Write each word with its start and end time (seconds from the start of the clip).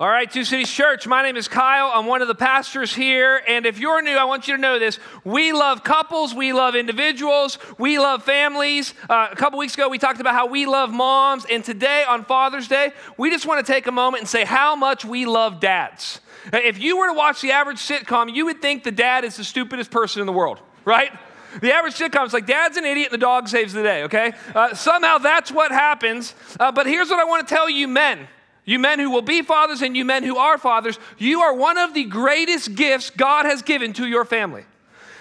All 0.00 0.08
right, 0.08 0.30
Two 0.30 0.44
Cities 0.44 0.72
Church, 0.72 1.06
my 1.06 1.22
name 1.22 1.36
is 1.36 1.46
Kyle. 1.46 1.90
I'm 1.92 2.06
one 2.06 2.22
of 2.22 2.28
the 2.28 2.34
pastors 2.34 2.94
here. 2.94 3.42
And 3.46 3.66
if 3.66 3.78
you're 3.78 4.00
new, 4.00 4.16
I 4.16 4.24
want 4.24 4.48
you 4.48 4.56
to 4.56 4.60
know 4.60 4.78
this. 4.78 4.98
We 5.24 5.52
love 5.52 5.84
couples, 5.84 6.34
we 6.34 6.54
love 6.54 6.74
individuals, 6.74 7.58
we 7.76 7.98
love 7.98 8.22
families. 8.22 8.94
Uh, 9.10 9.28
a 9.30 9.36
couple 9.36 9.58
weeks 9.58 9.74
ago, 9.74 9.90
we 9.90 9.98
talked 9.98 10.18
about 10.18 10.32
how 10.32 10.46
we 10.46 10.64
love 10.64 10.90
moms. 10.90 11.44
And 11.50 11.62
today, 11.62 12.02
on 12.08 12.24
Father's 12.24 12.66
Day, 12.66 12.92
we 13.18 13.28
just 13.28 13.44
want 13.44 13.66
to 13.66 13.70
take 13.70 13.88
a 13.88 13.92
moment 13.92 14.22
and 14.22 14.28
say 14.30 14.46
how 14.46 14.74
much 14.74 15.04
we 15.04 15.26
love 15.26 15.60
dads. 15.60 16.20
If 16.50 16.78
you 16.78 16.96
were 16.96 17.08
to 17.08 17.12
watch 17.12 17.42
the 17.42 17.52
average 17.52 17.80
sitcom, 17.80 18.34
you 18.34 18.46
would 18.46 18.62
think 18.62 18.84
the 18.84 18.90
dad 18.90 19.26
is 19.26 19.36
the 19.36 19.44
stupidest 19.44 19.90
person 19.90 20.20
in 20.20 20.26
the 20.26 20.32
world, 20.32 20.60
right? 20.86 21.12
The 21.60 21.74
average 21.74 21.98
sitcom 21.98 22.24
is 22.24 22.32
like, 22.32 22.46
Dad's 22.46 22.78
an 22.78 22.86
idiot 22.86 23.12
and 23.12 23.20
the 23.20 23.22
dog 23.22 23.48
saves 23.48 23.74
the 23.74 23.82
day, 23.82 24.04
okay? 24.04 24.32
Uh, 24.54 24.72
somehow 24.74 25.18
that's 25.18 25.52
what 25.52 25.70
happens. 25.72 26.34
Uh, 26.58 26.72
but 26.72 26.86
here's 26.86 27.10
what 27.10 27.18
I 27.18 27.24
want 27.24 27.46
to 27.46 27.54
tell 27.54 27.68
you, 27.68 27.86
men. 27.86 28.28
You 28.64 28.78
men 28.78 28.98
who 28.98 29.10
will 29.10 29.22
be 29.22 29.42
fathers 29.42 29.82
and 29.82 29.96
you 29.96 30.04
men 30.04 30.22
who 30.22 30.36
are 30.36 30.58
fathers, 30.58 30.98
you 31.18 31.40
are 31.40 31.54
one 31.54 31.78
of 31.78 31.94
the 31.94 32.04
greatest 32.04 32.74
gifts 32.74 33.10
God 33.10 33.46
has 33.46 33.62
given 33.62 33.92
to 33.94 34.06
your 34.06 34.24
family. 34.24 34.64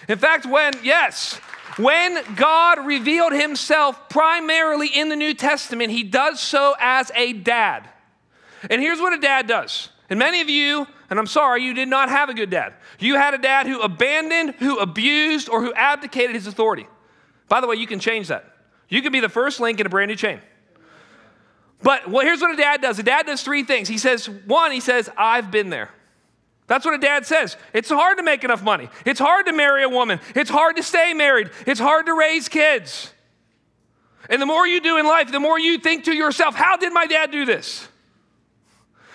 In 0.07 0.17
fact, 0.17 0.45
when, 0.45 0.73
yes, 0.83 1.35
when 1.77 2.21
God 2.35 2.85
revealed 2.85 3.31
himself 3.31 4.09
primarily 4.09 4.87
in 4.87 5.09
the 5.09 5.15
New 5.15 5.33
Testament, 5.33 5.91
he 5.91 6.03
does 6.03 6.39
so 6.39 6.75
as 6.79 7.11
a 7.15 7.33
dad. 7.33 7.89
And 8.69 8.81
here's 8.81 8.99
what 8.99 9.13
a 9.13 9.19
dad 9.19 9.47
does. 9.47 9.89
And 10.09 10.19
many 10.19 10.41
of 10.41 10.49
you, 10.49 10.87
and 11.09 11.19
I'm 11.19 11.27
sorry, 11.27 11.63
you 11.63 11.73
did 11.73 11.87
not 11.87 12.09
have 12.09 12.29
a 12.29 12.33
good 12.33 12.49
dad. 12.49 12.73
You 12.99 13.15
had 13.15 13.33
a 13.33 13.37
dad 13.37 13.67
who 13.67 13.79
abandoned, 13.81 14.55
who 14.59 14.79
abused, 14.79 15.47
or 15.47 15.61
who 15.61 15.73
abdicated 15.73 16.35
his 16.35 16.47
authority. 16.47 16.87
By 17.47 17.61
the 17.61 17.67
way, 17.67 17.75
you 17.75 17.87
can 17.87 17.99
change 17.99 18.27
that. 18.27 18.45
You 18.89 19.01
can 19.01 19.11
be 19.11 19.19
the 19.19 19.29
first 19.29 19.59
link 19.59 19.79
in 19.79 19.85
a 19.85 19.89
brand 19.89 20.09
new 20.09 20.15
chain. 20.15 20.41
But 21.81 22.09
well, 22.09 22.25
here's 22.25 22.41
what 22.41 22.53
a 22.53 22.57
dad 22.57 22.81
does 22.81 22.99
a 22.99 23.03
dad 23.03 23.25
does 23.25 23.41
three 23.41 23.63
things. 23.63 23.87
He 23.87 23.97
says, 23.97 24.29
one, 24.29 24.71
he 24.71 24.79
says, 24.79 25.09
I've 25.17 25.51
been 25.51 25.69
there. 25.69 25.89
That's 26.67 26.85
what 26.85 26.93
a 26.93 26.99
dad 26.99 27.25
says. 27.25 27.57
It's 27.73 27.89
hard 27.89 28.17
to 28.17 28.23
make 28.23 28.43
enough 28.43 28.61
money. 28.61 28.89
It's 29.03 29.19
hard 29.19 29.47
to 29.47 29.53
marry 29.53 29.83
a 29.83 29.89
woman. 29.89 30.19
It's 30.35 30.51
hard 30.51 30.75
to 30.75 30.83
stay 30.83 31.13
married. 31.15 31.49
It's 31.65 31.79
hard 31.79 32.05
to 32.05 32.13
raise 32.13 32.47
kids. 32.47 33.11
And 34.29 34.39
the 34.39 34.45
more 34.45 34.67
you 34.67 34.79
do 34.79 34.97
in 34.97 35.07
life, 35.07 35.31
the 35.31 35.39
more 35.39 35.57
you 35.57 35.79
think 35.79 36.03
to 36.03 36.13
yourself, 36.13 36.53
how 36.53 36.77
did 36.77 36.93
my 36.93 37.07
dad 37.07 37.31
do 37.31 37.43
this? 37.45 37.87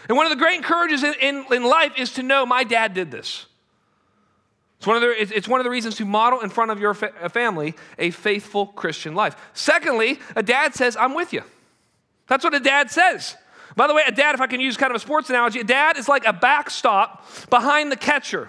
And 0.08 0.16
one 0.16 0.26
of 0.26 0.30
the 0.30 0.36
great 0.36 0.56
encourages 0.56 1.04
in, 1.04 1.14
in, 1.20 1.44
in 1.52 1.62
life 1.62 1.92
is 1.96 2.14
to 2.14 2.24
know 2.24 2.44
my 2.44 2.64
dad 2.64 2.92
did 2.92 3.12
this. 3.12 3.46
It's 4.78 4.86
one, 4.86 4.96
of 4.96 5.02
the, 5.02 5.36
it's 5.36 5.48
one 5.48 5.60
of 5.60 5.64
the 5.64 5.70
reasons 5.70 5.94
to 5.96 6.04
model 6.04 6.40
in 6.40 6.50
front 6.50 6.72
of 6.72 6.80
your 6.80 6.92
fa- 6.92 7.30
family 7.30 7.74
a 7.98 8.10
faithful 8.10 8.66
Christian 8.66 9.14
life. 9.14 9.36
Secondly, 9.54 10.18
a 10.34 10.42
dad 10.42 10.74
says, 10.74 10.96
I'm 10.96 11.14
with 11.14 11.32
you. 11.32 11.42
That's 12.26 12.44
what 12.44 12.54
a 12.54 12.60
dad 12.60 12.90
says. 12.90 13.36
By 13.76 13.86
the 13.86 13.94
way, 13.94 14.02
a 14.06 14.12
dad, 14.12 14.34
if 14.34 14.40
I 14.40 14.46
can 14.46 14.60
use 14.60 14.76
kind 14.76 14.90
of 14.90 14.96
a 14.96 15.00
sports 15.00 15.30
analogy, 15.30 15.60
a 15.60 15.64
dad 15.64 15.96
is 15.96 16.08
like 16.08 16.24
a 16.26 16.32
backstop 16.32 17.26
behind 17.50 17.90
the 17.90 17.96
catcher. 17.96 18.48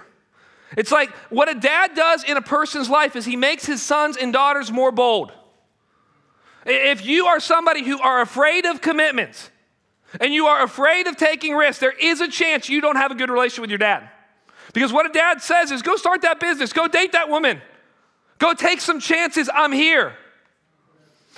It's 0.77 0.91
like 0.91 1.11
what 1.29 1.49
a 1.49 1.55
dad 1.55 1.95
does 1.95 2.23
in 2.23 2.37
a 2.37 2.41
person's 2.41 2.89
life 2.89 3.15
is 3.15 3.25
he 3.25 3.35
makes 3.35 3.65
his 3.65 3.81
sons 3.81 4.17
and 4.17 4.33
daughters 4.33 4.71
more 4.71 4.91
bold. 4.91 5.31
If 6.65 7.05
you 7.05 7.27
are 7.27 7.39
somebody 7.39 7.83
who 7.83 7.99
are 7.99 8.21
afraid 8.21 8.65
of 8.65 8.81
commitments 8.81 9.51
and 10.19 10.33
you 10.33 10.47
are 10.47 10.63
afraid 10.63 11.07
of 11.07 11.15
taking 11.15 11.55
risks, 11.55 11.79
there 11.79 11.91
is 11.91 12.21
a 12.21 12.27
chance 12.27 12.69
you 12.69 12.81
don't 12.81 12.95
have 12.95 13.11
a 13.11 13.15
good 13.15 13.29
relationship 13.29 13.61
with 13.61 13.69
your 13.69 13.77
dad. 13.79 14.09
Because 14.73 14.91
what 14.91 15.05
a 15.05 15.13
dad 15.13 15.41
says 15.41 15.71
is 15.71 15.81
go 15.81 15.95
start 15.95 16.23
that 16.23 16.39
business, 16.39 16.73
go 16.73 16.87
date 16.87 17.11
that 17.11 17.29
woman, 17.29 17.61
go 18.39 18.53
take 18.53 18.81
some 18.81 18.99
chances, 18.99 19.49
I'm 19.53 19.71
here. 19.71 20.15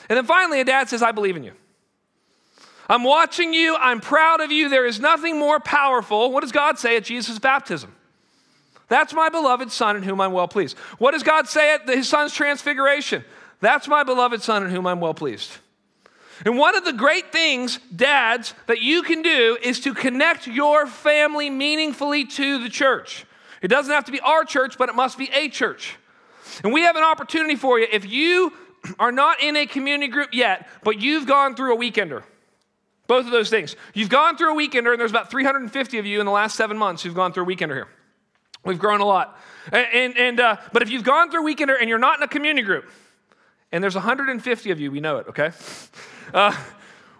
And 0.09 0.15
then 0.15 0.25
finally, 0.25 0.61
a 0.61 0.65
dad 0.65 0.87
says, 0.87 1.03
I 1.03 1.11
believe 1.11 1.35
in 1.35 1.43
you. 1.43 1.51
I'm 2.87 3.03
watching 3.03 3.53
you. 3.53 3.75
I'm 3.75 3.99
proud 3.99 4.39
of 4.41 4.51
you. 4.51 4.69
There 4.69 4.85
is 4.85 4.99
nothing 4.99 5.37
more 5.37 5.59
powerful. 5.59 6.31
What 6.31 6.41
does 6.41 6.51
God 6.51 6.79
say 6.79 6.95
at 6.95 7.03
Jesus' 7.03 7.39
baptism? 7.39 7.93
That's 8.87 9.13
my 9.13 9.29
beloved 9.29 9.71
Son 9.71 9.97
in 9.97 10.03
whom 10.03 10.21
I'm 10.21 10.31
well 10.31 10.47
pleased. 10.47 10.77
What 10.97 11.11
does 11.11 11.23
God 11.23 11.47
say 11.47 11.73
at 11.73 11.87
his 11.87 12.07
Son's 12.07 12.33
transfiguration? 12.33 13.25
That's 13.59 13.87
my 13.87 14.03
beloved 14.03 14.41
Son 14.41 14.63
in 14.63 14.69
whom 14.69 14.87
I'm 14.87 15.01
well 15.01 15.13
pleased. 15.13 15.51
And 16.45 16.57
one 16.57 16.75
of 16.75 16.85
the 16.85 16.93
great 16.93 17.31
things, 17.31 17.79
dads, 17.93 18.53
that 18.67 18.79
you 18.81 19.01
can 19.01 19.21
do 19.21 19.57
is 19.61 19.79
to 19.81 19.93
connect 19.93 20.47
your 20.47 20.85
family 20.85 21.49
meaningfully 21.49 22.25
to 22.25 22.61
the 22.61 22.69
church. 22.69 23.25
It 23.61 23.69
doesn't 23.69 23.91
have 23.91 24.05
to 24.05 24.11
be 24.11 24.19
our 24.19 24.45
church, 24.45 24.77
but 24.77 24.87
it 24.87 24.95
must 24.95 25.17
be 25.17 25.29
a 25.33 25.49
church. 25.49 25.95
And 26.63 26.71
we 26.71 26.83
have 26.83 26.95
an 26.95 27.03
opportunity 27.03 27.55
for 27.55 27.79
you. 27.79 27.87
If 27.91 28.05
you 28.05 28.53
are 28.99 29.11
not 29.11 29.41
in 29.41 29.57
a 29.57 29.65
community 29.65 30.11
group 30.11 30.29
yet, 30.31 30.69
but 30.83 31.01
you've 31.01 31.25
gone 31.25 31.55
through 31.55 31.75
a 31.75 31.77
weekender, 31.77 32.23
both 33.07 33.25
of 33.25 33.31
those 33.31 33.49
things. 33.49 33.75
You've 33.93 34.09
gone 34.09 34.37
through 34.37 34.53
a 34.53 34.67
weekender, 34.67 34.91
and 34.91 34.99
there's 34.99 35.11
about 35.11 35.31
350 35.31 35.97
of 35.97 36.05
you 36.05 36.19
in 36.19 36.25
the 36.25 36.31
last 36.31 36.55
seven 36.55 36.77
months 36.77 37.03
who've 37.03 37.15
gone 37.15 37.33
through 37.33 37.43
a 37.43 37.47
weekender 37.47 37.73
here. 37.73 37.87
We've 38.63 38.79
grown 38.79 38.99
a 38.99 39.05
lot. 39.05 39.39
And, 39.71 39.87
and, 39.93 40.17
and 40.17 40.39
uh, 40.39 40.57
but 40.73 40.81
if 40.81 40.89
you've 40.89 41.03
gone 41.03 41.31
through 41.31 41.49
a 41.49 41.55
weekender 41.55 41.75
and 41.79 41.89
you're 41.89 41.99
not 41.99 42.17
in 42.17 42.23
a 42.23 42.27
community 42.27 42.65
group, 42.65 42.89
and 43.71 43.83
there's 43.83 43.95
150 43.95 44.71
of 44.71 44.79
you, 44.79 44.91
we 44.91 44.99
know 44.99 45.17
it, 45.17 45.27
okay? 45.29 45.51
Uh, 46.33 46.55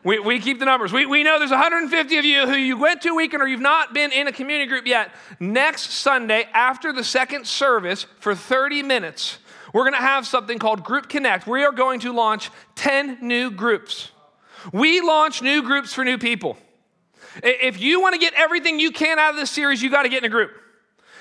we, 0.04 0.20
we 0.20 0.40
keep 0.40 0.60
the 0.60 0.66
numbers. 0.66 0.94
We, 0.94 1.06
we 1.06 1.24
know 1.24 1.38
there's 1.38 1.52
150 1.52 2.18
of 2.18 2.26
you 2.26 2.48
who 2.48 2.56
you 2.56 2.78
went 2.78 3.02
to 3.02 3.14
weekend 3.14 3.44
or 3.44 3.48
you've 3.48 3.60
not 3.60 3.94
been 3.94 4.12
in 4.12 4.28
a 4.28 4.32
community 4.32 4.70
group 4.70 4.88
yet. 4.88 5.12
Next 5.40 5.92
Sunday, 5.92 6.48
after 6.54 6.94
the 6.94 7.04
second 7.04 7.46
service, 7.46 8.06
for 8.20 8.34
30 8.34 8.84
minutes, 8.84 9.40
we're 9.74 9.84
going 9.84 9.94
to 9.94 10.00
have 10.00 10.26
something 10.26 10.60
called 10.60 10.84
Group 10.84 11.10
Connect. 11.10 11.46
We 11.46 11.64
are 11.64 11.74
going 11.74 12.00
to 12.02 12.14
launch 12.14 12.50
10 12.76 13.20
new 13.22 13.52
groups. 13.52 14.12
We 14.72 15.02
launch 15.02 15.42
new 15.42 15.64
groups 15.64 15.94
for 15.94 16.04
new 16.04 16.18
people. 16.18 16.58
If 17.44 17.80
you 17.80 18.02
want 18.02 18.14
to 18.14 18.20
get 18.20 18.34
everything 18.34 18.80
you 18.80 18.92
can 18.92 19.20
out 19.20 19.32
of 19.32 19.36
this 19.36 19.52
series, 19.52 19.82
you 19.82 19.90
got 19.90 20.04
to 20.04 20.10
get 20.10 20.24
in 20.24 20.26
a 20.26 20.30
group. 20.30 20.52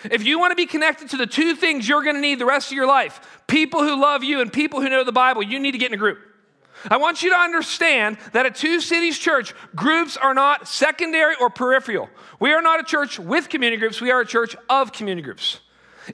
If 0.05 0.25
you 0.25 0.39
want 0.39 0.53
to 0.53 0.57
be 0.57 0.67
connected 0.67 1.11
to 1.11 1.17
the 1.17 1.27
two 1.27 1.55
things 1.55 1.89
you're 1.89 2.03
going 2.03 2.15
to 2.15 2.21
need 2.21 2.39
the 2.39 2.47
rest 2.47 2.71
of 2.71 2.77
your 2.77 2.87
life 2.87 3.43
people 3.47 3.83
who 3.83 4.01
love 4.01 4.23
you 4.23 4.41
and 4.41 4.53
people 4.53 4.81
who 4.81 4.89
know 4.89 5.05
the 5.05 5.13
Bible 5.13 5.43
you 5.43 5.59
need 5.59 5.73
to 5.73 5.79
get 5.79 5.91
in 5.91 5.95
a 5.95 5.99
group. 5.99 6.19
I 6.91 6.99
want 6.99 7.23
you 7.23 7.31
to 7.31 7.37
understand 7.37 8.19
that 8.33 8.47
at 8.47 8.55
Two 8.55 8.81
Cities 8.81 9.19
Church, 9.19 9.55
groups 9.75 10.17
are 10.17 10.35
not 10.35 10.69
secondary 10.69 11.35
or 11.41 11.49
peripheral. 11.49 12.09
We 12.39 12.53
are 12.53 12.61
not 12.61 12.81
a 12.81 12.83
church 12.85 13.19
with 13.19 13.49
community 13.49 13.81
groups, 13.81 14.01
we 14.01 14.11
are 14.11 14.21
a 14.21 14.27
church 14.27 14.55
of 14.69 14.93
community 14.93 15.25
groups. 15.25 15.61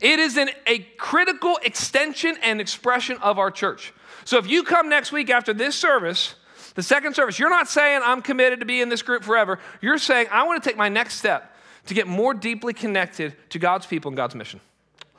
It 0.00 0.18
is 0.18 0.36
an, 0.38 0.50
a 0.66 0.78
critical 0.96 1.58
extension 1.62 2.36
and 2.42 2.60
expression 2.60 3.18
of 3.18 3.38
our 3.38 3.50
church. 3.50 3.92
So 4.24 4.38
if 4.38 4.46
you 4.46 4.62
come 4.62 4.88
next 4.88 5.12
week 5.12 5.28
after 5.28 5.52
this 5.52 5.74
service, 5.74 6.36
the 6.74 6.82
second 6.82 7.14
service, 7.14 7.38
you're 7.38 7.50
not 7.50 7.68
saying, 7.68 8.00
I'm 8.04 8.22
committed 8.22 8.60
to 8.60 8.66
be 8.66 8.80
in 8.80 8.88
this 8.88 9.02
group 9.02 9.24
forever. 9.24 9.58
You're 9.80 9.98
saying, 9.98 10.28
I 10.30 10.44
want 10.44 10.62
to 10.62 10.68
take 10.68 10.76
my 10.76 10.88
next 10.88 11.16
step 11.16 11.54
to 11.86 11.94
get 11.94 12.06
more 12.06 12.32
deeply 12.32 12.72
connected 12.72 13.34
to 13.50 13.58
God's 13.58 13.86
people 13.86 14.08
and 14.08 14.16
God's 14.16 14.34
mission. 14.34 14.60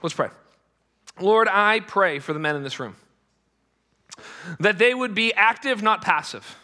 Let's 0.01 0.15
pray. 0.15 0.29
Lord, 1.19 1.47
I 1.47 1.79
pray 1.79 2.19
for 2.19 2.33
the 2.33 2.39
men 2.39 2.55
in 2.55 2.63
this 2.63 2.79
room 2.79 2.95
that 4.59 4.77
they 4.77 4.93
would 4.93 5.15
be 5.15 5.33
active, 5.33 5.81
not 5.81 6.01
passive, 6.01 6.57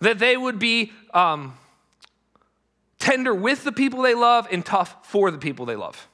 that 0.00 0.18
they 0.18 0.36
would 0.36 0.58
be 0.58 0.92
um, 1.12 1.54
tender 2.98 3.34
with 3.34 3.64
the 3.64 3.72
people 3.72 4.02
they 4.02 4.14
love 4.14 4.46
and 4.50 4.64
tough 4.64 4.96
for 5.06 5.30
the 5.30 5.38
people 5.38 5.66
they 5.66 5.76
love. 5.76 6.08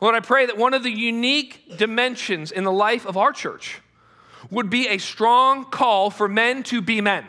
Lord, 0.00 0.14
I 0.14 0.20
pray 0.20 0.46
that 0.46 0.58
one 0.58 0.74
of 0.74 0.82
the 0.82 0.90
unique 0.90 1.78
dimensions 1.78 2.52
in 2.52 2.64
the 2.64 2.72
life 2.72 3.06
of 3.06 3.16
our 3.16 3.32
church 3.32 3.80
would 4.50 4.70
be 4.70 4.88
a 4.88 4.98
strong 4.98 5.64
call 5.64 6.10
for 6.10 6.28
men 6.28 6.62
to 6.64 6.80
be 6.80 7.00
men. 7.00 7.24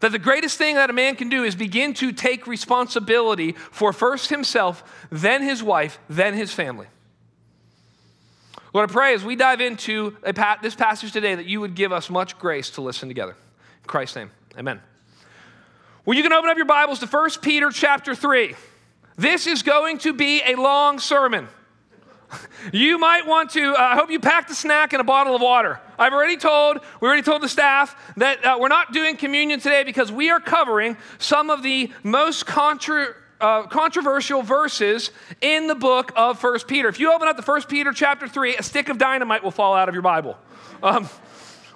That 0.00 0.12
the 0.12 0.18
greatest 0.18 0.58
thing 0.58 0.76
that 0.76 0.90
a 0.90 0.92
man 0.92 1.16
can 1.16 1.28
do 1.28 1.42
is 1.42 1.56
begin 1.56 1.92
to 1.94 2.12
take 2.12 2.46
responsibility 2.46 3.52
for 3.52 3.92
first 3.92 4.30
himself, 4.30 5.06
then 5.10 5.42
his 5.42 5.62
wife, 5.62 5.98
then 6.08 6.34
his 6.34 6.52
family. 6.52 6.86
Lord, 8.72 8.90
I 8.90 8.92
pray 8.92 9.14
as 9.14 9.24
we 9.24 9.34
dive 9.34 9.60
into 9.60 10.12
pa- 10.34 10.58
this 10.62 10.74
passage 10.74 11.12
today 11.12 11.34
that 11.34 11.46
you 11.46 11.60
would 11.60 11.74
give 11.74 11.90
us 11.90 12.10
much 12.10 12.38
grace 12.38 12.70
to 12.70 12.80
listen 12.80 13.08
together. 13.08 13.32
In 13.32 13.86
Christ's 13.88 14.16
name, 14.16 14.30
amen. 14.56 14.80
Well, 16.04 16.16
you 16.16 16.22
can 16.22 16.32
open 16.32 16.48
up 16.48 16.56
your 16.56 16.66
Bibles 16.66 17.00
to 17.00 17.06
1 17.06 17.30
Peter 17.42 17.70
chapter 17.70 18.14
3. 18.14 18.54
This 19.16 19.46
is 19.46 19.62
going 19.62 19.98
to 19.98 20.12
be 20.12 20.42
a 20.46 20.54
long 20.54 21.00
sermon. 21.00 21.48
You 22.72 22.98
might 22.98 23.26
want 23.26 23.50
to, 23.50 23.72
uh, 23.72 23.78
I 23.78 23.94
hope 23.94 24.10
you 24.10 24.20
packed 24.20 24.50
a 24.50 24.54
snack 24.54 24.92
and 24.92 25.00
a 25.00 25.04
bottle 25.04 25.34
of 25.34 25.40
water. 25.40 25.80
I've 25.98 26.12
already 26.12 26.36
told, 26.36 26.80
we 27.00 27.08
already 27.08 27.22
told 27.22 27.42
the 27.42 27.48
staff 27.48 27.96
that 28.16 28.44
uh, 28.44 28.58
we're 28.60 28.68
not 28.68 28.92
doing 28.92 29.16
communion 29.16 29.60
today 29.60 29.84
because 29.84 30.12
we 30.12 30.30
are 30.30 30.40
covering 30.40 30.96
some 31.18 31.50
of 31.50 31.62
the 31.62 31.92
most 32.02 32.46
contra, 32.46 33.14
uh, 33.40 33.62
controversial 33.68 34.42
verses 34.42 35.12
in 35.40 35.66
the 35.66 35.74
book 35.74 36.12
of 36.16 36.38
First 36.38 36.68
Peter. 36.68 36.88
If 36.88 37.00
you 37.00 37.12
open 37.12 37.28
up 37.28 37.36
the 37.36 37.42
First 37.42 37.68
Peter 37.68 37.92
chapter 37.92 38.28
3, 38.28 38.56
a 38.56 38.62
stick 38.62 38.88
of 38.88 38.98
dynamite 38.98 39.42
will 39.42 39.50
fall 39.50 39.74
out 39.74 39.88
of 39.88 39.94
your 39.94 40.02
Bible. 40.02 40.36
Um, 40.82 41.08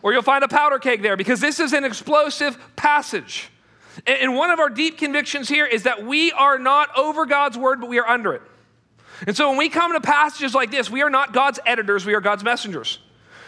or 0.03 0.13
you'll 0.13 0.23
find 0.23 0.45
a 0.45 0.49
powder 0.49 0.79
keg 0.79 1.01
there 1.01 1.17
because 1.17 1.41
this 1.41 1.61
is 1.61 1.73
an 1.73 1.85
explosive 1.85 2.59
passage. 2.77 3.49
And 4.07 4.35
one 4.35 4.51
of 4.51 4.59
our 4.59 4.71
deep 4.71 4.99
convictions 4.99 5.49
here 5.49 5.67
is 5.67 5.85
that 5.85 6.05
we 6.05 6.33
are 6.33 6.59
not 6.59 6.97
over 6.99 7.25
God's 7.25 7.57
word, 7.57 7.81
but 7.81 7.89
we 7.89 7.99
are 7.99 8.07
under 8.07 8.35
it. 8.35 8.43
And 9.27 9.37
so 9.37 9.49
when 9.51 9.59
we 9.59 9.69
come 9.69 9.93
to 9.93 10.01
passages 10.01 10.55
like 10.55 10.71
this, 10.71 10.91
we 10.91 11.03
are 11.03 11.11
not 11.11 11.33
God's 11.33 11.61
editors, 11.67 12.05
we 12.05 12.15
are 12.15 12.21
God's 12.21 12.45
messengers. 12.45 12.99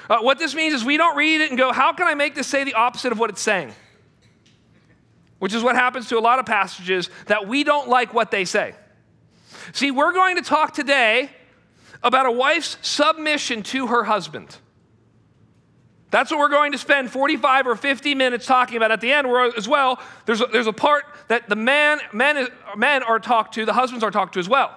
Uh, 0.08 0.19
what 0.19 0.38
this 0.38 0.55
means 0.55 0.75
is 0.75 0.84
we 0.84 0.96
don't 0.96 1.16
read 1.16 1.40
it 1.40 1.50
and 1.50 1.58
go, 1.58 1.72
how 1.72 1.93
can 1.93 2.06
I 2.06 2.14
make 2.14 2.34
this 2.34 2.46
say 2.46 2.64
the 2.64 2.75
opposite 2.75 3.11
of 3.11 3.19
what 3.19 3.31
it's 3.31 3.40
saying? 3.40 3.72
which 5.44 5.52
is 5.52 5.62
what 5.62 5.76
happens 5.76 6.08
to 6.08 6.19
a 6.19 6.20
lot 6.20 6.38
of 6.38 6.46
passages 6.46 7.11
that 7.26 7.46
we 7.46 7.64
don't 7.64 7.87
like 7.87 8.14
what 8.14 8.31
they 8.31 8.46
say. 8.46 8.75
See, 9.75 9.90
we're 9.90 10.14
going 10.14 10.37
to 10.37 10.43
talk 10.43 10.72
today 10.72 11.31
about 12.02 12.25
a 12.25 12.32
wife's 12.32 12.78
submission 12.81 13.62
to 13.64 13.88
her 13.88 14.05
husband. 14.05 14.56
That's 16.10 16.31
what 16.31 16.40
we're 16.40 16.49
going 16.49 16.72
to 16.72 16.78
spend 16.78 17.10
45 17.10 17.67
or 17.67 17.76
50 17.76 18.14
minutes 18.14 18.46
talking 18.46 18.78
about. 18.78 18.90
At 18.90 19.02
the 19.02 19.12
end, 19.12 19.26
as 19.55 19.69
well, 19.69 20.00
there's 20.25 20.40
a, 20.40 20.46
there's 20.46 20.67
a 20.67 20.72
part 20.72 21.05
that 21.28 21.46
the 21.46 21.56
man, 21.56 21.99
men, 22.14 22.49
men 22.75 23.02
are 23.02 23.19
talked 23.19 23.52
to, 23.56 23.67
the 23.67 23.75
husbands 23.75 24.02
are 24.02 24.10
talked 24.10 24.32
to 24.34 24.40
as 24.40 24.49
well. 24.49 24.75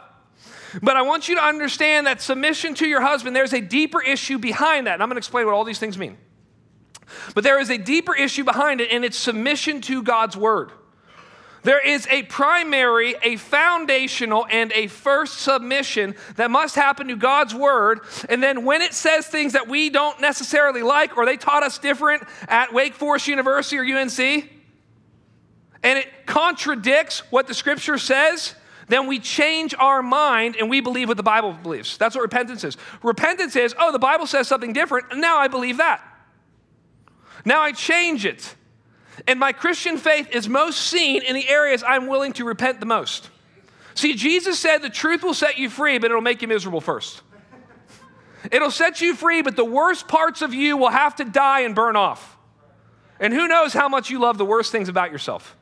But 0.81 0.97
I 0.97 1.01
want 1.01 1.27
you 1.27 1.35
to 1.35 1.43
understand 1.43 2.07
that 2.07 2.21
submission 2.21 2.73
to 2.75 2.87
your 2.87 3.01
husband, 3.01 3.35
there's 3.35 3.53
a 3.53 3.61
deeper 3.61 4.01
issue 4.01 4.37
behind 4.37 4.87
that. 4.87 4.95
And 4.95 5.03
I'm 5.03 5.09
going 5.09 5.15
to 5.15 5.19
explain 5.19 5.45
what 5.45 5.53
all 5.53 5.63
these 5.63 5.79
things 5.79 5.97
mean. 5.97 6.17
But 7.33 7.43
there 7.43 7.59
is 7.59 7.69
a 7.69 7.77
deeper 7.77 8.15
issue 8.15 8.43
behind 8.43 8.81
it, 8.81 8.91
and 8.91 9.05
it's 9.05 9.17
submission 9.17 9.81
to 9.81 10.03
God's 10.03 10.35
word. 10.35 10.71
There 11.63 11.85
is 11.85 12.07
a 12.09 12.23
primary, 12.23 13.15
a 13.23 13.35
foundational, 13.35 14.45
and 14.49 14.71
a 14.73 14.87
first 14.87 15.39
submission 15.39 16.15
that 16.35 16.49
must 16.49 16.75
happen 16.75 17.07
to 17.09 17.15
God's 17.15 17.53
word. 17.53 18.01
And 18.29 18.41
then 18.41 18.63
when 18.63 18.81
it 18.81 18.93
says 18.93 19.27
things 19.27 19.53
that 19.53 19.67
we 19.67 19.89
don't 19.89 20.21
necessarily 20.21 20.81
like, 20.81 21.17
or 21.17 21.25
they 21.25 21.35
taught 21.35 21.63
us 21.63 21.77
different 21.77 22.23
at 22.47 22.73
Wake 22.73 22.93
Forest 22.93 23.27
University 23.27 23.77
or 23.77 23.83
UNC, 23.83 24.49
and 25.83 25.99
it 25.99 26.07
contradicts 26.25 27.19
what 27.31 27.47
the 27.47 27.53
scripture 27.53 27.97
says, 27.97 28.55
then 28.87 29.07
we 29.07 29.19
change 29.19 29.75
our 29.77 30.01
mind 30.01 30.55
and 30.55 30.69
we 30.69 30.79
believe 30.81 31.09
what 31.09 31.17
the 31.17 31.23
Bible 31.23 31.53
believes. 31.53 31.97
That's 31.97 32.15
what 32.15 32.21
repentance 32.21 32.63
is. 32.63 32.77
Repentance 33.03 33.55
is, 33.55 33.75
oh, 33.77 33.91
the 33.91 33.99
Bible 33.99 34.27
says 34.27 34.47
something 34.47 34.73
different, 34.73 35.07
and 35.11 35.19
now 35.19 35.37
I 35.37 35.47
believe 35.47 35.77
that. 35.77 36.01
Now 37.43 37.61
I 37.61 37.71
change 37.71 38.25
it. 38.25 38.55
And 39.27 39.39
my 39.39 39.51
Christian 39.51 39.97
faith 39.97 40.29
is 40.31 40.47
most 40.47 40.79
seen 40.79 41.23
in 41.23 41.33
the 41.33 41.49
areas 41.49 41.83
I'm 41.85 42.07
willing 42.07 42.33
to 42.33 42.45
repent 42.45 42.79
the 42.79 42.85
most. 42.85 43.29
See, 43.95 44.13
Jesus 44.13 44.59
said 44.59 44.79
the 44.79 44.89
truth 44.89 45.23
will 45.23 45.33
set 45.33 45.57
you 45.57 45.69
free, 45.69 45.97
but 45.97 46.11
it'll 46.11 46.21
make 46.21 46.41
you 46.41 46.47
miserable 46.47 46.81
first. 46.81 47.23
It'll 48.51 48.71
set 48.71 49.01
you 49.01 49.15
free, 49.15 49.41
but 49.41 49.55
the 49.55 49.65
worst 49.65 50.07
parts 50.07 50.41
of 50.41 50.53
you 50.53 50.77
will 50.77 50.91
have 50.91 51.15
to 51.15 51.25
die 51.25 51.61
and 51.61 51.73
burn 51.73 51.95
off. 51.95 52.37
And 53.19 53.33
who 53.33 53.47
knows 53.47 53.73
how 53.73 53.89
much 53.89 54.09
you 54.11 54.19
love 54.19 54.37
the 54.37 54.45
worst 54.45 54.71
things 54.71 54.87
about 54.87 55.11
yourself. 55.11 55.56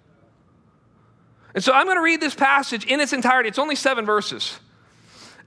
And 1.55 1.63
so 1.63 1.71
I'm 1.71 1.85
going 1.85 1.97
to 1.97 2.03
read 2.03 2.19
this 2.19 2.35
passage 2.35 2.85
in 2.85 2.99
its 2.99 3.13
entirety. 3.13 3.47
It's 3.47 3.57
only 3.57 3.77
seven 3.77 4.05
verses. 4.05 4.59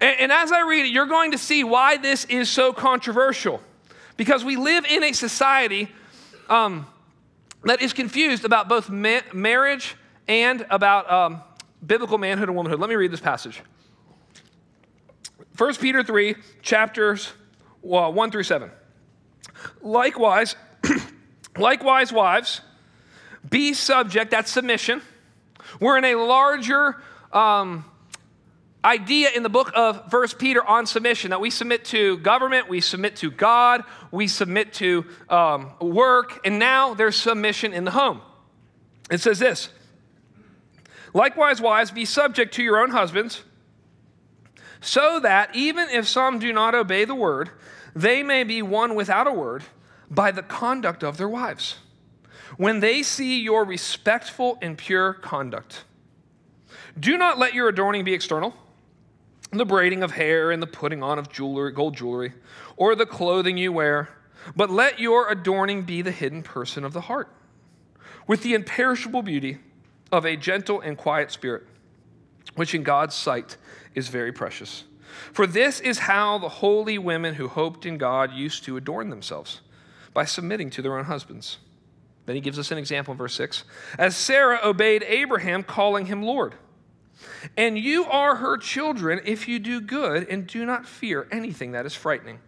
And, 0.00 0.18
and, 0.20 0.32
as 0.32 0.50
I 0.50 0.62
read 0.62 0.86
it, 0.86 0.88
you're 0.88 1.06
going 1.06 1.32
to 1.32 1.38
see 1.38 1.62
why 1.64 1.98
this 1.98 2.24
is 2.24 2.48
so 2.48 2.72
controversial. 2.72 3.60
Because 4.16 4.42
we 4.42 4.56
live 4.56 4.86
in 4.86 5.04
a 5.04 5.12
society 5.12 5.88
um, 6.48 6.86
that 7.64 7.82
is 7.82 7.92
confused 7.92 8.46
about 8.46 8.70
both 8.70 8.88
ma- 8.88 9.20
marriage 9.34 9.96
and 10.26 10.66
about 10.70 11.10
um, 11.12 11.42
biblical 11.86 12.16
manhood 12.16 12.48
and 12.48 12.56
womanhood. 12.56 12.80
Let 12.80 12.88
me 12.88 12.96
read 12.96 13.12
this 13.12 13.20
passage. 13.20 13.60
1 15.58 15.74
Peter 15.74 16.02
3, 16.02 16.36
chapters 16.62 17.32
well, 17.82 18.12
1 18.12 18.30
through 18.30 18.44
7. 18.44 18.70
Likewise, 19.82 20.56
likewise, 21.56 22.12
wives, 22.12 22.62
be 23.48 23.74
subject, 23.74 24.30
that's 24.30 24.50
submission 24.50 25.02
we're 25.80 25.98
in 25.98 26.04
a 26.04 26.14
larger 26.14 26.96
um, 27.32 27.84
idea 28.84 29.30
in 29.34 29.42
the 29.42 29.48
book 29.48 29.70
of 29.74 30.10
First 30.10 30.38
Peter 30.38 30.64
on 30.64 30.86
submission 30.86 31.30
that 31.30 31.40
we 31.40 31.50
submit 31.50 31.84
to 31.86 32.18
government, 32.18 32.68
we 32.68 32.80
submit 32.80 33.16
to 33.16 33.30
God, 33.30 33.84
we 34.10 34.28
submit 34.28 34.72
to 34.74 35.04
um, 35.28 35.72
work, 35.80 36.40
and 36.44 36.58
now 36.58 36.94
there's 36.94 37.16
submission 37.16 37.72
in 37.72 37.84
the 37.84 37.90
home. 37.90 38.20
It 39.10 39.20
says 39.20 39.38
this 39.38 39.70
Likewise, 41.14 41.60
wives, 41.60 41.90
be 41.90 42.04
subject 42.04 42.54
to 42.54 42.62
your 42.62 42.80
own 42.80 42.90
husbands, 42.90 43.42
so 44.80 45.20
that 45.20 45.54
even 45.54 45.88
if 45.90 46.06
some 46.06 46.38
do 46.38 46.52
not 46.52 46.74
obey 46.74 47.04
the 47.04 47.14
word, 47.14 47.50
they 47.94 48.22
may 48.22 48.44
be 48.44 48.62
won 48.62 48.94
without 48.94 49.26
a 49.26 49.32
word 49.32 49.64
by 50.10 50.30
the 50.30 50.42
conduct 50.42 51.02
of 51.02 51.16
their 51.16 51.28
wives 51.28 51.76
when 52.58 52.80
they 52.80 53.02
see 53.02 53.40
your 53.40 53.64
respectful 53.64 54.58
and 54.60 54.76
pure 54.76 55.14
conduct. 55.14 55.84
Do 56.98 57.16
not 57.16 57.38
let 57.38 57.54
your 57.54 57.68
adorning 57.68 58.04
be 58.04 58.12
external, 58.12 58.52
the 59.52 59.64
braiding 59.64 60.02
of 60.02 60.10
hair 60.10 60.50
and 60.50 60.60
the 60.60 60.66
putting 60.66 61.02
on 61.02 61.18
of 61.18 61.30
jewelry, 61.30 61.72
gold 61.72 61.96
jewelry, 61.96 62.34
or 62.76 62.94
the 62.94 63.06
clothing 63.06 63.56
you 63.56 63.72
wear, 63.72 64.08
but 64.56 64.70
let 64.70 64.98
your 64.98 65.30
adorning 65.30 65.84
be 65.84 66.02
the 66.02 66.10
hidden 66.10 66.42
person 66.42 66.84
of 66.84 66.92
the 66.92 67.02
heart, 67.02 67.28
with 68.26 68.42
the 68.42 68.54
imperishable 68.54 69.22
beauty 69.22 69.58
of 70.10 70.26
a 70.26 70.36
gentle 70.36 70.80
and 70.80 70.98
quiet 70.98 71.30
spirit, 71.30 71.62
which 72.56 72.74
in 72.74 72.82
God's 72.82 73.14
sight 73.14 73.56
is 73.94 74.08
very 74.08 74.32
precious. 74.32 74.82
For 75.32 75.46
this 75.46 75.78
is 75.78 76.00
how 76.00 76.38
the 76.38 76.48
holy 76.48 76.98
women 76.98 77.34
who 77.34 77.46
hoped 77.46 77.86
in 77.86 77.98
God 77.98 78.32
used 78.32 78.64
to 78.64 78.76
adorn 78.76 79.10
themselves, 79.10 79.60
by 80.12 80.24
submitting 80.24 80.70
to 80.70 80.82
their 80.82 80.98
own 80.98 81.04
husbands. 81.04 81.58
Then 82.28 82.34
he 82.34 82.42
gives 82.42 82.58
us 82.58 82.70
an 82.70 82.76
example 82.76 83.12
in 83.12 83.18
verse 83.18 83.32
6. 83.36 83.64
As 83.98 84.14
Sarah 84.14 84.60
obeyed 84.62 85.02
Abraham, 85.02 85.62
calling 85.62 86.04
him 86.04 86.22
Lord. 86.22 86.54
And 87.56 87.78
you 87.78 88.04
are 88.04 88.36
her 88.36 88.58
children 88.58 89.22
if 89.24 89.48
you 89.48 89.58
do 89.58 89.80
good 89.80 90.28
and 90.28 90.46
do 90.46 90.66
not 90.66 90.84
fear 90.84 91.26
anything 91.32 91.72
that 91.72 91.86
is 91.86 91.94
frightening. 91.94 92.38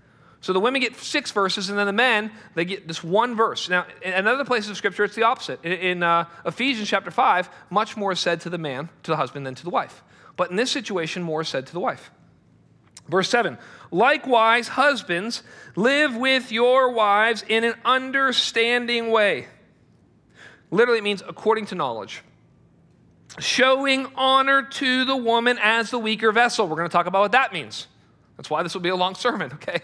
So 0.43 0.53
the 0.53 0.61
women 0.61 0.82
get 0.82 0.97
six 0.97 1.31
verses, 1.31 1.71
and 1.71 1.79
then 1.79 1.87
the 1.87 1.94
men, 1.94 2.31
they 2.55 2.67
get 2.67 2.88
this 2.88 3.03
one 3.03 3.35
verse. 3.35 3.71
Now, 3.71 3.87
in 4.03 4.27
other 4.27 4.44
places 4.44 4.69
of 4.69 4.77
Scripture, 4.77 5.05
it's 5.05 5.15
the 5.15 5.23
opposite. 5.23 5.65
In, 5.65 6.03
uh, 6.03 6.26
Ephesians 6.44 6.87
chapter 6.87 7.11
5, 7.11 7.49
much 7.71 7.97
more 7.97 8.12
is 8.12 8.21
said 8.21 8.43
to 8.43 8.50
the 8.50 8.59
man, 8.59 8.91
to 9.05 9.11
the 9.11 9.17
husband, 9.17 9.47
than 9.47 9.55
to 9.55 9.65
the 9.65 9.71
wife. 9.71 10.03
But 10.37 10.50
in 10.50 10.56
this 10.56 10.71
situation, 10.71 11.23
more 11.23 11.41
is 11.41 11.49
said 11.49 11.67
to 11.69 11.73
the 11.73 11.81
wife. 11.81 12.11
Verse 13.09 13.31
7 13.31 13.56
Likewise, 13.91 14.69
husbands, 14.69 15.43
live 15.75 16.15
with 16.15 16.53
your 16.53 16.93
wives 16.93 17.43
in 17.49 17.65
an 17.65 17.76
understanding 17.87 19.11
way 19.11 19.49
Literally 20.70 21.00
means 21.00 21.22
according 21.26 21.67
to 21.67 21.75
knowledge. 21.75 22.22
Showing 23.38 24.06
honor 24.17 24.62
to 24.62 25.05
the 25.05 25.17
woman 25.17 25.58
as 25.61 25.90
the 25.90 25.99
weaker 25.99 26.32
vessel. 26.32 26.67
We're 26.67 26.76
going 26.76 26.88
to 26.88 26.93
talk 26.93 27.06
about 27.06 27.20
what 27.20 27.32
that 27.32 27.52
means. 27.52 27.87
That's 28.37 28.50
why 28.50 28.62
this 28.62 28.75
will 28.75 28.81
be 28.81 28.88
a 28.88 28.96
long 28.96 29.14
sermon, 29.14 29.52
okay? 29.55 29.81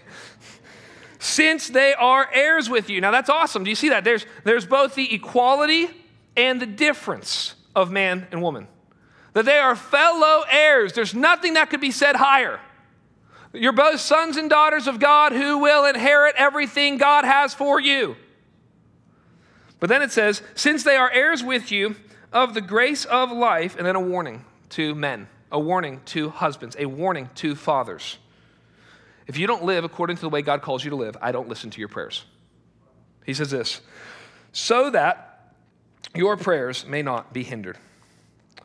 Since 1.19 1.69
they 1.69 1.93
are 1.93 2.29
heirs 2.33 2.69
with 2.69 2.89
you. 2.89 3.01
Now 3.01 3.11
that's 3.11 3.29
awesome. 3.29 3.63
Do 3.63 3.69
you 3.69 3.75
see 3.75 3.89
that? 3.89 4.03
There's, 4.03 4.25
there's 4.43 4.65
both 4.65 4.95
the 4.95 5.13
equality 5.13 5.89
and 6.35 6.61
the 6.61 6.65
difference 6.65 7.55
of 7.75 7.91
man 7.91 8.27
and 8.31 8.41
woman. 8.41 8.67
That 9.33 9.45
they 9.45 9.57
are 9.57 9.75
fellow 9.75 10.43
heirs. 10.49 10.93
There's 10.93 11.13
nothing 11.13 11.53
that 11.53 11.69
could 11.69 11.81
be 11.81 11.91
said 11.91 12.15
higher. 12.15 12.59
You're 13.53 13.73
both 13.73 13.99
sons 13.99 14.37
and 14.37 14.49
daughters 14.49 14.87
of 14.87 14.99
God 14.99 15.31
who 15.31 15.59
will 15.59 15.85
inherit 15.85 16.35
everything 16.37 16.97
God 16.97 17.25
has 17.25 17.53
for 17.53 17.79
you. 17.79 18.15
But 19.79 19.89
then 19.89 20.01
it 20.01 20.11
says, 20.11 20.41
since 20.55 20.83
they 20.83 20.95
are 20.95 21.11
heirs 21.11 21.43
with 21.43 21.71
you 21.71 21.95
of 22.33 22.53
the 22.53 22.61
grace 22.61 23.05
of 23.05 23.31
life, 23.31 23.75
and 23.77 23.85
then 23.85 23.95
a 23.95 24.01
warning 24.01 24.43
to 24.69 24.95
men, 24.95 25.27
a 25.51 25.59
warning 25.59 26.01
to 26.05 26.29
husbands, 26.29 26.75
a 26.79 26.85
warning 26.85 27.29
to 27.35 27.55
fathers. 27.55 28.17
If 29.27 29.37
you 29.37 29.45
don't 29.45 29.63
live 29.63 29.83
according 29.83 30.17
to 30.17 30.21
the 30.21 30.29
way 30.29 30.41
God 30.41 30.61
calls 30.61 30.83
you 30.83 30.89
to 30.89 30.95
live, 30.95 31.15
I 31.21 31.31
don't 31.31 31.47
listen 31.47 31.69
to 31.69 31.79
your 31.79 31.89
prayers. 31.89 32.25
He 33.25 33.33
says 33.33 33.51
this, 33.51 33.81
so 34.51 34.89
that 34.89 35.53
your 36.15 36.37
prayers 36.37 36.85
may 36.85 37.01
not 37.01 37.33
be 37.33 37.43
hindered. 37.43 37.77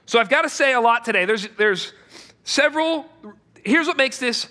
So 0.06 0.18
I've 0.18 0.28
got 0.28 0.42
to 0.42 0.48
say 0.48 0.72
a 0.72 0.80
lot 0.80 1.04
today. 1.04 1.24
There's, 1.24 1.48
there's 1.56 1.92
several, 2.44 3.06
here's 3.64 3.86
what 3.86 3.96
makes 3.96 4.18
this 4.18 4.48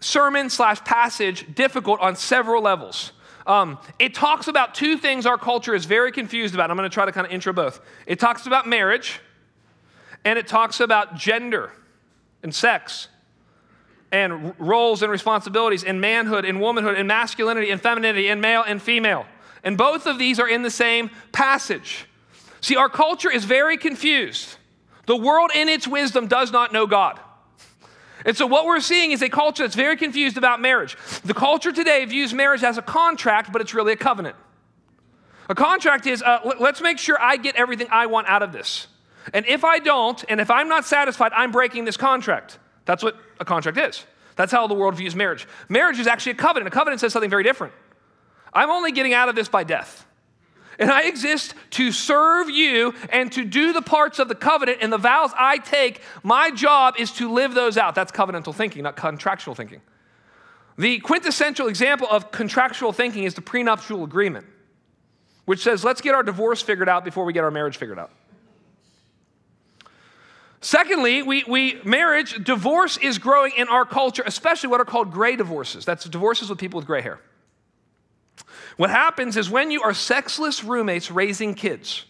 sermon 0.00 0.50
slash 0.50 0.80
passage 0.84 1.54
difficult 1.54 2.00
on 2.00 2.16
several 2.16 2.62
levels. 2.62 3.12
Um, 3.46 3.78
it 3.98 4.14
talks 4.14 4.48
about 4.48 4.74
two 4.74 4.96
things 4.96 5.26
our 5.26 5.38
culture 5.38 5.74
is 5.74 5.84
very 5.84 6.12
confused 6.12 6.54
about. 6.54 6.70
I'm 6.70 6.76
going 6.76 6.88
to 6.88 6.92
try 6.92 7.06
to 7.06 7.12
kind 7.12 7.26
of 7.26 7.32
intro 7.32 7.52
both. 7.52 7.80
It 8.06 8.18
talks 8.18 8.46
about 8.46 8.68
marriage, 8.68 9.20
and 10.24 10.38
it 10.38 10.46
talks 10.46 10.80
about 10.80 11.16
gender 11.16 11.72
and 12.42 12.54
sex 12.54 13.08
and 14.12 14.54
roles 14.58 15.02
and 15.02 15.10
responsibilities 15.10 15.84
and 15.84 16.00
manhood 16.00 16.44
and 16.44 16.60
womanhood 16.60 16.96
and 16.96 17.06
masculinity 17.06 17.70
and 17.70 17.80
femininity 17.80 18.28
and 18.28 18.40
male 18.40 18.62
and 18.66 18.82
female. 18.82 19.26
And 19.62 19.76
both 19.76 20.06
of 20.06 20.18
these 20.18 20.40
are 20.40 20.48
in 20.48 20.62
the 20.62 20.70
same 20.70 21.10
passage. 21.32 22.06
See, 22.60 22.76
our 22.76 22.88
culture 22.88 23.30
is 23.30 23.44
very 23.44 23.76
confused. 23.76 24.56
The 25.06 25.16
world, 25.16 25.50
in 25.54 25.68
its 25.68 25.88
wisdom, 25.88 26.26
does 26.26 26.52
not 26.52 26.72
know 26.72 26.86
God. 26.86 27.18
And 28.24 28.36
so, 28.36 28.46
what 28.46 28.66
we're 28.66 28.80
seeing 28.80 29.12
is 29.12 29.22
a 29.22 29.28
culture 29.28 29.62
that's 29.62 29.74
very 29.74 29.96
confused 29.96 30.36
about 30.36 30.60
marriage. 30.60 30.96
The 31.24 31.34
culture 31.34 31.72
today 31.72 32.04
views 32.04 32.34
marriage 32.34 32.62
as 32.62 32.78
a 32.78 32.82
contract, 32.82 33.52
but 33.52 33.60
it's 33.60 33.74
really 33.74 33.92
a 33.92 33.96
covenant. 33.96 34.36
A 35.48 35.54
contract 35.54 36.06
is 36.06 36.22
uh, 36.22 36.52
let's 36.60 36.80
make 36.80 36.98
sure 36.98 37.20
I 37.20 37.36
get 37.36 37.56
everything 37.56 37.88
I 37.90 38.06
want 38.06 38.28
out 38.28 38.42
of 38.42 38.52
this. 38.52 38.86
And 39.34 39.46
if 39.46 39.64
I 39.64 39.78
don't, 39.78 40.22
and 40.28 40.40
if 40.40 40.50
I'm 40.50 40.68
not 40.68 40.84
satisfied, 40.84 41.32
I'm 41.34 41.52
breaking 41.52 41.84
this 41.84 41.96
contract. 41.96 42.58
That's 42.84 43.02
what 43.02 43.16
a 43.38 43.44
contract 43.44 43.78
is. 43.78 44.04
That's 44.36 44.52
how 44.52 44.66
the 44.66 44.74
world 44.74 44.94
views 44.94 45.14
marriage. 45.14 45.46
Marriage 45.68 45.98
is 45.98 46.06
actually 46.06 46.32
a 46.32 46.36
covenant. 46.36 46.68
A 46.68 46.70
covenant 46.70 47.00
says 47.00 47.12
something 47.12 47.30
very 47.30 47.42
different. 47.42 47.72
I'm 48.52 48.70
only 48.70 48.92
getting 48.92 49.12
out 49.12 49.28
of 49.28 49.34
this 49.34 49.48
by 49.48 49.64
death. 49.64 50.06
And 50.80 50.90
I 50.90 51.02
exist 51.02 51.54
to 51.72 51.92
serve 51.92 52.50
you 52.50 52.94
and 53.10 53.30
to 53.32 53.44
do 53.44 53.72
the 53.72 53.82
parts 53.82 54.18
of 54.18 54.28
the 54.28 54.34
covenant 54.34 54.78
and 54.80 54.92
the 54.92 54.98
vows 54.98 55.30
I 55.38 55.58
take, 55.58 56.00
my 56.22 56.50
job 56.50 56.94
is 56.98 57.12
to 57.12 57.30
live 57.30 57.54
those 57.54 57.76
out. 57.76 57.94
That's 57.94 58.10
covenantal 58.10 58.54
thinking, 58.54 58.82
not 58.82 58.96
contractual 58.96 59.54
thinking. 59.54 59.82
The 60.78 60.98
quintessential 61.00 61.68
example 61.68 62.08
of 62.10 62.30
contractual 62.30 62.92
thinking 62.92 63.24
is 63.24 63.34
the 63.34 63.42
prenuptial 63.42 64.02
agreement, 64.02 64.46
which 65.44 65.62
says, 65.62 65.84
let's 65.84 66.00
get 66.00 66.14
our 66.14 66.22
divorce 66.22 66.62
figured 66.62 66.88
out 66.88 67.04
before 67.04 67.26
we 67.26 67.34
get 67.34 67.44
our 67.44 67.50
marriage 67.50 67.76
figured 67.76 67.98
out. 67.98 68.10
Secondly, 70.62 71.22
we, 71.22 71.44
we 71.44 71.80
marriage, 71.84 72.42
divorce 72.42 72.96
is 72.98 73.18
growing 73.18 73.52
in 73.56 73.68
our 73.68 73.84
culture, 73.84 74.22
especially 74.24 74.68
what 74.68 74.80
are 74.80 74.84
called 74.84 75.10
gray 75.10 75.36
divorces. 75.36 75.84
That's 75.84 76.04
divorces 76.04 76.48
with 76.48 76.58
people 76.58 76.78
with 76.78 76.86
gray 76.86 77.02
hair. 77.02 77.20
What 78.76 78.90
happens 78.90 79.36
is 79.36 79.50
when 79.50 79.70
you 79.70 79.82
are 79.82 79.94
sexless 79.94 80.64
roommates 80.64 81.10
raising 81.10 81.54
kids, 81.54 82.04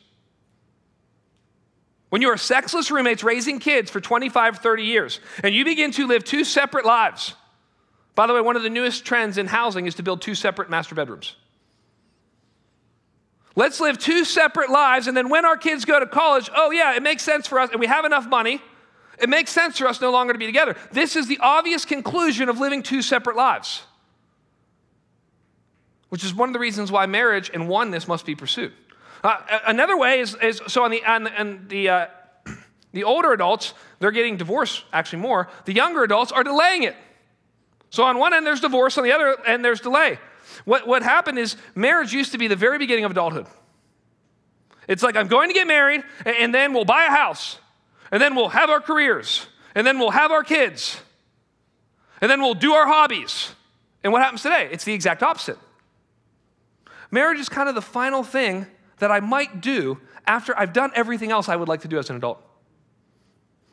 when 2.11 2.23
you 2.23 2.29
are 2.29 2.37
sexless 2.37 2.91
roommates 2.91 3.23
raising 3.23 3.61
kids 3.61 3.91
for 3.91 4.01
25, 4.01 4.59
30 4.59 4.83
years, 4.83 5.21
and 5.43 5.55
you 5.55 5.65
begin 5.65 5.93
to 5.93 6.07
live 6.07 6.25
two 6.25 6.45
separate 6.45 6.85
lives. 6.85 7.35
By 8.15 8.27
the 8.27 8.35
way, 8.35 8.41
one 8.41 8.57
of 8.57 8.63
the 8.63 8.71
newest 8.71 9.05
trends 9.05 9.39
in 9.39 9.47
housing 9.47 9.87
is 9.87 9.95
to 9.95 10.03
build 10.03 10.21
two 10.21 10.35
separate 10.35 10.69
master 10.69 10.95
bedrooms. 10.95 11.37
Let's 13.57 13.81
live 13.81 13.99
two 13.99 14.25
separate 14.25 14.71
lives, 14.71 15.07
and 15.07 15.17
then 15.17 15.29
when 15.29 15.45
our 15.45 15.57
kids 15.57 15.85
go 15.85 15.99
to 15.99 16.07
college, 16.07 16.51
oh, 16.55 16.71
yeah, 16.71 16.95
it 16.95 17.03
makes 17.03 17.23
sense 17.23 17.47
for 17.47 17.59
us, 17.59 17.71
and 17.71 17.81
we 17.81 17.87
have 17.87 18.05
enough 18.05 18.29
money, 18.29 18.61
it 19.21 19.29
makes 19.29 19.51
sense 19.51 19.79
for 19.79 19.87
us 19.87 20.01
no 20.01 20.11
longer 20.11 20.33
to 20.33 20.39
be 20.39 20.47
together. 20.47 20.77
This 20.93 21.15
is 21.15 21.27
the 21.29 21.39
obvious 21.41 21.85
conclusion 21.85 22.49
of 22.49 22.59
living 22.59 22.83
two 22.83 23.03
separate 23.03 23.37
lives, 23.37 23.83
which 26.11 26.23
is 26.25 26.35
one 26.35 26.49
of 26.49 26.53
the 26.53 26.59
reasons 26.59 26.93
why 26.93 27.07
marriage 27.07 27.51
and 27.53 27.69
oneness 27.69 28.07
must 28.07 28.27
be 28.27 28.35
pursued. 28.35 28.73
Uh, 29.25 29.37
another 29.67 29.97
way 29.97 30.21
is, 30.21 30.37
is, 30.43 30.61
so 30.67 30.85
on 30.85 30.91
the, 30.91 31.05
on 31.05 31.25
the, 31.25 31.41
on 31.41 31.65
the, 31.69 31.89
uh, 31.89 32.07
the 32.93 33.05
older 33.05 33.33
adults, 33.33 33.75
they're 33.99 34.11
getting 34.11 34.37
divorced 34.37 34.85
actually 34.93 35.21
more. 35.21 35.49
The 35.65 35.73
younger 35.73 36.03
adults 36.03 36.33
are 36.33 36.45
delaying 36.45 36.83
it. 36.83 36.97
So 37.91 38.05
on 38.05 38.19
one 38.19 38.35
end, 38.35 38.47
there's 38.47 38.61
divorce, 38.61 38.99
on 38.99 39.05
the 39.05 39.13
other 39.13 39.37
end, 39.47 39.65
there's 39.65 39.81
delay. 39.81 40.19
What, 40.65 40.87
what 40.87 41.03
happened 41.03 41.39
is 41.39 41.57
marriage 41.75 42.13
used 42.13 42.33
to 42.33 42.39
be 42.39 42.49
the 42.49 42.57
very 42.57 42.79
beginning 42.79 43.05
of 43.05 43.11
adulthood. 43.11 43.47
It's 44.89 45.03
like, 45.03 45.17
I'm 45.17 45.29
going 45.29 45.49
to 45.49 45.55
get 45.55 45.67
married, 45.67 46.03
and 46.25 46.55
then 46.55 46.73
we'll 46.73 46.85
buy 46.85 47.05
a 47.05 47.11
house, 47.11 47.59
and 48.11 48.21
then 48.21 48.35
we'll 48.35 48.49
have 48.49 48.71
our 48.71 48.81
careers, 48.81 49.47
and 49.75 49.87
then 49.87 49.99
we'll 49.99 50.11
have 50.11 50.33
our 50.33 50.43
kids, 50.43 51.01
and 52.21 52.31
then 52.31 52.41
we'll 52.41 52.55
do 52.55 52.73
our 52.73 52.87
hobbies. 52.87 53.55
And 54.03 54.13
what 54.13 54.23
happens 54.23 54.43
today? 54.43 54.69
It's 54.73 54.85
the 54.85 54.95
exact 54.95 55.23
opposite. 55.23 55.59
Marriage 57.11 57.41
is 57.41 57.49
kind 57.49 57.69
of 57.69 57.75
the 57.75 57.83
final 57.83 58.23
thing 58.23 58.67
that 58.99 59.11
I 59.11 59.21
might 59.21 59.61
do 59.61 59.99
after 60.27 60.57
I've 60.59 60.73
done 60.73 60.93
everything 60.95 61.31
else 61.31 61.49
I 61.49 61.57
would 61.57 61.69
like 61.69 61.83
to 61.83 61.89
do 61.89 61.99
as 61.99 62.11
an 62.11 62.17
adult. 62.17 62.43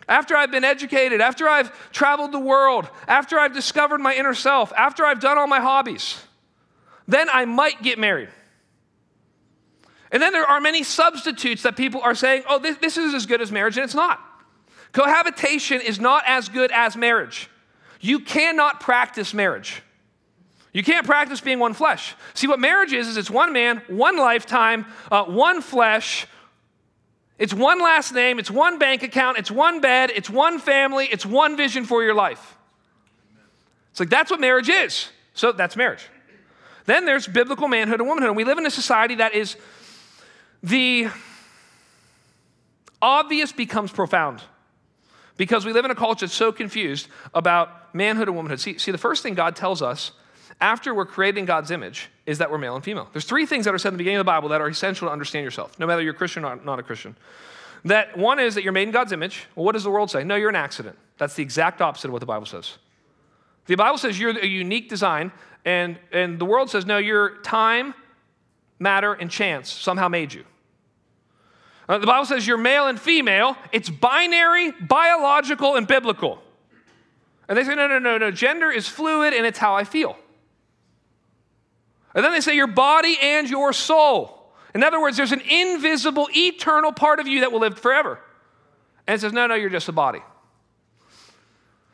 After 0.07 0.35
I've 0.35 0.51
been 0.51 0.63
educated, 0.63 1.19
after 1.19 1.49
I've 1.49 1.91
traveled 1.91 2.31
the 2.31 2.39
world, 2.39 2.89
after 3.07 3.37
I've 3.37 3.53
discovered 3.53 3.99
my 3.99 4.15
inner 4.15 4.33
self, 4.33 4.71
after 4.73 5.05
I've 5.05 5.19
done 5.19 5.37
all 5.37 5.47
my 5.47 5.59
hobbies 5.59 6.17
then 7.07 7.29
I 7.31 7.45
might 7.45 7.81
get 7.81 7.97
married. 7.97 8.29
And 10.11 10.21
then 10.21 10.33
there 10.33 10.45
are 10.45 10.61
many 10.61 10.83
substitutes 10.83 11.63
that 11.63 11.75
people 11.75 12.01
are 12.01 12.15
saying, 12.15 12.43
oh, 12.47 12.59
this, 12.59 12.77
this 12.77 12.97
is 12.97 13.13
as 13.13 13.25
good 13.25 13.41
as 13.41 13.51
marriage, 13.51 13.77
and 13.77 13.83
it's 13.83 13.95
not. 13.95 14.19
Cohabitation 14.93 15.81
is 15.81 15.99
not 15.99 16.23
as 16.25 16.49
good 16.49 16.71
as 16.71 16.95
marriage. 16.95 17.49
You 17.99 18.19
cannot 18.19 18.79
practice 18.79 19.33
marriage. 19.33 19.81
You 20.77 20.83
can't 20.83 21.07
practice 21.07 21.41
being 21.41 21.57
one 21.57 21.73
flesh. 21.73 22.13
See, 22.35 22.45
what 22.45 22.59
marriage 22.59 22.93
is, 22.93 23.07
is 23.07 23.17
it's 23.17 23.31
one 23.31 23.51
man, 23.51 23.81
one 23.87 24.15
lifetime, 24.15 24.85
uh, 25.09 25.23
one 25.23 25.63
flesh. 25.63 26.27
It's 27.39 27.51
one 27.51 27.81
last 27.81 28.13
name, 28.13 28.37
it's 28.37 28.51
one 28.51 28.77
bank 28.77 29.01
account, 29.01 29.39
it's 29.39 29.49
one 29.49 29.81
bed, 29.81 30.11
it's 30.13 30.29
one 30.29 30.59
family, 30.59 31.07
it's 31.11 31.25
one 31.25 31.57
vision 31.57 31.83
for 31.83 32.03
your 32.03 32.13
life. 32.13 32.59
It's 33.89 33.99
like 33.99 34.11
that's 34.11 34.29
what 34.29 34.39
marriage 34.39 34.69
is. 34.69 35.09
So 35.33 35.51
that's 35.51 35.75
marriage. 35.75 36.07
Then 36.85 37.05
there's 37.05 37.25
biblical 37.25 37.67
manhood 37.67 37.99
and 37.99 38.07
womanhood. 38.07 38.29
And 38.29 38.37
we 38.37 38.43
live 38.43 38.59
in 38.59 38.65
a 38.67 38.69
society 38.69 39.15
that 39.15 39.33
is 39.33 39.55
the 40.61 41.07
obvious 43.01 43.51
becomes 43.51 43.91
profound 43.91 44.43
because 45.37 45.65
we 45.65 45.73
live 45.73 45.85
in 45.85 45.91
a 45.91 45.95
culture 45.95 46.27
that's 46.27 46.35
so 46.35 46.51
confused 46.51 47.07
about 47.33 47.95
manhood 47.95 48.27
and 48.27 48.37
womanhood. 48.37 48.59
See, 48.59 48.77
see, 48.77 48.91
the 48.91 48.99
first 48.99 49.23
thing 49.23 49.33
God 49.33 49.55
tells 49.55 49.81
us 49.81 50.11
after 50.59 50.93
we're 50.93 51.05
created 51.05 51.39
in 51.39 51.45
God's 51.45 51.71
image 51.71 52.09
is 52.25 52.39
that 52.39 52.49
we're 52.49 52.57
male 52.57 52.75
and 52.75 52.83
female. 52.83 53.07
There's 53.13 53.25
three 53.25 53.45
things 53.45 53.65
that 53.65 53.73
are 53.73 53.77
said 53.77 53.89
in 53.89 53.93
the 53.93 53.99
beginning 53.99 54.17
of 54.17 54.25
the 54.25 54.31
Bible 54.31 54.49
that 54.49 54.61
are 54.61 54.67
essential 54.67 55.07
to 55.07 55.11
understand 55.11 55.43
yourself, 55.43 55.77
no 55.79 55.85
matter 55.85 56.01
you're 56.01 56.13
Christian 56.13 56.43
or 56.43 56.55
not 56.55 56.79
a 56.79 56.83
Christian. 56.83 57.15
That 57.85 58.17
one 58.17 58.39
is 58.39 58.55
that 58.55 58.63
you're 58.63 58.73
made 58.73 58.87
in 58.87 58.91
God's 58.91 59.11
image. 59.11 59.45
Well, 59.55 59.65
what 59.65 59.73
does 59.73 59.83
the 59.83 59.91
world 59.91 60.09
say? 60.09 60.23
No, 60.23 60.35
you're 60.35 60.49
an 60.49 60.55
accident. 60.55 60.97
That's 61.17 61.35
the 61.35 61.43
exact 61.43 61.81
opposite 61.81 62.07
of 62.07 62.13
what 62.13 62.19
the 62.19 62.25
Bible 62.25 62.45
says. 62.45 62.77
The 63.67 63.75
Bible 63.75 63.97
says 63.97 64.19
you're 64.19 64.37
a 64.37 64.45
unique 64.45 64.89
design, 64.89 65.31
and, 65.63 65.97
and 66.11 66.39
the 66.39 66.45
world 66.45 66.69
says, 66.69 66.85
no, 66.85 66.97
your 66.97 67.37
time, 67.41 67.93
matter, 68.79 69.13
and 69.13 69.29
chance 69.29 69.71
somehow 69.71 70.07
made 70.07 70.33
you. 70.33 70.43
Uh, 71.87 71.97
the 71.97 72.07
Bible 72.07 72.25
says 72.25 72.47
you're 72.47 72.57
male 72.57 72.87
and 72.87 72.99
female. 72.99 73.55
It's 73.71 73.89
binary, 73.89 74.71
biological, 74.71 75.75
and 75.75 75.87
biblical. 75.87 76.41
And 77.47 77.57
they 77.57 77.63
say, 77.63 77.75
no, 77.75 77.87
no, 77.87 77.99
no, 77.99 78.17
no. 78.17 78.31
Gender 78.31 78.71
is 78.71 78.87
fluid 78.87 79.33
and 79.33 79.45
it's 79.45 79.59
how 79.59 79.75
I 79.75 79.83
feel. 79.83 80.17
And 82.17 82.25
then 82.25 82.31
they 82.31 82.41
say 82.41 82.55
your 82.55 82.65
body 82.65 83.15
and 83.21 83.47
your 83.47 83.71
soul. 83.71 84.51
In 84.73 84.83
other 84.83 84.99
words, 84.99 85.17
there's 85.17 85.33
an 85.33 85.41
invisible, 85.41 86.27
eternal 86.35 86.91
part 86.91 87.19
of 87.19 87.27
you 87.27 87.41
that 87.41 87.51
will 87.51 87.59
live 87.59 87.77
forever. 87.77 88.19
And 89.05 89.13
it 89.13 89.21
says, 89.21 89.33
no, 89.33 89.45
no, 89.45 89.53
you're 89.53 89.69
just 89.69 89.87
a 89.87 89.91
body. 89.91 90.21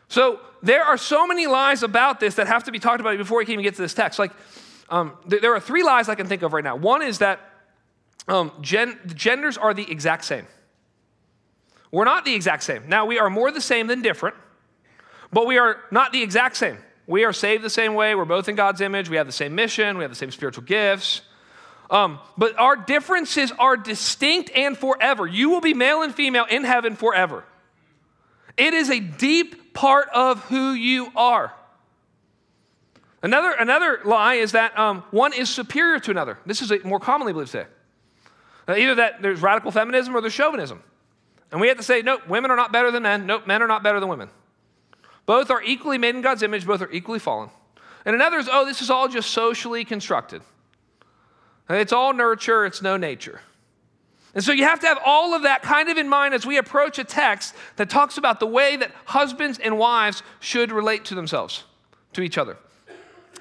So 0.08 0.40
there 0.62 0.86
are 0.86 0.96
so 0.96 1.28
many 1.28 1.46
lies 1.46 1.84
about 1.84 2.22
this 2.22 2.36
that 2.36 2.48
have 2.48 2.64
to 2.64 2.72
be 2.72 2.80
talked 2.80 3.02
about 3.02 3.18
before 3.18 3.40
we 3.40 3.44
can 3.44 3.52
even 3.52 3.64
get 3.64 3.76
to 3.76 3.82
this 3.82 3.94
text. 3.94 4.18
Like, 4.18 4.32
um, 4.88 5.12
th- 5.30 5.42
there 5.42 5.54
are 5.54 5.60
three 5.60 5.84
lies 5.84 6.08
I 6.08 6.16
can 6.16 6.28
think 6.28 6.42
of 6.42 6.54
right 6.54 6.64
now. 6.64 6.78
One 6.78 7.02
is 7.02 7.18
that 7.18 7.42
um, 8.30 8.54
gen- 8.62 8.98
genders 9.14 9.58
are 9.58 9.74
the 9.74 9.92
exact 9.92 10.24
same. 10.24 10.48
We're 11.92 12.06
not 12.06 12.24
the 12.24 12.34
exact 12.34 12.64
same. 12.64 12.88
Now, 12.88 13.06
we 13.06 13.20
are 13.20 13.30
more 13.30 13.52
the 13.52 13.60
same 13.60 13.88
than 13.88 14.02
different, 14.02 14.38
but 15.34 15.48
we 15.48 15.58
are 15.58 15.82
not 15.92 16.14
the 16.14 16.24
exact 16.24 16.56
same. 16.56 16.78
We 17.06 17.26
are 17.26 17.34
saved 17.34 17.64
the 17.64 17.70
same 17.70 17.96
way. 17.96 18.16
We're 18.16 18.26
both 18.26 18.48
in 18.48 18.56
God's 18.56 18.82
image. 18.82 19.10
We 19.10 19.18
have 19.18 19.26
the 19.26 19.34
same 19.34 19.56
mission. 19.56 19.98
We 19.98 20.04
have 20.04 20.12
the 20.12 20.16
same 20.16 20.32
spiritual 20.32 20.64
gifts. 20.64 21.22
Um, 21.90 22.20
but 22.38 22.58
our 22.58 22.76
differences 22.76 23.52
are 23.60 23.76
distinct 23.78 24.52
and 24.56 24.78
forever. 24.78 25.28
You 25.28 25.50
will 25.50 25.62
be 25.62 25.74
male 25.74 26.02
and 26.02 26.16
female 26.16 26.46
in 26.50 26.64
heaven 26.64 26.96
forever. 26.96 27.44
It 28.58 28.74
is 28.74 28.90
a 28.90 29.00
deep 29.00 29.74
part 29.74 30.08
of 30.14 30.44
who 30.46 30.72
you 30.72 31.12
are. 31.16 31.54
Another, 33.22 33.52
another 33.52 34.02
lie 34.04 34.36
is 34.36 34.52
that 34.52 34.78
um, 34.78 35.04
one 35.12 35.34
is 35.34 35.50
superior 35.50 36.00
to 36.00 36.12
another. 36.12 36.38
This 36.46 36.62
is 36.62 36.72
a 36.72 36.80
more 36.80 37.00
commonly 37.00 37.34
believed 37.34 37.52
today. 37.52 37.68
Uh, 38.68 38.76
either 38.76 38.96
that 38.96 39.22
there's 39.22 39.42
radical 39.42 39.72
feminism 39.72 40.16
or 40.16 40.22
there's 40.22 40.34
chauvinism. 40.34 40.82
And 41.52 41.62
we 41.62 41.68
have 41.68 41.78
to 41.78 41.84
say, 41.84 42.02
no, 42.02 42.20
women 42.28 42.52
are 42.52 42.56
not 42.56 42.72
better 42.72 42.92
than 42.92 43.04
men. 43.04 43.26
Nope, 43.26 43.46
men 43.46 43.62
are 43.62 43.68
not 43.68 43.84
better 43.84 44.00
than 44.00 44.10
women. 44.10 44.30
Both 45.26 45.50
are 45.50 45.64
equally 45.64 45.98
made 45.98 46.16
in 46.16 46.22
God's 46.22 46.44
image, 46.44 46.66
both 46.66 46.82
are 46.82 46.92
equally 46.92 47.20
fallen. 47.20 47.50
And 48.06 48.16
another 48.16 48.38
is, 48.38 48.50
oh, 48.52 48.66
this 48.66 48.82
is 48.82 48.90
all 48.90 49.08
just 49.08 49.32
socially 49.32 49.86
constructed. 49.86 50.42
It's 51.70 51.94
all 51.94 52.14
nurture, 52.14 52.66
it's 52.66 52.82
no 52.82 52.98
nature. 52.98 53.42
And 54.36 54.44
so 54.44 54.52
you 54.52 54.64
have 54.64 54.80
to 54.80 54.88
have 54.88 54.98
all 55.06 55.34
of 55.34 55.44
that 55.44 55.62
kind 55.62 55.90
of 55.90 55.98
in 55.98 56.10
mind 56.10 56.34
as 56.34 56.46
we 56.46 56.58
approach 56.58 56.98
a 56.98 57.04
text 57.04 57.54
that 57.76 57.90
talks 57.90 58.18
about 58.18 58.40
the 58.40 58.48
way 58.48 58.76
that 58.76 58.92
husbands 59.06 59.60
and 59.60 59.78
wives 59.78 60.24
should 60.40 60.72
relate 60.72 61.06
to 61.06 61.16
themselves, 61.16 61.64
to 62.14 62.22
each 62.22 62.38
other. 62.38 62.58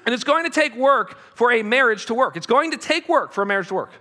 And 0.05 0.13
it's 0.13 0.23
going 0.23 0.43
to 0.43 0.51
take 0.51 0.75
work 0.75 1.17
for 1.35 1.51
a 1.51 1.63
marriage 1.63 2.05
to 2.07 2.13
work. 2.13 2.37
It's 2.37 2.45
going 2.45 2.71
to 2.71 2.77
take 2.77 3.09
work 3.09 3.33
for 3.33 3.41
a 3.41 3.45
marriage 3.45 3.69
to 3.69 3.73
work. 3.73 3.91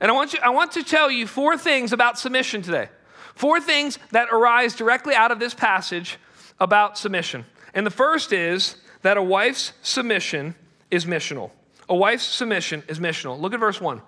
And 0.00 0.10
I 0.10 0.14
want, 0.14 0.32
you, 0.32 0.40
I 0.42 0.50
want 0.50 0.72
to 0.72 0.82
tell 0.82 1.10
you 1.10 1.26
four 1.26 1.56
things 1.56 1.92
about 1.92 2.18
submission 2.18 2.62
today. 2.62 2.88
Four 3.34 3.60
things 3.60 3.98
that 4.10 4.28
arise 4.32 4.74
directly 4.74 5.14
out 5.14 5.30
of 5.30 5.38
this 5.38 5.54
passage 5.54 6.18
about 6.60 6.98
submission. 6.98 7.44
And 7.74 7.86
the 7.86 7.90
first 7.90 8.32
is 8.32 8.76
that 9.02 9.16
a 9.16 9.22
wife's 9.22 9.72
submission 9.82 10.54
is 10.90 11.04
missional. 11.04 11.50
A 11.88 11.94
wife's 11.94 12.24
submission 12.24 12.82
is 12.88 12.98
missional. 12.98 13.40
Look 13.40 13.54
at 13.54 13.60
verse 13.60 13.80
1. 13.80 14.00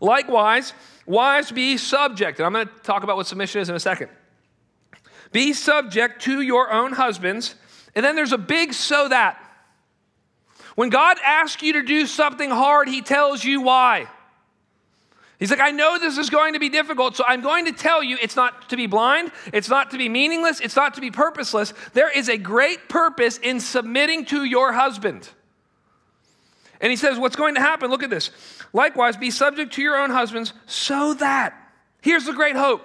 Likewise, 0.00 0.72
wives 1.06 1.50
be 1.52 1.76
subject. 1.76 2.38
And 2.38 2.46
I'm 2.46 2.52
going 2.52 2.66
to 2.66 2.82
talk 2.82 3.02
about 3.02 3.16
what 3.16 3.26
submission 3.26 3.60
is 3.60 3.68
in 3.68 3.74
a 3.74 3.80
second. 3.80 4.10
Be 5.32 5.52
subject 5.52 6.22
to 6.22 6.40
your 6.40 6.70
own 6.70 6.92
husbands. 6.92 7.54
And 7.94 8.04
then 8.04 8.16
there's 8.16 8.32
a 8.32 8.38
big 8.38 8.74
so 8.74 9.08
that. 9.08 9.42
When 10.74 10.90
God 10.90 11.16
asks 11.24 11.62
you 11.62 11.74
to 11.74 11.82
do 11.82 12.06
something 12.06 12.50
hard, 12.50 12.88
He 12.88 13.00
tells 13.00 13.42
you 13.42 13.62
why. 13.62 14.08
He's 15.38 15.50
like, 15.50 15.60
I 15.60 15.70
know 15.70 15.98
this 15.98 16.16
is 16.16 16.30
going 16.30 16.54
to 16.54 16.58
be 16.58 16.70
difficult, 16.70 17.16
so 17.16 17.24
I'm 17.26 17.42
going 17.42 17.66
to 17.66 17.72
tell 17.72 18.02
you 18.02 18.16
it's 18.20 18.36
not 18.36 18.70
to 18.70 18.76
be 18.76 18.86
blind, 18.86 19.32
it's 19.52 19.68
not 19.68 19.90
to 19.90 19.98
be 19.98 20.08
meaningless, 20.08 20.60
it's 20.60 20.76
not 20.76 20.94
to 20.94 21.00
be 21.00 21.10
purposeless. 21.10 21.74
There 21.92 22.10
is 22.10 22.30
a 22.30 22.38
great 22.38 22.88
purpose 22.88 23.36
in 23.38 23.60
submitting 23.60 24.24
to 24.26 24.44
your 24.44 24.72
husband. 24.72 25.28
And 26.80 26.90
he 26.90 26.96
says, 26.96 27.18
What's 27.18 27.36
going 27.36 27.54
to 27.54 27.60
happen? 27.60 27.90
Look 27.90 28.02
at 28.02 28.10
this. 28.10 28.30
Likewise, 28.72 29.16
be 29.16 29.30
subject 29.30 29.74
to 29.74 29.82
your 29.82 29.96
own 29.96 30.10
husbands, 30.10 30.52
so 30.66 31.14
that, 31.14 31.54
here's 32.00 32.24
the 32.24 32.32
great 32.32 32.56
hope. 32.56 32.82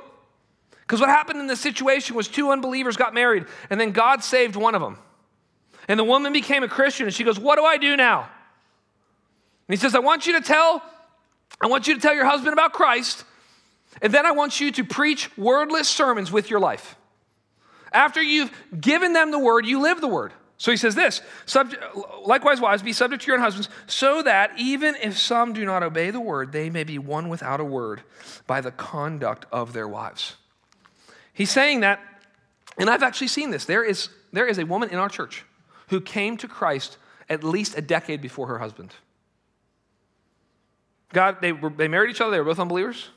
Because 0.81 1.00
what 1.00 1.10
happened 1.10 1.39
in 1.39 1.48
this 1.48 1.62
situation 1.62 2.17
was 2.17 2.27
two 2.27 2.51
unbelievers 2.51 2.98
got 2.98 3.13
married, 3.13 3.46
and 3.70 3.79
then 3.79 3.91
God 3.91 4.24
saved 4.24 4.58
one 4.58 4.75
of 4.75 4.81
them. 4.81 4.98
And 5.88 5.98
the 5.98 6.03
woman 6.03 6.34
became 6.34 6.63
a 6.63 6.67
Christian, 6.67 7.05
and 7.05 7.15
she 7.15 7.24
goes, 7.24 7.39
What 7.39 7.55
do 7.55 7.63
I 7.63 7.77
do 7.77 7.96
now? 7.96 8.29
And 9.67 9.77
he 9.77 9.77
says, 9.77 9.96
I 9.96 10.00
want 10.00 10.27
you 10.27 10.34
to 10.34 10.41
tell, 10.41 10.84
I 11.60 11.67
want 11.67 11.88
you 11.88 11.96
to 11.96 12.00
tell 12.00 12.13
your 12.13 12.25
husband 12.25 12.53
about 12.53 12.74
Christ, 12.74 13.24
and 14.01 14.13
then 14.13 14.25
I 14.25 14.31
want 14.31 14.60
you 14.60 14.72
to 14.72 14.84
preach 14.84 15.36
wordless 15.38 15.89
sermons 15.89 16.31
with 16.31 16.50
your 16.50 16.60
life. 16.60 16.96
After 17.91 18.22
you've 18.22 18.51
given 18.79 19.13
them 19.13 19.31
the 19.31 19.39
word, 19.39 19.65
you 19.65 19.81
live 19.81 20.00
the 20.00 20.08
word. 20.08 20.34
So 20.58 20.70
he 20.70 20.77
says 20.77 20.93
this 20.93 21.22
likewise, 22.24 22.62
wives, 22.62 22.84
be 22.84 22.93
subject 22.93 23.24
to 23.24 23.27
your 23.27 23.38
own 23.38 23.43
husbands, 23.43 23.67
so 23.88 24.22
that 24.22 24.51
even 24.58 24.96
if 25.01 25.17
some 25.17 25.53
do 25.53 25.65
not 25.65 25.81
obey 25.81 26.12
the 26.12 26.20
word, 26.20 26.51
they 26.51 26.70
may 26.70 26.84
be 26.84 27.00
won 27.00 27.29
without 27.29 27.60
a 27.60 27.63
word 27.65 28.03
by 28.46 28.62
the 28.62 28.72
conduct 28.72 29.48
of 29.51 29.74
their 29.74 29.88
wives. 29.88 30.36
He's 31.34 31.50
saying 31.50 31.79
that, 31.79 32.00
and 32.77 32.89
I've 32.89 33.01
actually 33.01 33.29
seen 33.29 33.50
this. 33.50 33.65
There 33.65 33.84
is, 33.84 34.10
there 34.31 34.46
is 34.46 34.60
a 34.60 34.65
woman 34.65 34.89
in 34.89 35.00
our 35.00 35.10
church 35.10 35.46
who 35.89 36.00
came 36.00 36.38
to 36.38 36.48
Christ 36.48 36.98
at 37.27 37.43
least 37.43 37.75
a 37.77 37.81
decade 37.81 38.22
before 38.22 38.46
her 38.48 38.60
husband. 38.60 38.93
God, 41.13 41.38
they, 41.41 41.51
were, 41.51 41.70
they 41.70 41.88
married 41.88 42.12
each 42.12 42.22
other, 42.22 42.32
they 42.32 42.39
were 42.39 42.46
both 42.46 42.60
unbelievers. 42.60 43.10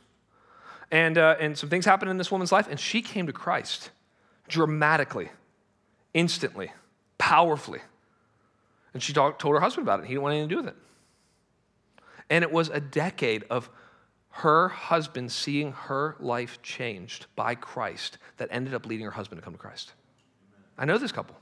And, 0.90 1.18
uh, 1.18 1.36
and 1.40 1.56
some 1.56 1.68
things 1.68 1.84
happened 1.84 2.10
in 2.10 2.18
this 2.18 2.30
woman's 2.30 2.52
life, 2.52 2.68
and 2.68 2.78
she 2.78 3.02
came 3.02 3.26
to 3.26 3.32
Christ 3.32 3.90
dramatically, 4.48 5.30
instantly 6.12 6.70
powerfully. 7.18 7.80
And 8.92 9.02
she 9.02 9.12
talk, 9.12 9.38
told 9.38 9.54
her 9.54 9.60
husband 9.60 9.86
about 9.86 10.00
it. 10.00 10.06
He 10.06 10.12
didn't 10.12 10.22
want 10.22 10.34
anything 10.34 10.48
to 10.48 10.54
do 10.54 10.60
with 10.62 10.68
it. 10.68 10.76
And 12.30 12.44
it 12.44 12.52
was 12.52 12.68
a 12.68 12.80
decade 12.80 13.44
of 13.50 13.68
her 14.30 14.68
husband 14.68 15.30
seeing 15.30 15.72
her 15.72 16.16
life 16.18 16.60
changed 16.62 17.26
by 17.36 17.54
Christ 17.54 18.18
that 18.36 18.48
ended 18.50 18.74
up 18.74 18.86
leading 18.86 19.04
her 19.04 19.12
husband 19.12 19.40
to 19.40 19.44
come 19.44 19.54
to 19.54 19.58
Christ. 19.58 19.92
I 20.76 20.84
know 20.84 20.98
this 20.98 21.12
couple. 21.12 21.36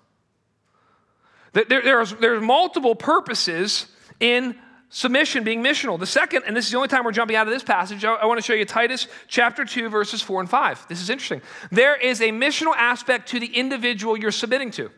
There, 1.53 1.83
there's, 1.83 2.15
there's 2.15 2.43
multiple 2.43 2.95
purposes 2.95 3.87
in 4.21 4.57
submission 4.93 5.43
being 5.43 5.63
missional. 5.63 5.99
The 5.99 6.07
second, 6.07 6.45
and 6.47 6.55
this 6.55 6.67
is 6.67 6.71
the 6.71 6.77
only 6.77 6.89
time 6.89 7.05
we're 7.05 7.13
jumping 7.13 7.35
out 7.35 7.49
of 7.49 7.53
this 7.53 7.63
passage, 7.63 8.05
I, 8.05 8.13
I 8.13 8.27
want 8.27 8.39
to 8.39 8.43
show 8.43 8.53
you 8.53 8.67
Titus 8.67 9.09
chapter 9.27 9.65
2, 9.65 9.89
verses 9.89 10.21
4 10.21 10.41
and 10.41 10.51
5. 10.51 10.87
This 10.87 11.01
is 11.01 11.09
interesting. 11.09 11.41
There 11.71 11.97
is 11.97 12.21
a 12.21 12.29
missional 12.29 12.77
aspect 12.77 13.31
to 13.31 13.41
the 13.41 13.47
individual 13.47 14.19
you're 14.19 14.31
submitting 14.31 14.71
to. 14.73 14.91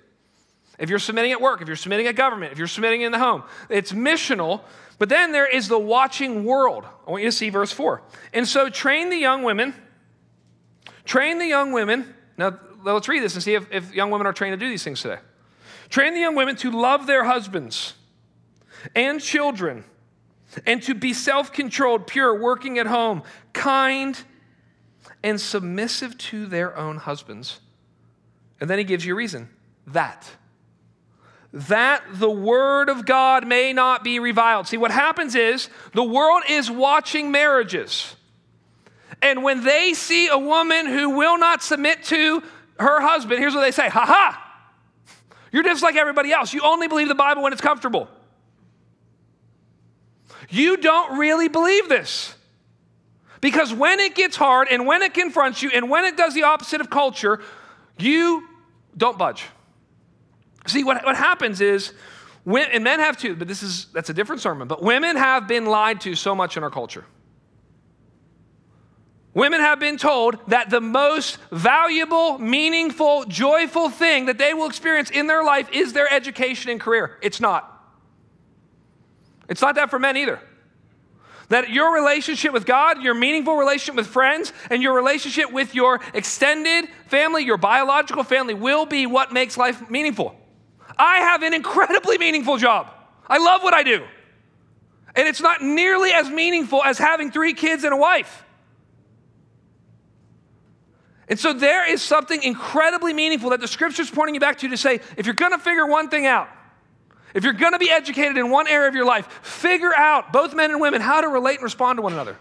If 0.81 0.91
you're 0.91 0.99
submitting 0.99 1.31
at 1.31 1.41
work, 1.41 1.63
if 1.63 1.69
you're 1.69 1.77
submitting 1.77 2.09
at 2.09 2.17
government, 2.17 2.51
if 2.51 2.59
you're 2.59 2.67
submitting 2.67 3.03
in 3.03 3.13
the 3.13 3.21
home, 3.21 3.45
it's 3.71 3.93
missional. 3.93 4.63
But 4.99 5.09
then 5.09 5.31
there 5.31 5.47
is 5.47 5.69
the 5.69 5.79
watching 5.79 6.45
world. 6.45 6.85
I 7.07 7.11
want 7.13 7.23
you 7.23 7.29
to 7.29 7.37
see 7.37 7.49
verse 7.51 7.71
4. 7.71 8.03
And 8.33 8.49
so 8.49 8.69
train 8.69 9.11
the 9.11 9.17
young 9.17 9.45
women, 9.45 9.75
train 11.05 11.39
the 11.39 11.47
young 11.47 11.71
women. 11.71 12.13
Now, 12.37 12.59
let's 12.83 13.09
read 13.09 13.23
this 13.23 13.35
and 13.35 13.45
see 13.45 13.55
if, 13.55 13.71
if 13.71 13.95
young 13.95 14.11
women 14.11 14.27
are 14.27 14.33
trained 14.33 14.59
to 14.59 14.67
do 14.67 14.69
these 14.69 14.83
things 14.83 15.01
today. 15.03 15.19
Train 15.89 16.15
the 16.15 16.21
young 16.21 16.35
women 16.35 16.57
to 16.57 16.73
love 16.73 17.07
their 17.07 17.23
husbands 17.23 17.95
and 18.95 19.21
children, 19.21 19.85
and 20.67 20.83
to 20.85 20.95
be 20.95 21.13
self 21.13 21.53
controlled, 21.53 22.07
pure, 22.07 22.35
working 22.39 22.79
at 22.79 22.87
home, 22.87 23.23
kind, 23.53 24.19
and 25.23 25.41
submissive 25.41 26.17
to 26.19 26.47
their 26.47 26.77
own 26.77 26.97
husbands. 26.97 27.61
And 28.61 28.71
then 28.71 28.79
he 28.79 28.85
gives 28.85 29.05
you 29.05 29.15
a 29.15 29.17
reason 29.17 29.49
that 29.89 30.31
that 31.55 32.03
the 32.13 32.31
word 32.31 32.89
of 32.89 33.07
God 33.07 33.47
may 33.47 33.73
not 33.73 34.03
be 34.03 34.19
reviled. 34.19 34.67
See, 34.67 34.77
what 34.77 34.91
happens 34.91 35.37
is 35.37 35.69
the 35.93 36.03
world 36.03 36.43
is 36.49 36.69
watching 36.69 37.31
marriages. 37.31 38.17
And 39.23 39.45
when 39.45 39.63
they 39.63 39.95
see 39.95 40.27
a 40.27 40.37
woman 40.37 40.87
who 40.87 41.11
will 41.11 41.39
not 41.39 41.63
submit 41.63 42.03
to 42.05 42.43
her 42.81 43.01
husband, 43.01 43.39
here's 43.39 43.55
what 43.55 43.61
they 43.61 43.71
say 43.71 43.89
Ha 43.89 44.05
ha! 44.05 44.41
You're 45.53 45.63
just 45.63 45.85
like 45.85 45.95
everybody 45.95 46.33
else. 46.33 46.53
You 46.53 46.63
only 46.63 46.89
believe 46.89 47.07
the 47.07 47.15
Bible 47.15 47.43
when 47.43 47.53
it's 47.53 47.63
comfortable. 47.63 48.09
You 50.49 50.77
don't 50.77 51.19
really 51.19 51.49
believe 51.49 51.89
this. 51.89 52.35
Because 53.41 53.75
when 53.75 54.01
it 54.01 54.15
gets 54.15 54.37
hard 54.37 54.69
and 54.71 54.87
when 54.87 55.03
it 55.03 55.13
confronts 55.13 55.63
you 55.63 55.71
and 55.75 55.91
when 55.91 56.05
it 56.05 56.17
does 56.17 56.35
the 56.35 56.45
opposite 56.45 56.81
of 56.81 56.89
culture, 56.89 57.43
you 57.99 58.49
don't 58.97 59.19
budge. 59.19 59.45
See, 60.67 60.83
what, 60.83 61.05
what 61.05 61.17
happens 61.17 61.61
is, 61.61 61.93
when, 62.45 62.71
and 62.71 62.83
men 62.83 63.01
have 63.01 63.19
too, 63.19 63.37
but 63.37 63.47
this 63.47 63.63
is, 63.63 63.87
that's 63.93 64.09
a 64.09 64.15
different 64.15 64.41
sermon, 64.41 64.67
but 64.67 64.83
women 64.83 65.17
have 65.17 65.47
been 65.47 65.67
lied 65.67 66.01
to 66.03 66.15
so 66.15 66.35
much 66.35 66.57
in 66.57 66.63
our 66.63 66.71
culture. 66.71 67.05
Women 69.35 69.61
have 69.61 69.81
been 69.81 69.97
told 69.97 70.39
that 70.49 70.71
the 70.71 70.81
most 70.81 71.39
valuable, 71.51 72.39
meaningful, 72.39 73.25
joyful 73.25 73.91
thing 73.91 74.27
that 74.27 74.39
they 74.39 74.55
will 74.55 74.67
experience 74.67 75.11
in 75.11 75.27
their 75.27 75.43
life 75.43 75.69
is 75.73 75.93
their 75.93 76.11
education 76.11 76.71
and 76.71 76.81
career. 76.81 77.19
It's 77.21 77.41
not. 77.41 77.74
It's 79.49 79.63
not 79.63 79.75
that 79.77 79.91
for 79.91 79.99
men 79.99 80.17
either. 80.17 80.41
That 81.49 81.71
your 81.71 81.95
relationship 81.95 82.53
with 82.53 82.65
God, 82.65 83.03
your 83.03 83.15
meaningful 83.15 83.57
relationship 83.57 83.97
with 83.97 84.07
friends, 84.07 84.53
and 84.71 84.83
your 84.83 84.95
relationship 84.95 85.53
with 85.53 85.75
your 85.75 86.01
extended 86.15 86.89
family, 87.09 87.45
your 87.45 87.59
biological 87.59 88.25
family, 88.25 88.55
will 88.55 88.87
be 88.87 89.07
what 89.07 89.33
makes 89.33 89.57
life 89.57 89.91
meaningful. 89.91 90.35
I 90.99 91.19
have 91.19 91.43
an 91.43 91.53
incredibly 91.53 92.19
meaningful 92.19 92.57
job. 92.57 92.89
I 93.29 93.39
love 93.39 93.63
what 93.63 93.75
I 93.75 93.83
do. 93.83 94.05
And 95.15 95.29
it's 95.29 95.41
not 95.41 95.63
nearly 95.63 96.13
as 96.13 96.29
meaningful 96.29 96.83
as 96.83 96.99
having 96.99 97.31
three 97.31 97.53
kids 97.53 97.85
and 97.85 97.93
a 97.93 97.97
wife. 97.97 98.45
And 101.29 101.39
so 101.39 101.53
there 101.53 101.91
is 101.91 102.03
something 102.03 102.43
incredibly 102.43 103.13
meaningful 103.13 103.51
that 103.51 103.61
the 103.61 103.69
scripture's 103.69 104.11
pointing 104.11 104.35
you 104.35 104.41
back 104.41 104.59
to 104.59 104.69
to 104.69 104.77
say 104.77 105.01
if 105.17 105.27
you're 105.27 105.35
going 105.35 105.53
to 105.53 105.59
figure 105.59 105.87
one 105.87 106.09
thing 106.09 106.27
out, 106.27 106.49
if 107.35 107.45
you're 107.45 107.53
going 107.53 107.73
to 107.73 107.79
be 107.79 107.91
educated 107.91 108.39
in 108.39 108.51
one 108.51 108.69
area 108.69 108.89
of 108.89 108.95
your 108.95 109.05
life, 109.05 109.27
figure 109.43 109.95
out, 109.95 110.33
both 110.33 110.55
men 110.55 110.71
and 110.71 110.81
women, 110.81 111.01
how 111.01 111.21
to 111.21 111.29
relate 111.29 111.57
and 111.57 111.65
respond 111.65 111.99
to 111.99 112.03
one 112.03 112.13
another. 112.13 112.37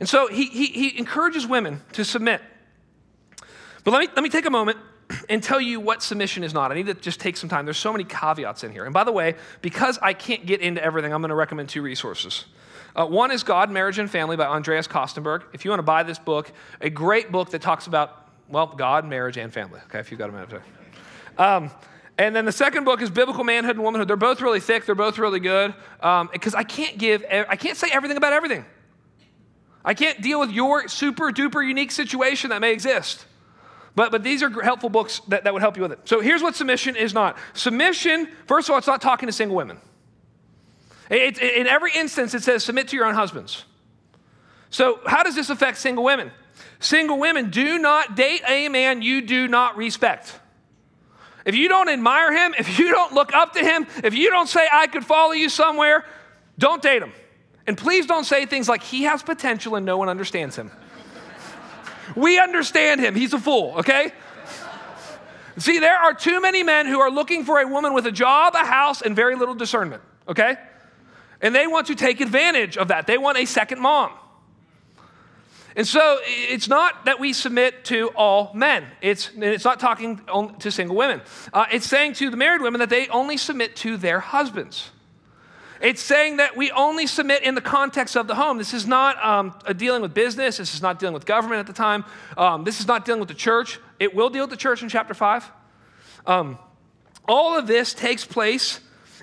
And 0.00 0.08
so 0.08 0.26
he, 0.26 0.46
he, 0.46 0.66
he 0.66 0.98
encourages 0.98 1.46
women 1.46 1.82
to 1.92 2.04
submit. 2.04 2.40
But 3.84 3.92
let 3.92 4.00
me, 4.00 4.08
let 4.16 4.22
me 4.22 4.30
take 4.30 4.46
a 4.46 4.50
moment 4.50 4.78
and 5.28 5.42
tell 5.42 5.60
you 5.60 5.78
what 5.78 6.02
submission 6.02 6.42
is 6.42 6.54
not. 6.54 6.72
I 6.72 6.74
need 6.74 6.86
to 6.86 6.94
just 6.94 7.20
take 7.20 7.36
some 7.36 7.48
time. 7.48 7.66
There's 7.66 7.78
so 7.78 7.92
many 7.92 8.04
caveats 8.04 8.64
in 8.64 8.72
here. 8.72 8.84
And 8.84 8.94
by 8.94 9.04
the 9.04 9.12
way, 9.12 9.34
because 9.60 9.98
I 10.00 10.14
can't 10.14 10.46
get 10.46 10.60
into 10.60 10.82
everything, 10.82 11.12
I'm 11.12 11.20
going 11.20 11.28
to 11.28 11.34
recommend 11.34 11.68
two 11.68 11.82
resources. 11.82 12.46
Uh, 12.96 13.06
one 13.06 13.30
is 13.30 13.42
God, 13.42 13.70
Marriage, 13.70 13.98
and 13.98 14.10
Family 14.10 14.36
by 14.36 14.46
Andreas 14.46 14.88
Kostenberg. 14.88 15.44
If 15.52 15.64
you 15.64 15.70
want 15.70 15.78
to 15.78 15.84
buy 15.84 16.02
this 16.02 16.18
book, 16.18 16.50
a 16.80 16.90
great 16.90 17.30
book 17.30 17.50
that 17.50 17.62
talks 17.62 17.86
about, 17.86 18.28
well, 18.48 18.66
God, 18.66 19.04
marriage, 19.06 19.36
and 19.36 19.52
family. 19.52 19.80
Okay, 19.86 19.98
if 19.98 20.10
you've 20.10 20.18
got 20.18 20.30
a 20.30 20.32
minute. 20.32 20.62
Um, 21.38 21.70
and 22.18 22.36
then 22.36 22.44
the 22.44 22.52
second 22.52 22.84
book 22.84 23.00
is 23.00 23.10
Biblical 23.10 23.42
Manhood 23.42 23.76
and 23.76 23.84
Womanhood. 23.84 24.08
They're 24.08 24.16
both 24.16 24.40
really 24.40 24.60
thick. 24.60 24.84
They're 24.84 24.94
both 24.94 25.18
really 25.18 25.40
good. 25.40 25.74
Because 25.96 26.54
um, 26.54 26.58
I 26.58 26.64
can't 26.64 26.98
give, 26.98 27.24
I 27.30 27.56
can't 27.56 27.76
say 27.76 27.88
everything 27.90 28.16
about 28.16 28.32
everything. 28.32 28.64
I 29.84 29.94
can't 29.94 30.20
deal 30.20 30.38
with 30.38 30.50
your 30.50 30.88
super 30.88 31.32
duper 31.32 31.66
unique 31.66 31.90
situation 31.90 32.50
that 32.50 32.60
may 32.60 32.72
exist. 32.72 33.26
But, 33.94 34.10
but 34.10 34.22
these 34.22 34.42
are 34.42 34.62
helpful 34.62 34.88
books 34.88 35.20
that, 35.28 35.44
that 35.44 35.52
would 35.52 35.62
help 35.62 35.76
you 35.76 35.82
with 35.82 35.92
it. 35.92 36.00
So 36.04 36.20
here's 36.20 36.42
what 36.42 36.54
submission 36.54 36.96
is 36.96 37.12
not. 37.12 37.36
Submission, 37.54 38.28
first 38.46 38.68
of 38.68 38.72
all, 38.72 38.78
it's 38.78 38.86
not 38.86 39.02
talking 39.02 39.26
to 39.26 39.32
single 39.32 39.56
women. 39.56 39.78
It, 41.10 41.42
it, 41.42 41.56
in 41.56 41.66
every 41.66 41.92
instance, 41.94 42.34
it 42.34 42.42
says 42.42 42.64
submit 42.64 42.88
to 42.88 42.96
your 42.96 43.06
own 43.06 43.14
husbands. 43.14 43.64
So, 44.70 45.00
how 45.04 45.22
does 45.22 45.34
this 45.34 45.50
affect 45.50 45.76
single 45.76 46.04
women? 46.04 46.30
Single 46.80 47.18
women, 47.18 47.50
do 47.50 47.78
not 47.78 48.16
date 48.16 48.40
a 48.48 48.68
man 48.68 49.02
you 49.02 49.20
do 49.20 49.46
not 49.46 49.76
respect. 49.76 50.38
If 51.44 51.54
you 51.54 51.68
don't 51.68 51.88
admire 51.88 52.32
him, 52.32 52.54
if 52.58 52.78
you 52.78 52.90
don't 52.90 53.12
look 53.12 53.34
up 53.34 53.54
to 53.54 53.60
him, 53.60 53.86
if 54.04 54.14
you 54.14 54.30
don't 54.30 54.48
say, 54.48 54.66
I 54.70 54.86
could 54.86 55.04
follow 55.04 55.32
you 55.32 55.48
somewhere, 55.48 56.04
don't 56.58 56.82
date 56.82 57.02
him. 57.02 57.12
And 57.66 57.76
please 57.76 58.06
don't 58.06 58.24
say 58.24 58.46
things 58.46 58.68
like, 58.68 58.82
he 58.82 59.04
has 59.04 59.22
potential 59.22 59.76
and 59.76 59.86
no 59.86 59.96
one 59.96 60.08
understands 60.08 60.56
him. 60.56 60.70
We 62.16 62.38
understand 62.38 63.00
him. 63.00 63.14
He's 63.14 63.32
a 63.32 63.38
fool, 63.38 63.74
okay? 63.78 64.12
See, 65.58 65.78
there 65.78 65.96
are 65.96 66.14
too 66.14 66.40
many 66.40 66.62
men 66.62 66.86
who 66.86 67.00
are 67.00 67.10
looking 67.10 67.44
for 67.44 67.60
a 67.60 67.66
woman 67.66 67.94
with 67.94 68.06
a 68.06 68.12
job, 68.12 68.54
a 68.54 68.64
house, 68.64 69.02
and 69.02 69.14
very 69.14 69.36
little 69.36 69.54
discernment, 69.54 70.02
okay? 70.28 70.56
And 71.40 71.54
they 71.54 71.66
want 71.66 71.88
to 71.88 71.94
take 71.94 72.20
advantage 72.20 72.76
of 72.76 72.88
that. 72.88 73.06
They 73.06 73.18
want 73.18 73.38
a 73.38 73.44
second 73.44 73.80
mom. 73.80 74.12
And 75.74 75.86
so 75.86 76.18
it's 76.22 76.68
not 76.68 77.06
that 77.06 77.18
we 77.18 77.32
submit 77.32 77.84
to 77.86 78.08
all 78.08 78.52
men. 78.54 78.86
It's, 79.00 79.30
it's 79.36 79.64
not 79.64 79.80
talking 79.80 80.20
to 80.58 80.70
single 80.70 80.96
women. 80.96 81.22
Uh, 81.52 81.64
it's 81.72 81.86
saying 81.86 82.14
to 82.14 82.30
the 82.30 82.36
married 82.36 82.60
women 82.60 82.78
that 82.80 82.90
they 82.90 83.08
only 83.08 83.36
submit 83.36 83.76
to 83.76 83.96
their 83.96 84.20
husbands. 84.20 84.90
It's 85.80 86.00
saying 86.00 86.36
that 86.36 86.56
we 86.56 86.70
only 86.70 87.08
submit 87.08 87.42
in 87.42 87.56
the 87.56 87.60
context 87.60 88.16
of 88.16 88.28
the 88.28 88.36
home. 88.36 88.56
This 88.56 88.72
is 88.72 88.86
not 88.86 89.22
um, 89.24 89.54
dealing 89.76 90.00
with 90.02 90.14
business. 90.14 90.58
This 90.58 90.74
is 90.74 90.82
not 90.82 91.00
dealing 91.00 91.14
with 91.14 91.26
government 91.26 91.58
at 91.58 91.66
the 91.66 91.72
time. 91.72 92.04
Um, 92.36 92.62
this 92.62 92.78
is 92.78 92.86
not 92.86 93.04
dealing 93.04 93.18
with 93.18 93.28
the 93.28 93.34
church. 93.34 93.80
It 93.98 94.14
will 94.14 94.30
deal 94.30 94.44
with 94.44 94.50
the 94.50 94.56
church 94.56 94.82
in 94.82 94.88
chapter 94.88 95.12
5. 95.12 95.50
Um, 96.26 96.58
all 97.26 97.58
of 97.58 97.66
this 97.66 97.94
takes 97.94 98.24
place 98.24 98.78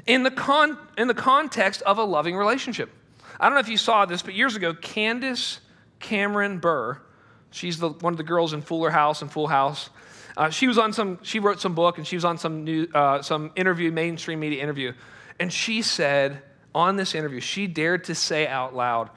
in 0.06 0.24
the, 0.24 0.32
con- 0.32 0.78
in 0.98 1.08
the 1.08 1.14
context 1.14 1.82
of 1.84 1.98
a 1.98 2.04
loving 2.04 2.36
relationship. 2.36 2.90
I 3.40 3.46
don't 3.46 3.54
know 3.54 3.62
if 3.62 3.70
you 3.70 3.78
saw 3.78 4.06
this, 4.06 4.22
but 4.22 4.34
years 4.34 4.58
ago, 4.58 4.74
Candace 4.74 5.62
Cameron 6.00 6.60
Bure. 6.60 7.02
she's 7.52 7.80
the, 7.80 7.90
one 7.90 8.14
of 8.14 8.18
the 8.18 8.24
girls 8.24 8.54
in 8.54 8.62
Fuller 8.62 8.90
House 8.90 9.22
and 9.22 9.32
Full 9.32 9.48
House. 9.48 9.90
Uh, 10.38 10.50
she 10.50 10.68
was 10.68 10.78
on 10.78 10.94
some, 10.94 11.20
she 11.22 11.40
wrote 11.40 11.60
some 11.60 11.76
book 11.76 11.98
and 11.98 12.08
she 12.08 12.16
was 12.16 12.26
on 12.26 12.38
some 12.38 12.64
new, 12.64 12.88
uh, 12.94 13.22
some 13.22 13.52
interview, 13.56 13.92
mainstream 13.92 14.40
media 14.40 14.64
interview. 14.64 14.94
And 15.40 15.52
she 15.52 15.82
said 15.82 16.42
on 16.74 16.96
this 16.96 17.16
interview, 17.16 17.40
she 17.40 17.68
dared 17.68 18.06
to 18.06 18.16
say 18.16 18.48
out 18.48 18.76
loud, 18.76 19.10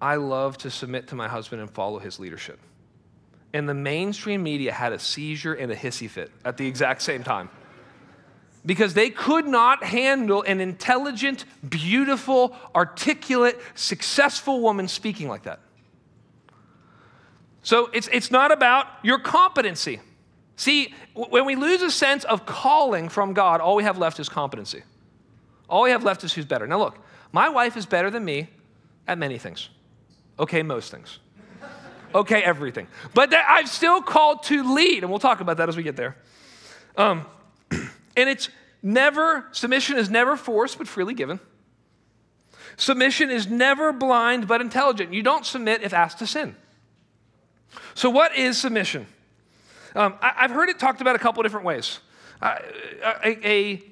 I 0.00 0.16
love 0.16 0.58
to 0.58 0.70
submit 0.70 1.08
to 1.08 1.14
my 1.14 1.28
husband 1.28 1.60
and 1.60 1.70
follow 1.70 1.98
his 1.98 2.18
leadership. 2.18 2.58
And 3.52 3.68
the 3.68 3.74
mainstream 3.74 4.42
media 4.42 4.72
had 4.72 4.92
a 4.92 4.98
seizure 4.98 5.52
and 5.52 5.70
a 5.70 5.76
hissy 5.76 6.08
fit 6.08 6.30
at 6.44 6.56
the 6.56 6.66
exact 6.66 7.02
same 7.02 7.22
time 7.22 7.50
because 8.64 8.94
they 8.94 9.10
could 9.10 9.46
not 9.46 9.82
handle 9.82 10.42
an 10.42 10.60
intelligent, 10.60 11.44
beautiful, 11.68 12.56
articulate, 12.74 13.60
successful 13.74 14.60
woman 14.60 14.88
speaking 14.88 15.28
like 15.28 15.42
that. 15.42 15.60
So 17.62 17.90
it's, 17.92 18.08
it's 18.12 18.30
not 18.30 18.52
about 18.52 18.86
your 19.02 19.18
competency. 19.18 20.00
See, 20.56 20.94
when 21.14 21.44
we 21.44 21.56
lose 21.56 21.82
a 21.82 21.90
sense 21.90 22.24
of 22.24 22.44
calling 22.44 23.08
from 23.08 23.32
God, 23.32 23.60
all 23.60 23.76
we 23.76 23.84
have 23.84 23.98
left 23.98 24.20
is 24.20 24.28
competency. 24.28 24.82
All 25.68 25.84
we 25.84 25.90
have 25.90 26.04
left 26.04 26.24
is 26.24 26.32
who's 26.32 26.44
better. 26.44 26.66
Now, 26.66 26.78
look, 26.78 26.98
my 27.32 27.48
wife 27.48 27.76
is 27.76 27.86
better 27.86 28.10
than 28.10 28.24
me 28.24 28.48
at 29.06 29.18
many 29.18 29.38
things. 29.38 29.70
Okay, 30.38 30.62
most 30.62 30.90
things. 30.90 31.18
Okay, 32.14 32.42
everything. 32.42 32.88
But 33.14 33.32
I'm 33.34 33.66
still 33.66 34.02
called 34.02 34.42
to 34.44 34.74
lead, 34.74 35.02
and 35.02 35.10
we'll 35.10 35.18
talk 35.18 35.40
about 35.40 35.56
that 35.56 35.68
as 35.68 35.76
we 35.76 35.82
get 35.82 35.96
there. 35.96 36.16
Um, 36.96 37.24
and 37.70 38.28
it's 38.28 38.50
never, 38.82 39.46
submission 39.52 39.96
is 39.96 40.10
never 40.10 40.36
forced 40.36 40.76
but 40.76 40.86
freely 40.86 41.14
given. 41.14 41.40
Submission 42.76 43.30
is 43.30 43.46
never 43.46 43.92
blind 43.92 44.46
but 44.46 44.60
intelligent. 44.60 45.14
You 45.14 45.22
don't 45.22 45.46
submit 45.46 45.82
if 45.82 45.94
asked 45.94 46.18
to 46.18 46.26
sin. 46.26 46.56
So, 47.94 48.10
what 48.10 48.36
is 48.36 48.58
submission? 48.58 49.06
Um, 49.94 50.14
I, 50.22 50.32
have 50.36 50.50
heard 50.50 50.68
it 50.68 50.78
talked 50.78 51.00
about 51.00 51.16
a 51.16 51.18
couple 51.18 51.42
different 51.42 51.66
ways. 51.66 51.98
Uh, 52.40 52.58
a, 53.24 53.48
a, 53.48 53.82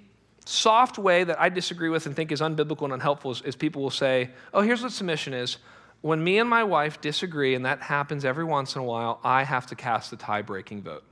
soft 0.47 0.99
way 0.99 1.23
that 1.23 1.41
I 1.41 1.49
disagree 1.49 1.91
with 1.91 2.07
and 2.07 2.17
think 2.17 2.33
is 2.33 2.41
unbiblical 2.41 2.83
and 2.83 2.93
unhelpful 2.93 3.31
is, 3.31 3.43
is 3.43 3.55
people 3.55 3.83
will 3.83 3.91
say, 3.91 4.31
oh, 4.53 4.63
here's 4.63 4.83
what 4.83 4.91
submission 4.91 5.33
is. 5.33 5.59
When 6.01 6.25
me 6.25 6.39
and 6.39 6.49
my 6.49 6.65
wife 6.65 7.01
disagree, 7.01 7.55
and 7.55 7.67
that 7.67 7.83
happens 7.83 8.25
every 8.25 8.43
once 8.43 8.75
in 8.75 8.81
a 8.81 8.85
while, 8.85 9.21
I 9.23 9.45
have 9.45 9.67
to 9.67 9.77
cast 9.77 10.11
the 10.11 10.17
tie 10.17 10.43
breaking 10.43 10.83
vote. 10.83 11.05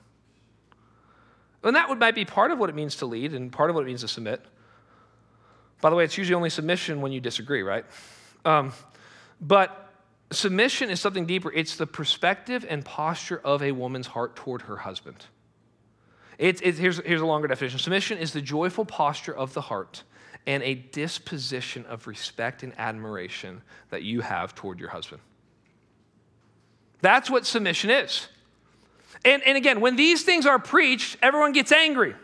And 1.62 1.76
that 1.76 1.88
would, 1.88 1.98
might 1.98 2.14
be 2.14 2.24
part 2.24 2.50
of 2.50 2.58
what 2.58 2.70
it 2.70 2.74
means 2.74 2.96
to 2.96 3.06
lead 3.06 3.34
and 3.34 3.52
part 3.52 3.68
of 3.70 3.76
what 3.76 3.82
it 3.82 3.86
means 3.86 4.00
to 4.00 4.08
submit. 4.08 4.44
By 5.80 5.90
the 5.90 5.96
way, 5.96 6.04
it's 6.04 6.16
usually 6.16 6.34
only 6.34 6.50
submission 6.50 7.00
when 7.00 7.12
you 7.12 7.20
disagree, 7.20 7.62
right? 7.62 7.84
Um, 8.44 8.72
but 9.40 9.87
submission 10.30 10.90
is 10.90 11.00
something 11.00 11.26
deeper. 11.26 11.52
It's 11.52 11.76
the 11.76 11.86
perspective 11.86 12.66
and 12.68 12.84
posture 12.84 13.40
of 13.44 13.62
a 13.62 13.72
woman's 13.72 14.08
heart 14.08 14.36
toward 14.36 14.62
her 14.62 14.76
husband. 14.76 15.26
It's, 16.38 16.60
it's, 16.60 16.78
here's, 16.78 16.98
here's 16.98 17.20
a 17.20 17.26
longer 17.26 17.48
definition 17.48 17.78
submission 17.78 18.18
is 18.18 18.32
the 18.32 18.40
joyful 18.40 18.84
posture 18.84 19.34
of 19.36 19.54
the 19.54 19.60
heart 19.60 20.04
and 20.46 20.62
a 20.62 20.74
disposition 20.74 21.84
of 21.86 22.06
respect 22.06 22.62
and 22.62 22.72
admiration 22.78 23.60
that 23.90 24.02
you 24.02 24.20
have 24.20 24.54
toward 24.54 24.78
your 24.78 24.88
husband. 24.88 25.20
That's 27.00 27.30
what 27.30 27.44
submission 27.44 27.90
is. 27.90 28.28
And, 29.24 29.42
and 29.42 29.56
again, 29.56 29.80
when 29.80 29.96
these 29.96 30.22
things 30.22 30.46
are 30.46 30.58
preached, 30.58 31.16
everyone 31.22 31.52
gets 31.52 31.72
angry. 31.72 32.14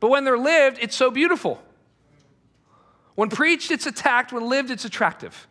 But 0.00 0.10
when 0.10 0.24
they're 0.24 0.38
lived, 0.38 0.78
it's 0.80 0.96
so 0.96 1.10
beautiful. 1.10 1.60
When 3.14 3.30
preached, 3.30 3.70
it's 3.70 3.86
attacked. 3.86 4.32
When 4.32 4.48
lived, 4.48 4.70
it's 4.70 4.84
attractive. 4.84 5.46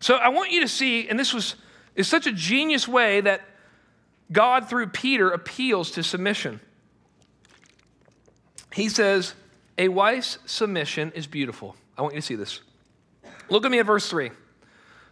So 0.00 0.16
I 0.16 0.28
want 0.28 0.50
you 0.50 0.60
to 0.60 0.68
see, 0.68 1.08
and 1.08 1.18
this 1.18 1.32
was 1.32 1.56
is 1.94 2.08
such 2.08 2.26
a 2.26 2.32
genius 2.32 2.88
way 2.88 3.20
that 3.20 3.42
God, 4.32 4.68
through 4.68 4.88
Peter, 4.88 5.30
appeals 5.30 5.90
to 5.92 6.02
submission. 6.02 6.60
He 8.72 8.88
says, 8.88 9.34
A 9.76 9.88
wife's 9.88 10.38
submission 10.46 11.12
is 11.14 11.26
beautiful. 11.26 11.76
I 11.98 12.02
want 12.02 12.14
you 12.14 12.20
to 12.20 12.26
see 12.26 12.36
this. 12.36 12.60
Look 13.48 13.64
at 13.64 13.70
me 13.70 13.80
at 13.80 13.86
verse 13.86 14.08
3. 14.08 14.30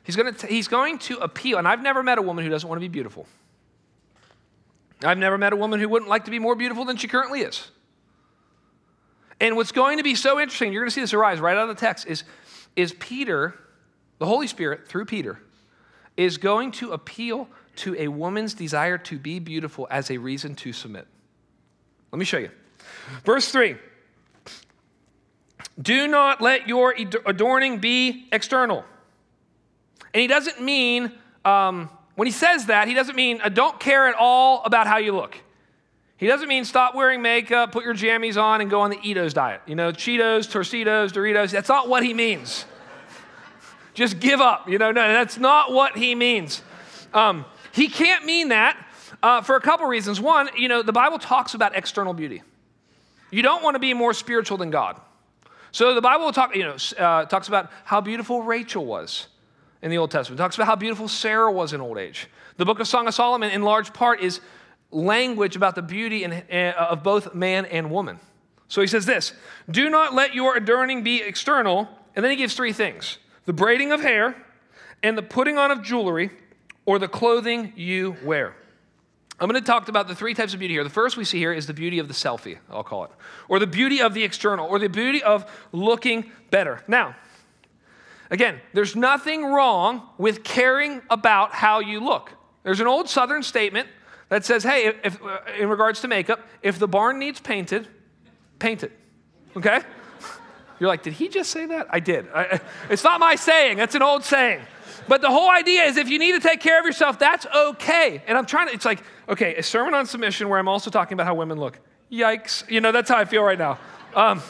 He's, 0.04 0.16
gonna 0.16 0.32
t- 0.32 0.46
he's 0.46 0.68
going 0.68 0.98
to 1.00 1.18
appeal, 1.18 1.58
and 1.58 1.66
I've 1.66 1.82
never 1.82 2.02
met 2.02 2.18
a 2.18 2.22
woman 2.22 2.44
who 2.44 2.50
doesn't 2.50 2.68
want 2.68 2.78
to 2.78 2.80
be 2.80 2.88
beautiful. 2.88 3.26
I've 5.04 5.18
never 5.18 5.36
met 5.36 5.52
a 5.52 5.56
woman 5.56 5.80
who 5.80 5.88
wouldn't 5.88 6.08
like 6.08 6.24
to 6.24 6.30
be 6.30 6.38
more 6.38 6.54
beautiful 6.54 6.84
than 6.84 6.96
she 6.96 7.08
currently 7.08 7.40
is. 7.40 7.70
And 9.40 9.54
what's 9.56 9.72
going 9.72 9.98
to 9.98 10.02
be 10.02 10.14
so 10.14 10.40
interesting, 10.40 10.72
you're 10.72 10.82
going 10.82 10.90
to 10.90 10.94
see 10.94 11.00
this 11.00 11.12
arise 11.12 11.40
right 11.40 11.56
out 11.56 11.68
of 11.68 11.76
the 11.76 11.80
text, 11.80 12.06
is, 12.06 12.24
is 12.74 12.92
Peter, 12.94 13.54
the 14.18 14.26
Holy 14.26 14.46
Spirit, 14.46 14.88
through 14.88 15.04
Peter, 15.04 15.40
is 16.16 16.36
going 16.36 16.72
to 16.72 16.92
appeal 16.92 17.48
to 17.76 17.94
a 17.96 18.08
woman's 18.08 18.54
desire 18.54 18.98
to 18.98 19.18
be 19.18 19.38
beautiful 19.38 19.86
as 19.90 20.10
a 20.10 20.18
reason 20.18 20.54
to 20.56 20.72
submit. 20.72 21.06
Let 22.12 22.18
me 22.18 22.24
show 22.24 22.38
you. 22.38 22.50
Verse 23.24 23.50
3 23.50 23.76
Do 25.80 26.08
not 26.08 26.40
let 26.40 26.68
your 26.68 26.94
adorning 27.26 27.78
be 27.78 28.26
external. 28.32 28.84
And 30.12 30.20
he 30.20 30.26
doesn't 30.26 30.60
mean, 30.60 31.12
um, 31.44 31.90
when 32.16 32.26
he 32.26 32.32
says 32.32 32.66
that, 32.66 32.88
he 32.88 32.94
doesn't 32.94 33.14
mean 33.14 33.40
uh, 33.42 33.48
don't 33.48 33.78
care 33.78 34.08
at 34.08 34.14
all 34.18 34.62
about 34.64 34.86
how 34.86 34.96
you 34.96 35.14
look. 35.14 35.36
He 36.16 36.26
doesn't 36.26 36.48
mean 36.48 36.64
stop 36.64 36.96
wearing 36.96 37.22
makeup, 37.22 37.70
put 37.70 37.84
your 37.84 37.94
jammies 37.94 38.40
on, 38.42 38.60
and 38.60 38.68
go 38.68 38.80
on 38.80 38.90
the 38.90 38.96
Eatos 38.96 39.32
diet. 39.32 39.60
You 39.66 39.76
know, 39.76 39.92
Cheetos, 39.92 40.50
Tostitos, 40.50 41.12
Doritos. 41.12 41.52
That's 41.52 41.68
not 41.68 41.88
what 41.88 42.02
he 42.02 42.12
means. 42.12 42.64
Just 43.98 44.20
give 44.20 44.40
up. 44.40 44.68
You 44.68 44.78
know, 44.78 44.92
no, 44.92 45.12
that's 45.12 45.38
not 45.38 45.72
what 45.72 45.98
he 45.98 46.14
means. 46.14 46.62
Um, 47.12 47.44
he 47.72 47.88
can't 47.88 48.24
mean 48.24 48.50
that 48.50 48.78
uh, 49.24 49.42
for 49.42 49.56
a 49.56 49.60
couple 49.60 49.88
reasons. 49.88 50.20
One, 50.20 50.48
you 50.56 50.68
know, 50.68 50.82
the 50.82 50.92
Bible 50.92 51.18
talks 51.18 51.54
about 51.54 51.76
external 51.76 52.14
beauty. 52.14 52.44
You 53.32 53.42
don't 53.42 53.60
want 53.60 53.74
to 53.74 53.80
be 53.80 53.94
more 53.94 54.14
spiritual 54.14 54.56
than 54.56 54.70
God. 54.70 55.00
So 55.72 55.96
the 55.96 56.00
Bible 56.00 56.30
talk, 56.30 56.54
you 56.54 56.62
know, 56.62 56.76
uh, 56.96 57.24
talks 57.24 57.48
about 57.48 57.72
how 57.84 58.00
beautiful 58.00 58.44
Rachel 58.44 58.86
was 58.86 59.26
in 59.82 59.90
the 59.90 59.98
Old 59.98 60.12
Testament. 60.12 60.38
It 60.38 60.42
talks 60.44 60.54
about 60.54 60.68
how 60.68 60.76
beautiful 60.76 61.08
Sarah 61.08 61.50
was 61.50 61.72
in 61.72 61.80
old 61.80 61.98
age. 61.98 62.28
The 62.56 62.64
book 62.64 62.78
of 62.78 62.86
Song 62.86 63.08
of 63.08 63.14
Solomon, 63.14 63.50
in 63.50 63.62
large 63.62 63.92
part, 63.92 64.20
is 64.20 64.38
language 64.92 65.56
about 65.56 65.74
the 65.74 65.82
beauty 65.82 66.22
in, 66.22 66.32
uh, 66.32 66.86
of 66.88 67.02
both 67.02 67.34
man 67.34 67.66
and 67.66 67.90
woman. 67.90 68.20
So 68.68 68.80
he 68.80 68.86
says 68.86 69.06
this 69.06 69.32
Do 69.68 69.90
not 69.90 70.14
let 70.14 70.36
your 70.36 70.56
adorning 70.56 71.02
be 71.02 71.20
external. 71.20 71.88
And 72.14 72.24
then 72.24 72.30
he 72.30 72.36
gives 72.36 72.54
three 72.54 72.72
things 72.72 73.18
the 73.48 73.54
braiding 73.54 73.92
of 73.92 74.02
hair, 74.02 74.36
and 75.02 75.16
the 75.16 75.22
putting 75.22 75.56
on 75.56 75.70
of 75.70 75.82
jewelry, 75.82 76.28
or 76.84 76.98
the 76.98 77.08
clothing 77.08 77.72
you 77.76 78.14
wear. 78.22 78.54
I'm 79.40 79.48
going 79.48 79.58
to 79.58 79.66
talk 79.66 79.88
about 79.88 80.06
the 80.06 80.14
three 80.14 80.34
types 80.34 80.52
of 80.52 80.58
beauty 80.58 80.74
here. 80.74 80.84
The 80.84 80.90
first 80.90 81.16
we 81.16 81.24
see 81.24 81.38
here 81.38 81.54
is 81.54 81.66
the 81.66 81.72
beauty 81.72 81.98
of 81.98 82.08
the 82.08 82.12
selfie, 82.12 82.58
I'll 82.68 82.84
call 82.84 83.04
it, 83.04 83.10
or 83.48 83.58
the 83.58 83.66
beauty 83.66 84.02
of 84.02 84.12
the 84.12 84.22
external, 84.22 84.68
or 84.68 84.78
the 84.78 84.88
beauty 84.88 85.22
of 85.22 85.50
looking 85.72 86.30
better. 86.50 86.84
Now, 86.86 87.16
Again, 88.30 88.60
there's 88.74 88.94
nothing 88.94 89.42
wrong 89.42 90.06
with 90.18 90.44
caring 90.44 91.00
about 91.08 91.54
how 91.54 91.80
you 91.80 92.00
look. 92.00 92.30
There's 92.62 92.80
an 92.80 92.86
old 92.86 93.08
Southern 93.08 93.42
statement 93.42 93.88
that 94.28 94.44
says, 94.44 94.62
hey, 94.62 94.92
if, 95.02 95.22
uh, 95.22 95.38
in 95.58 95.70
regards 95.70 96.02
to 96.02 96.08
makeup, 96.08 96.46
if 96.62 96.78
the 96.78 96.86
barn 96.86 97.18
needs 97.18 97.40
painted, 97.40 97.88
paint 98.58 98.82
it. 98.82 98.92
Okay? 99.56 99.80
You're 100.80 100.88
like, 100.88 101.02
did 101.02 101.14
he 101.14 101.28
just 101.28 101.50
say 101.50 101.66
that? 101.66 101.88
I 101.90 102.00
did. 102.00 102.28
I, 102.34 102.60
it's 102.90 103.04
not 103.04 103.20
my 103.20 103.34
saying, 103.34 103.76
that's 103.76 103.94
an 103.94 104.02
old 104.02 104.24
saying. 104.24 104.60
But 105.08 105.22
the 105.22 105.30
whole 105.30 105.50
idea 105.50 105.84
is 105.84 105.96
if 105.96 106.08
you 106.08 106.18
need 106.18 106.32
to 106.32 106.40
take 106.40 106.60
care 106.60 106.78
of 106.78 106.84
yourself, 106.84 107.18
that's 107.18 107.46
okay. 107.46 108.22
And 108.26 108.36
I'm 108.36 108.44
trying 108.44 108.68
to, 108.68 108.74
it's 108.74 108.84
like, 108.84 109.02
okay, 109.28 109.54
a 109.56 109.62
sermon 109.62 109.94
on 109.94 110.06
submission 110.06 110.48
where 110.48 110.58
I'm 110.58 110.68
also 110.68 110.90
talking 110.90 111.14
about 111.14 111.26
how 111.26 111.34
women 111.34 111.58
look. 111.58 111.80
Yikes. 112.12 112.68
You 112.70 112.80
know, 112.80 112.92
that's 112.92 113.08
how 113.08 113.16
I 113.16 113.24
feel 113.24 113.42
right 113.42 113.58
now. 113.58 113.78
Um, 114.14 114.42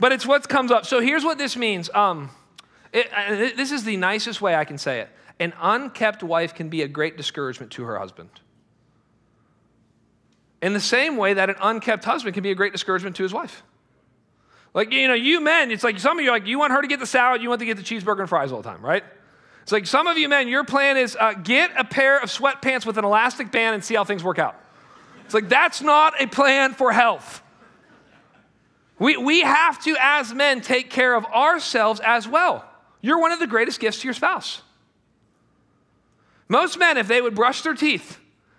but 0.00 0.12
it's 0.12 0.26
what 0.26 0.48
comes 0.48 0.70
up. 0.70 0.86
So 0.86 1.00
here's 1.00 1.24
what 1.24 1.36
this 1.36 1.56
means. 1.56 1.90
Um, 1.94 2.30
it, 2.92 3.56
this 3.56 3.70
is 3.70 3.84
the 3.84 3.96
nicest 3.98 4.40
way 4.40 4.54
I 4.54 4.64
can 4.64 4.78
say 4.78 5.00
it. 5.00 5.10
An 5.38 5.52
unkept 5.60 6.22
wife 6.22 6.54
can 6.54 6.70
be 6.70 6.82
a 6.82 6.88
great 6.88 7.18
discouragement 7.18 7.72
to 7.72 7.84
her 7.84 7.98
husband. 7.98 8.30
In 10.62 10.72
the 10.72 10.80
same 10.80 11.18
way 11.18 11.34
that 11.34 11.50
an 11.50 11.56
unkept 11.60 12.04
husband 12.04 12.32
can 12.32 12.42
be 12.42 12.50
a 12.50 12.54
great 12.54 12.72
discouragement 12.72 13.16
to 13.16 13.22
his 13.22 13.34
wife. 13.34 13.62
Like, 14.76 14.92
you 14.92 15.08
know, 15.08 15.14
you 15.14 15.40
men, 15.40 15.70
it's 15.70 15.82
like 15.82 15.98
some 15.98 16.18
of 16.18 16.24
you, 16.26 16.30
like, 16.30 16.46
you 16.46 16.58
want 16.58 16.70
her 16.74 16.82
to 16.82 16.86
get 16.86 17.00
the 17.00 17.06
salad, 17.06 17.40
you 17.40 17.48
want 17.48 17.60
to 17.60 17.64
get 17.64 17.78
the 17.78 17.82
cheeseburger 17.82 18.20
and 18.20 18.28
fries 18.28 18.52
all 18.52 18.60
the 18.60 18.68
time, 18.68 18.84
right? 18.84 19.02
It's 19.62 19.72
like 19.72 19.86
some 19.86 20.06
of 20.06 20.18
you 20.18 20.28
men, 20.28 20.48
your 20.48 20.64
plan 20.64 20.98
is 20.98 21.16
uh, 21.18 21.32
get 21.32 21.70
a 21.78 21.84
pair 21.84 22.18
of 22.18 22.28
sweatpants 22.28 22.84
with 22.84 22.98
an 22.98 23.04
elastic 23.04 23.50
band 23.50 23.74
and 23.74 23.82
see 23.82 23.94
how 23.94 24.04
things 24.04 24.22
work 24.22 24.38
out. 24.38 24.54
It's 25.24 25.32
like 25.32 25.48
that's 25.48 25.80
not 25.80 26.20
a 26.20 26.26
plan 26.26 26.74
for 26.74 26.92
health. 26.92 27.40
We, 28.98 29.16
we 29.16 29.40
have 29.40 29.82
to, 29.84 29.96
as 29.98 30.34
men, 30.34 30.60
take 30.60 30.90
care 30.90 31.14
of 31.14 31.24
ourselves 31.24 31.98
as 32.04 32.28
well. 32.28 32.62
You're 33.00 33.18
one 33.18 33.32
of 33.32 33.38
the 33.38 33.46
greatest 33.46 33.80
gifts 33.80 34.02
to 34.02 34.04
your 34.04 34.14
spouse. 34.14 34.60
Most 36.48 36.78
men, 36.78 36.98
if 36.98 37.08
they 37.08 37.22
would 37.22 37.34
brush 37.34 37.62
their 37.62 37.74
teeth 37.74 38.18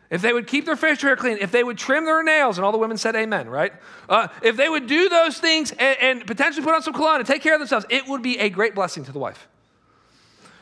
if 0.10 0.22
they 0.22 0.32
would 0.32 0.48
keep 0.48 0.65
their 0.65 0.76
facial 0.76 1.08
hair 1.08 1.15
clean, 1.17 1.38
if 1.41 1.52
they 1.52 1.63
would 1.63 1.78
trim 1.78 2.06
their 2.06 2.24
nails, 2.24 2.58
and 2.58 2.65
all 2.65 2.72
the 2.72 2.78
women 2.78 2.98
said 2.98 3.15
amen, 3.15 3.50
right? 3.50 3.74
Uh, 4.08 4.28
if 4.41 4.56
they 4.56 4.70
would 4.70 4.88
do 4.88 5.10
those 5.10 5.38
things 5.38 5.72
and, 5.72 5.98
and, 6.02 6.28
potentially 6.28 6.63
put 6.63 6.74
on 6.74 6.82
some 6.82 6.93
cologne 6.93 7.17
and 7.17 7.28
take 7.28 7.41
care 7.41 7.54
of 7.54 7.60
themselves, 7.60 7.86
it 7.89 8.08
would 8.08 8.22
be 8.22 8.39
a 8.39 8.50
great 8.50 8.74
blessing 8.74 9.04
to 9.04 9.12
the 9.12 9.20
wife. 9.20 9.48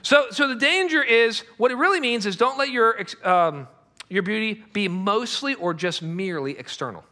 So, 0.01 0.27
so 0.31 0.47
the 0.47 0.55
danger 0.55 1.01
is 1.01 1.41
what 1.58 1.71
it 1.71 1.75
really 1.75 1.99
means 1.99 2.25
is 2.25 2.38
don't 2.38 2.58
let 2.58 2.69
your, 2.69 2.97
um, 3.23 3.67
your 4.10 4.23
beauty 4.23 4.63
be 4.73 4.88
mostly 4.88 5.53
or 5.55 5.73
just 5.73 6.01
merely 6.01 6.58
external. 6.58 7.03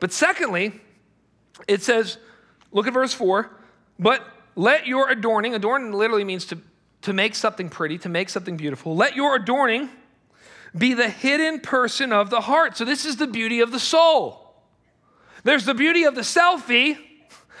But 0.00 0.12
secondly, 0.12 0.80
it 1.68 1.82
says, 1.82 2.18
look 2.72 2.86
at 2.86 2.92
verse 2.92 3.12
4, 3.12 3.50
but 3.98 4.26
let 4.56 4.86
your 4.86 5.10
adorning, 5.10 5.54
adorning 5.54 5.92
literally 5.92 6.24
means 6.24 6.46
to, 6.46 6.58
to 7.02 7.12
make 7.12 7.34
something 7.34 7.68
pretty, 7.68 7.98
to 7.98 8.08
make 8.08 8.28
something 8.28 8.56
beautiful. 8.56 8.96
Let 8.96 9.14
your 9.16 9.36
adorning 9.36 9.90
be 10.76 10.94
the 10.94 11.08
hidden 11.08 11.60
person 11.60 12.12
of 12.12 12.30
the 12.30 12.40
heart. 12.40 12.76
So, 12.76 12.84
this 12.84 13.04
is 13.04 13.16
the 13.16 13.26
beauty 13.26 13.60
of 13.60 13.72
the 13.72 13.80
soul. 13.80 14.54
There's 15.44 15.64
the 15.64 15.74
beauty 15.74 16.04
of 16.04 16.14
the 16.14 16.20
selfie, 16.20 16.98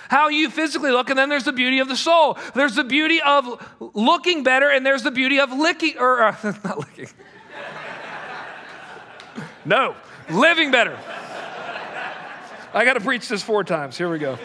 how 0.08 0.28
you 0.28 0.50
physically 0.50 0.90
look, 0.90 1.10
and 1.10 1.18
then 1.18 1.28
there's 1.28 1.44
the 1.44 1.52
beauty 1.52 1.78
of 1.78 1.88
the 1.88 1.96
soul. 1.96 2.38
There's 2.54 2.74
the 2.74 2.84
beauty 2.84 3.20
of 3.22 3.64
looking 3.94 4.42
better, 4.42 4.70
and 4.70 4.84
there's 4.84 5.02
the 5.02 5.10
beauty 5.10 5.40
of 5.40 5.52
licking, 5.52 5.96
or 5.98 6.22
uh, 6.22 6.36
not 6.64 6.78
licking. 6.78 7.08
no, 9.64 9.94
living 10.28 10.70
better. 10.70 10.98
I 12.72 12.84
got 12.84 12.94
to 12.94 13.00
preach 13.00 13.28
this 13.28 13.42
four 13.42 13.64
times. 13.64 13.98
Here 13.98 14.08
we 14.08 14.18
go. 14.18 14.38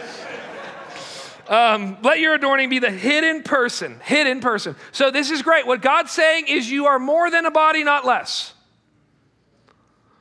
Um, 1.47 1.97
let 2.01 2.19
your 2.19 2.34
adorning 2.34 2.69
be 2.69 2.80
the 2.80 2.89
hidden 2.89 3.43
person, 3.43 3.99
hidden 4.04 4.39
person. 4.39 4.75
So 4.91 5.12
this 5.12 5.30
is 5.30 5.43
great. 5.43 5.67
What 5.67 5.82
God's 5.82 6.12
saying 6.12 6.47
is 6.47 6.71
you 6.71 6.88
are 6.88 6.97
more 6.97 7.30
than 7.30 7.45
a 7.45 7.51
body, 7.51 7.84
not 7.84 8.04
less. 8.04 8.54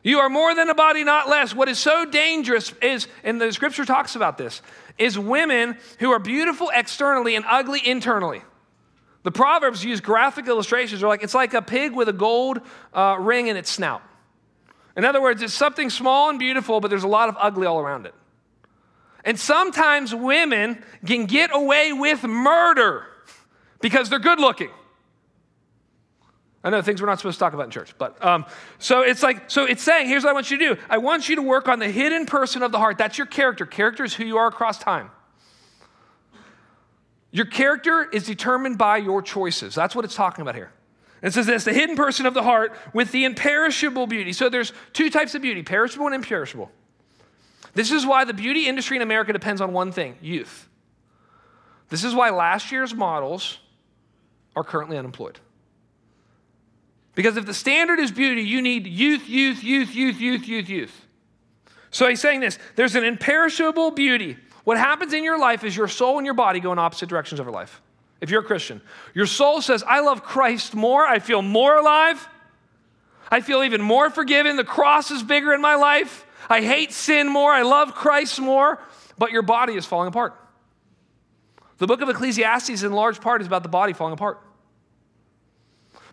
You 0.05 0.19
are 0.19 0.29
more 0.29 0.55
than 0.55 0.69
a 0.69 0.75
body, 0.75 1.03
not 1.03 1.29
less. 1.29 1.55
What 1.55 1.69
is 1.69 1.79
so 1.79 2.05
dangerous 2.05 2.73
is, 2.83 3.09
and 3.25 3.41
the 3.41 3.53
scripture 3.53 3.87
talks 3.87 4.15
about 4.15 4.37
this, 4.37 4.61
is 4.99 5.19
women 5.19 5.79
who 5.99 6.13
are 6.13 6.19
beautiful 6.19 6.71
externally 6.73 7.35
and 7.35 7.45
ugly 7.49 7.81
internally. 7.85 8.43
The 9.23 9.33
Proverbs 9.33 9.83
use 9.83 10.03
graphic 10.03 10.47
illustrations. 10.47 11.01
They're 11.01 11.09
like, 11.09 11.23
it's 11.23 11.35
like 11.35 11.55
a 11.55 11.63
pig 11.63 11.93
with 11.93 12.11
a 12.11 12.13
gold 12.13 12.61
uh, 12.93 13.17
ring 13.19 13.47
in 13.47 13.57
its 13.57 13.71
snout. 13.71 14.03
In 14.95 15.07
other 15.07 15.23
words, 15.23 15.43
it's 15.43 15.55
something 15.55 15.89
small 15.89 16.29
and 16.29 16.39
beautiful, 16.39 16.81
but 16.81 16.89
there's 16.89 17.03
a 17.03 17.09
lot 17.09 17.31
of 17.31 17.37
ugly 17.41 17.67
all 17.67 17.81
around 17.81 18.05
it. 18.05 18.15
And 19.25 19.41
sometimes 19.41 20.15
women 20.15 20.85
can 21.07 21.25
get 21.25 21.49
away 21.51 21.95
with 21.95 22.23
murder 22.25 23.07
because 23.81 24.11
they're 24.11 24.19
good 24.19 24.39
looking. 24.39 24.71
I 26.65 26.71
know 26.71 26.81
things 26.81 27.03
we're 27.03 27.09
not 27.09 27.19
supposed 27.19 27.39
to 27.39 27.45
talk 27.45 27.53
about 27.53 27.67
in 27.67 27.71
church, 27.71 27.95
but 27.99 28.25
um, 28.25 28.47
so 28.79 29.03
it's 29.03 29.23
like, 29.23 29.51
so 29.51 29.67
it's 29.67 29.83
saying, 29.83 30.09
here's 30.09 30.25
what 30.25 30.31
I 30.31 30.33
want 30.33 30.51
you 30.51 30.57
to 30.57 30.75
do. 30.75 30.81
I 30.89 30.97
want 30.97 31.29
you 31.29 31.37
to 31.37 31.43
work 31.43 31.69
on 31.69 31.79
the 31.79 31.91
hidden 31.91 32.25
person 32.25 32.63
of 32.63 32.73
the 32.73 32.79
heart. 32.79 32.97
That's 32.97 33.19
your 33.19 33.27
character. 33.27 33.67
Character 33.67 34.03
is 34.03 34.15
who 34.15 34.25
you 34.25 34.39
are 34.39 34.47
across 34.47 34.79
time. 34.79 35.11
Your 37.31 37.45
character 37.45 38.09
is 38.11 38.25
determined 38.25 38.79
by 38.79 38.97
your 38.97 39.21
choices. 39.21 39.75
That's 39.75 39.95
what 39.95 40.07
it's 40.07 40.15
talking 40.15 40.41
about 40.41 40.55
here. 40.55 40.73
It 41.21 41.35
says 41.35 41.47
this 41.47 41.65
the 41.65 41.73
hidden 41.73 41.97
person 41.97 42.25
of 42.25 42.33
the 42.33 42.43
heart 42.43 42.73
with 42.95 43.13
the 43.13 43.25
imperishable 43.25 44.07
beauty. 44.07 44.33
So 44.33 44.49
there's 44.49 44.73
two 44.95 45.11
types 45.11 45.35
of 45.35 45.43
beauty 45.43 45.63
perishable 45.63 46.07
and 46.07 46.15
imperishable. 46.15 46.71
This 47.75 47.91
is 47.91 48.07
why 48.07 48.25
the 48.25 48.35
beauty 48.35 48.69
industry 48.69 48.97
in 48.97 49.03
America 49.03 49.33
depends 49.33 49.61
on 49.61 49.73
one 49.73 49.93
thing 49.93 50.17
youth. 50.23 50.69
This 51.91 52.05
is 52.05 52.15
why 52.15 52.31
last 52.31 52.73
year's 52.73 52.95
models 52.95 53.59
are 54.57 54.65
currently 54.65 54.97
unemployed. 54.97 55.41
Because 57.15 57.37
if 57.37 57.47
the 57.47 57.55
standard 57.55 58.01
is 58.01 58.11
beauty, 58.11 58.43
you 58.43 58.61
need 58.61 58.87
youth, 58.87 59.29
youth, 59.29 59.63
youth, 59.63 59.95
youth, 59.95 60.21
youth, 60.21 60.49
youth, 60.49 60.69
youth. 60.69 61.07
So 61.91 62.09
he's 62.09 62.21
saying 62.21 62.41
this 62.41 62.59
there's 62.77 62.97
an 62.97 63.05
imperishable 63.05 63.93
beauty. 63.93 64.37
What 64.65 64.79
happens 64.79 65.13
in 65.13 65.23
your 65.23 65.39
life 65.39 65.63
is 65.63 65.77
your 65.77 65.89
soul 65.89 66.19
and 66.19 66.25
your 66.25 66.35
body 66.35 66.59
go 66.59 66.73
in 66.73 66.79
opposite 66.79 67.09
directions 67.09 67.41
over 67.41 67.51
life 67.51 67.81
if 68.21 68.31
you're 68.31 68.41
a 68.41 68.45
Christian. 68.45 68.81
Your 69.13 69.27
soul 69.27 69.61
says, 69.61 69.85
I 69.87 70.01
love 70.01 70.23
Christ 70.23 70.75
more. 70.75 71.07
I 71.07 71.19
feel 71.19 71.43
more 71.43 71.77
alive. 71.77 72.27
I 73.31 73.43
feel 73.43 73.63
even 73.63 73.83
more 73.83 74.11
forgiven. 74.11 74.57
The 74.57 74.65
cross 74.65 75.11
is 75.11 75.23
bigger 75.23 75.53
in 75.53 75.61
my 75.61 75.75
life. 75.75 76.27
I 76.49 76.63
hate 76.63 76.93
sin 76.93 77.29
more. 77.29 77.53
I 77.53 77.63
love 77.63 77.95
Christ 77.95 78.41
more. 78.41 78.81
But 79.19 79.31
your 79.31 79.43
body 79.43 79.75
is 79.75 79.85
falling 79.85 80.09
apart. 80.09 80.35
The 81.79 81.87
book 81.87 82.01
of 82.01 82.09
Ecclesiastes, 82.09 82.83
in 82.83 82.93
large 82.93 83.21
part, 83.21 83.41
is 83.41 83.47
about 83.47 83.63
the 83.63 83.69
body 83.69 83.93
falling 83.93 84.15
apart. 84.15 84.41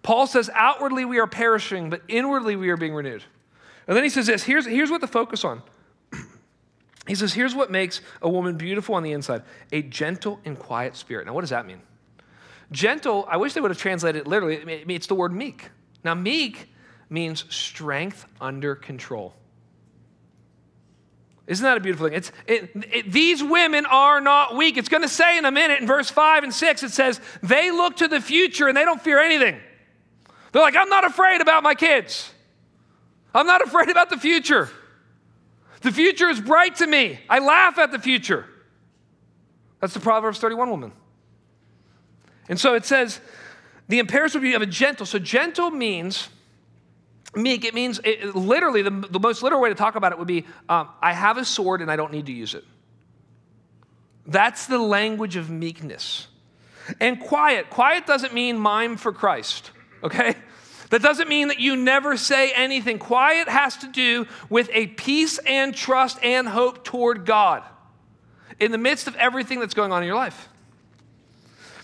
Paul 0.04 0.28
says, 0.28 0.50
outwardly 0.54 1.06
we 1.06 1.20
are 1.20 1.28
perishing, 1.28 1.90
but 1.90 2.02
inwardly 2.08 2.56
we 2.56 2.70
are 2.70 2.78
being 2.78 2.94
renewed. 2.94 3.24
And 3.88 3.96
then 3.96 4.04
he 4.04 4.10
says 4.10 4.28
this 4.28 4.44
here's, 4.44 4.66
here's 4.66 4.90
what 4.90 5.02
to 5.02 5.08
focus 5.08 5.44
on. 5.44 5.62
he 7.08 7.16
says, 7.16 7.34
here's 7.34 7.54
what 7.54 7.72
makes 7.72 8.02
a 8.22 8.30
woman 8.30 8.58
beautiful 8.58 8.96
on 8.96 9.04
the 9.04 9.12
inside 9.12 9.44
a 9.72 9.82
gentle 9.82 10.40
and 10.46 10.58
quiet 10.58 10.96
spirit. 10.96 11.28
Now, 11.28 11.34
what 11.34 11.42
does 11.42 11.52
that 11.52 11.66
mean? 11.66 11.82
Gentle, 12.72 13.28
I 13.30 13.38
wish 13.38 13.54
they 13.54 13.62
would 13.62 13.72
have 13.72 13.78
translated 13.78 14.22
it 14.22 14.28
literally. 14.28 14.84
It's 14.88 15.08
the 15.08 15.16
word 15.16 15.34
meek. 15.34 15.70
Now, 16.04 16.14
meek 16.16 16.70
means 17.10 17.44
strength 17.54 18.26
under 18.40 18.76
control. 18.76 19.36
Isn't 21.48 21.66
that 21.66 21.76
a 21.76 21.82
beautiful 21.82 22.08
thing? 22.08 22.18
It's, 22.18 22.32
it, 22.48 22.72
it, 22.76 23.12
these 23.12 23.44
women 23.44 23.86
are 23.86 24.22
not 24.22 24.56
weak. 24.56 24.78
It's 24.78 24.88
going 24.88 25.04
to 25.04 25.10
say 25.10 25.38
in 25.38 25.44
a 25.44 25.52
minute 25.52 25.82
in 25.82 25.88
verse 25.88 26.10
5 26.10 26.44
and 26.46 26.54
6, 26.54 26.84
it 26.84 26.92
says, 26.92 27.20
they 27.44 27.72
look 27.72 27.98
to 27.98 28.08
the 28.08 28.22
future 28.22 28.70
and 28.70 28.78
they 28.78 28.86
don't 28.86 29.02
fear 29.02 29.20
anything. 29.20 29.60
They're 30.52 30.62
like, 30.62 30.76
I'm 30.76 30.90
not 30.90 31.06
afraid 31.06 31.42
about 31.42 31.64
my 31.64 31.76
kids. 31.76 32.32
I'm 33.34 33.48
not 33.48 33.62
afraid 33.62 33.90
about 33.90 34.10
the 34.10 34.18
future. 34.18 34.70
The 35.82 35.92
future 35.92 36.30
is 36.30 36.40
bright 36.40 36.76
to 36.78 36.88
me. 36.88 37.20
I 37.30 37.40
laugh 37.40 37.78
at 37.78 37.92
the 37.92 38.00
future. 38.00 38.46
That's 39.80 39.94
the 39.94 40.00
Proverbs 40.00 40.40
31 40.40 40.70
woman. 40.70 40.92
And 42.50 42.60
so 42.60 42.76
it 42.76 42.86
says, 42.86 43.20
the 43.88 44.00
imperishable 44.00 44.42
beauty 44.42 44.56
of 44.56 44.62
a 44.62 44.68
gentle. 44.68 45.06
So 45.06 45.20
gentle 45.20 45.72
means 45.72 46.30
meek. 47.36 47.66
It 47.66 47.74
means 47.74 48.00
it, 48.04 48.36
literally, 48.36 48.82
the, 48.82 48.90
the, 48.90 49.20
most 49.20 49.44
literal 49.44 49.62
way 49.62 49.70
to 49.70 49.76
talk 49.76 49.96
about 49.96 50.12
it 50.12 50.18
would 50.18 50.28
be 50.28 50.46
um, 50.70 50.90
I 51.02 51.14
have 51.14 51.38
a 51.38 51.46
sword 51.46 51.82
and 51.82 51.92
I 51.92 51.96
don't 51.96 52.12
need 52.12 52.28
to 52.28 52.32
use 52.32 52.54
it. 52.54 52.64
That's 54.26 54.68
the 54.68 54.78
language 54.78 55.36
of 55.36 55.50
meekness. 55.50 56.28
And 57.00 57.20
quiet. 57.20 57.70
Quiet 57.70 58.06
doesn't 58.06 58.34
mean 58.34 58.58
mime 58.58 58.98
for 58.98 59.12
Christ, 59.12 59.72
okay? 60.04 60.36
That 60.92 61.02
doesn't 61.02 61.30
mean 61.30 61.48
that 61.48 61.60
you 61.60 61.78
never 61.78 62.18
say 62.18 62.52
anything. 62.52 63.00
Quiet 63.00 63.48
has 63.48 63.78
to 63.78 63.88
do 63.88 64.28
with 64.50 64.70
a 64.74 64.88
peace 64.88 65.40
and 65.40 65.74
trust 65.74 66.22
and 66.22 66.48
hope 66.48 66.84
toward 66.84 67.26
God 67.26 67.64
in 68.60 68.72
the 68.72 68.78
midst 68.78 69.08
of 69.08 69.16
everything 69.16 69.60
that's 69.62 69.74
going 69.74 69.94
on 69.94 70.04
in 70.04 70.08
your 70.08 70.18
life. 70.18 70.50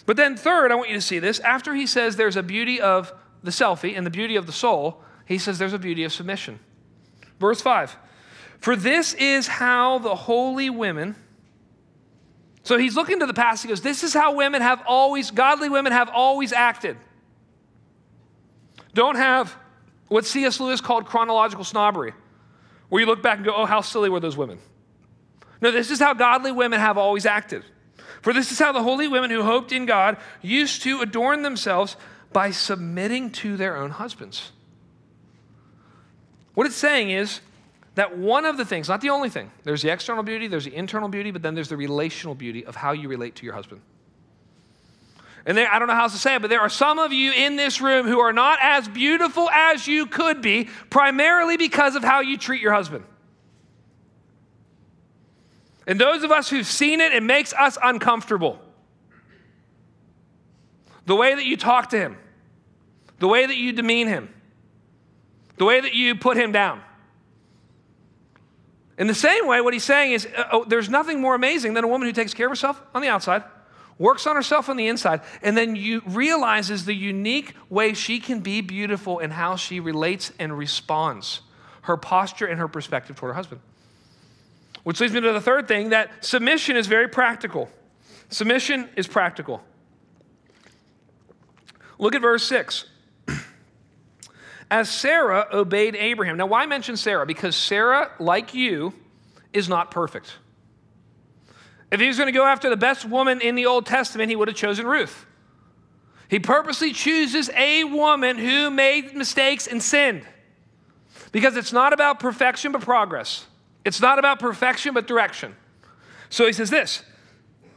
But 0.06 0.18
then, 0.18 0.36
third, 0.36 0.72
I 0.72 0.76
want 0.76 0.90
you 0.90 0.96
to 0.96 1.02
see 1.02 1.20
this. 1.20 1.40
After 1.40 1.74
he 1.74 1.88
says 1.88 2.18
there's 2.18 2.36
a 2.36 2.44
beauty 2.44 2.82
of 2.82 3.14
the 3.44 3.52
selfie 3.52 3.96
and 3.96 4.06
the 4.06 4.12
beauty 4.12 4.36
of 4.36 4.46
the 4.46 4.52
soul, 4.52 5.02
he 5.26 5.38
says 5.38 5.58
there's 5.58 5.74
a 5.74 5.80
beauty 5.80 6.04
of 6.04 6.12
submission. 6.12 6.60
Verse 7.40 7.62
5 7.62 7.96
For 8.60 8.76
this 8.76 9.14
is 9.14 9.48
how 9.48 10.00
the 10.00 10.16
holy 10.16 10.70
women, 10.70 11.16
so 12.64 12.78
he's 12.78 12.96
looking 12.98 13.20
to 13.20 13.26
the 13.26 13.34
past, 13.34 13.64
he 13.64 13.70
goes, 13.70 13.82
This 13.82 14.04
is 14.04 14.14
how 14.14 14.36
women 14.36 14.62
have 14.62 14.84
always, 14.86 15.32
godly 15.32 15.70
women 15.70 15.94
have 15.94 16.10
always 16.10 16.52
acted. 16.52 16.98
Don't 18.98 19.18
have 19.18 19.56
what 20.08 20.26
C.S. 20.26 20.60
Lewis 20.60 20.82
called 20.82 21.06
chronological 21.06 21.64
snobbery, 21.64 22.16
where 22.90 23.00
you 23.00 23.06
look 23.06 23.22
back 23.22 23.38
and 23.38 23.46
go, 23.46 23.54
Oh, 23.56 23.68
how 23.68 23.82
silly 23.82 24.10
were 24.10 24.20
those 24.20 24.36
women. 24.36 24.58
No, 25.62 25.70
this 25.70 25.92
is 25.92 26.00
how 26.00 26.16
godly 26.16 26.52
women 26.52 26.80
have 26.80 26.98
always 26.98 27.28
acted. 27.28 27.64
For 28.24 28.34
this 28.34 28.52
is 28.52 28.58
how 28.58 28.72
the 28.72 28.82
holy 28.82 29.08
women 29.08 29.30
who 29.30 29.44
hoped 29.44 29.72
in 29.72 29.86
God 29.86 30.18
used 30.42 30.82
to 30.82 31.02
adorn 31.02 31.44
themselves 31.44 31.96
by 32.34 32.50
submitting 32.50 33.30
to 33.34 33.56
their 33.56 33.78
own 33.78 33.92
husbands. 33.92 34.52
What 36.56 36.66
it's 36.66 36.76
saying 36.76 37.12
is 37.12 37.42
that 37.94 38.18
one 38.18 38.46
of 38.46 38.58
the 38.58 38.66
things, 38.66 38.90
not 38.90 39.02
the 39.02 39.12
only 39.12 39.30
thing, 39.30 39.52
there's 39.64 39.84
the 39.84 39.92
external 39.94 40.24
beauty, 40.24 40.48
there's 40.48 40.66
the 40.66 40.76
internal 40.76 41.08
beauty, 41.08 41.30
but 41.30 41.44
then 41.44 41.54
there's 41.54 41.70
the 41.70 41.78
relational 41.78 42.34
beauty 42.34 42.66
of 42.66 42.76
how 42.76 42.94
you 42.94 43.10
relate 43.10 43.36
to 43.36 43.46
your 43.46 43.54
husband. 43.54 43.82
And 45.48 45.58
there, 45.58 45.72
I 45.72 45.80
don't 45.80 45.88
know 45.88 45.94
how 45.94 46.04
else 46.04 46.12
to 46.12 46.20
say 46.20 46.36
it, 46.36 46.42
but 46.42 46.50
there 46.50 46.60
are 46.60 46.70
some 46.70 47.00
of 47.00 47.14
you 47.14 47.32
in 47.32 47.56
this 47.56 47.80
room 47.80 48.06
who 48.06 48.20
are 48.20 48.34
not 48.34 48.60
as 48.62 48.86
beautiful 48.90 49.50
as 49.50 49.88
you 49.88 50.06
could 50.06 50.42
be, 50.42 50.68
primarily 50.90 51.56
because 51.56 51.96
of 51.96 52.04
how 52.04 52.20
you 52.20 52.38
treat 52.38 52.62
your 52.62 52.74
husband. 52.74 53.06
And 55.88 55.98
those 55.98 56.24
of 56.24 56.32
us 56.34 56.50
who've 56.50 56.68
seen 56.68 57.00
it, 57.00 57.14
it 57.14 57.24
makes 57.24 57.54
us 57.54 57.78
uncomfortable. 57.82 58.60
The 61.06 61.16
way 61.16 61.34
that 61.34 61.46
you 61.46 61.56
talk 61.56 61.92
to 61.92 61.98
him, 61.98 62.18
the 63.20 63.30
way 63.30 63.46
that 63.46 63.56
you 63.56 63.72
demean 63.72 64.10
him, 64.10 64.28
the 65.56 65.64
way 65.64 65.80
that 65.80 65.94
you 65.94 66.16
put 66.16 66.36
him 66.36 66.52
down. 66.52 66.82
In 68.98 69.08
the 69.08 69.16
same 69.16 69.48
way, 69.48 69.62
what 69.62 69.74
he's 69.74 69.86
saying 69.86 70.12
is 70.12 70.26
uh, 70.26 70.44
oh, 70.52 70.66
there's 70.66 70.90
nothing 70.90 71.22
more 71.22 71.36
amazing 71.36 71.74
than 71.74 71.86
a 71.86 71.88
woman 71.88 72.06
who 72.06 72.12
takes 72.12 72.34
care 72.34 72.48
of 72.48 72.52
herself 72.52 72.82
on 72.94 73.02
the 73.02 73.08
outside 73.08 73.44
works 74.00 74.28
on 74.28 74.36
herself 74.36 74.70
on 74.70 74.78
the 74.78 74.88
inside, 74.88 75.22
and 75.42 75.58
then 75.58 75.76
you 75.76 76.02
realizes 76.06 76.86
the 76.86 76.94
unique 76.94 77.54
way 77.70 77.94
she 77.94 78.20
can 78.20 78.40
be 78.40 78.62
beautiful 78.62 79.20
and 79.20 79.34
how 79.34 79.56
she 79.56 79.80
relates 79.80 80.32
and 80.40 80.58
responds, 80.58 81.42
her 81.82 81.98
posture 81.98 82.46
and 82.46 82.60
her 82.60 82.68
perspective 82.68 83.16
toward 83.16 83.32
her 83.32 83.36
husband. 83.36 83.62
Which 84.84 85.00
leads 85.00 85.14
me 85.14 85.22
to 85.22 85.34
the 85.34 85.42
third 85.42 85.68
thing 85.68 85.90
that 85.90 86.24
submission 86.24 86.78
is 86.78 86.88
very 86.88 87.08
practical. 87.08 87.70
Submission 88.30 88.90
is 88.96 89.08
practical. 89.08 89.62
Look 92.00 92.16
at 92.16 92.22
verse 92.22 92.44
6. 92.44 92.86
As 94.70 94.90
Sarah 94.90 95.48
obeyed 95.52 95.96
Abraham. 95.96 96.38
Now, 96.38 96.46
why 96.46 96.66
mention 96.66 96.98
Sarah? 96.98 97.26
Because 97.26 97.56
Sarah, 97.56 98.12
like 98.20 98.54
you, 98.54 98.94
is 99.54 99.70
not 99.70 99.92
perfect. 99.92 100.34
If 101.91 102.00
he 102.00 102.08
was 102.08 102.17
going 102.17 102.28
to 102.28 102.38
go 102.38 102.45
after 102.45 102.69
the 102.69 102.78
best 102.78 103.06
woman 103.06 103.41
in 103.41 103.56
the 103.56 103.65
Old 103.65 103.86
Testament, 103.86 104.30
he 104.30 104.36
would 104.36 104.47
have 104.47 104.58
chosen 104.58 104.86
Ruth. 104.86 105.26
He 106.30 106.39
purposely 106.39 106.91
chooses 106.91 107.50
a 107.52 107.86
woman 107.86 108.38
who 108.38 108.69
made 108.69 109.15
mistakes 109.15 109.67
and 109.67 109.82
sinned. 109.82 110.26
Because 111.32 111.56
it's 111.56 111.71
not 111.71 111.93
about 111.93 112.19
perfection 112.19 112.71
but 112.71 112.82
progress. 112.82 113.45
It's 113.86 114.02
not 114.02 114.19
about 114.19 114.39
perfection 114.39 114.93
but 114.93 115.08
direction. 115.08 115.56
So 116.30 116.45
he 116.45 116.54
says 116.54 116.69
this 116.69 117.04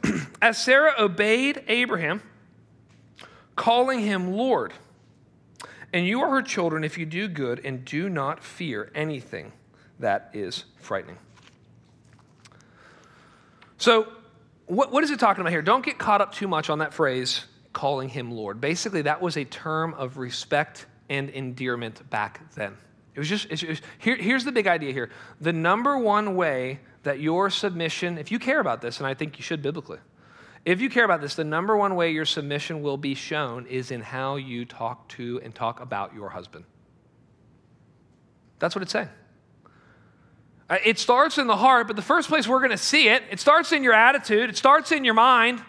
As 0.41 0.57
Sarah 0.57 0.93
obeyed 0.99 1.63
Abraham, 1.67 2.21
calling 3.55 4.01
him 4.01 4.33
Lord, 4.33 4.73
and 5.93 6.05
you 6.05 6.21
are 6.21 6.29
her 6.31 6.41
children 6.41 6.83
if 6.83 6.97
you 6.97 7.05
do 7.05 7.27
good 7.27 7.61
and 7.65 7.85
do 7.85 8.09
not 8.09 8.43
fear 8.43 8.91
anything 8.93 9.53
that 9.99 10.29
is 10.33 10.65
frightening. 10.77 11.17
So, 13.81 14.07
what, 14.67 14.91
what 14.91 15.03
is 15.03 15.09
it 15.09 15.19
talking 15.19 15.41
about 15.41 15.49
here? 15.49 15.63
Don't 15.63 15.83
get 15.83 15.97
caught 15.97 16.21
up 16.21 16.35
too 16.35 16.47
much 16.47 16.69
on 16.69 16.77
that 16.79 16.93
phrase, 16.93 17.45
calling 17.73 18.09
him 18.09 18.29
Lord. 18.29 18.61
Basically, 18.61 19.01
that 19.01 19.23
was 19.23 19.37
a 19.37 19.43
term 19.43 19.95
of 19.95 20.19
respect 20.19 20.85
and 21.09 21.31
endearment 21.31 22.07
back 22.11 22.53
then. 22.53 22.77
It 23.15 23.19
was 23.19 23.27
just, 23.27 23.47
here, 23.97 24.15
here's 24.17 24.45
the 24.45 24.51
big 24.51 24.67
idea 24.67 24.93
here. 24.93 25.09
The 25.41 25.51
number 25.51 25.97
one 25.97 26.35
way 26.35 26.79
that 27.01 27.21
your 27.21 27.49
submission, 27.49 28.19
if 28.19 28.31
you 28.31 28.37
care 28.37 28.59
about 28.59 28.83
this, 28.83 28.99
and 28.99 29.07
I 29.07 29.15
think 29.15 29.39
you 29.39 29.43
should 29.43 29.63
biblically, 29.63 29.97
if 30.63 30.79
you 30.79 30.87
care 30.87 31.03
about 31.03 31.19
this, 31.19 31.33
the 31.33 31.43
number 31.43 31.75
one 31.75 31.95
way 31.95 32.11
your 32.11 32.25
submission 32.25 32.83
will 32.83 32.97
be 32.97 33.15
shown 33.15 33.65
is 33.65 33.89
in 33.89 34.01
how 34.01 34.35
you 34.35 34.63
talk 34.63 35.09
to 35.09 35.41
and 35.43 35.55
talk 35.55 35.79
about 35.79 36.13
your 36.13 36.29
husband. 36.29 36.65
That's 38.59 38.75
what 38.75 38.83
it's 38.83 38.91
saying. 38.91 39.09
Uh, 40.71 40.77
it 40.85 40.97
starts 40.97 41.37
in 41.37 41.47
the 41.47 41.57
heart, 41.57 41.85
but 41.85 41.97
the 41.97 42.01
first 42.01 42.29
place 42.29 42.47
we're 42.47 42.59
going 42.59 42.71
to 42.71 42.77
see 42.77 43.09
it, 43.09 43.23
it 43.29 43.41
starts 43.41 43.73
in 43.73 43.83
your 43.83 43.91
attitude, 43.93 44.49
it 44.49 44.55
starts 44.55 44.93
in 44.93 45.03
your 45.03 45.13
mind, 45.13 45.61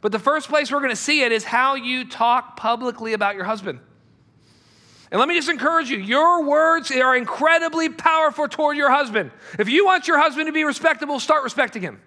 but 0.00 0.10
the 0.10 0.18
first 0.18 0.48
place 0.48 0.72
we're 0.72 0.80
going 0.80 0.90
to 0.90 0.96
see 0.96 1.22
it 1.22 1.30
is 1.30 1.44
how 1.44 1.76
you 1.76 2.04
talk 2.04 2.56
publicly 2.56 3.12
about 3.12 3.36
your 3.36 3.44
husband. 3.44 3.78
And 5.12 5.20
let 5.20 5.28
me 5.28 5.36
just 5.36 5.48
encourage 5.48 5.88
you 5.88 5.98
your 5.98 6.44
words 6.44 6.90
are 6.90 7.16
incredibly 7.16 7.90
powerful 7.90 8.48
toward 8.48 8.76
your 8.76 8.90
husband. 8.90 9.30
If 9.56 9.68
you 9.68 9.86
want 9.86 10.08
your 10.08 10.18
husband 10.18 10.48
to 10.48 10.52
be 10.52 10.64
respectable, 10.64 11.20
start 11.20 11.44
respecting 11.44 11.82
him. 11.82 12.00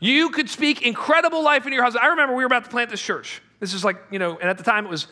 You 0.00 0.28
could 0.28 0.50
speak 0.50 0.82
incredible 0.82 1.42
life 1.42 1.64
into 1.64 1.76
your 1.76 1.84
husband. 1.84 2.04
I 2.04 2.08
remember 2.08 2.34
we 2.34 2.42
were 2.42 2.48
about 2.48 2.64
to 2.64 2.70
plant 2.70 2.90
this 2.90 3.00
church. 3.00 3.40
This 3.58 3.72
is 3.72 3.84
like, 3.84 3.96
you 4.10 4.18
know, 4.18 4.36
and 4.36 4.50
at 4.50 4.58
the 4.58 4.64
time 4.64 4.84
it 4.84 4.90
was, 4.90 5.06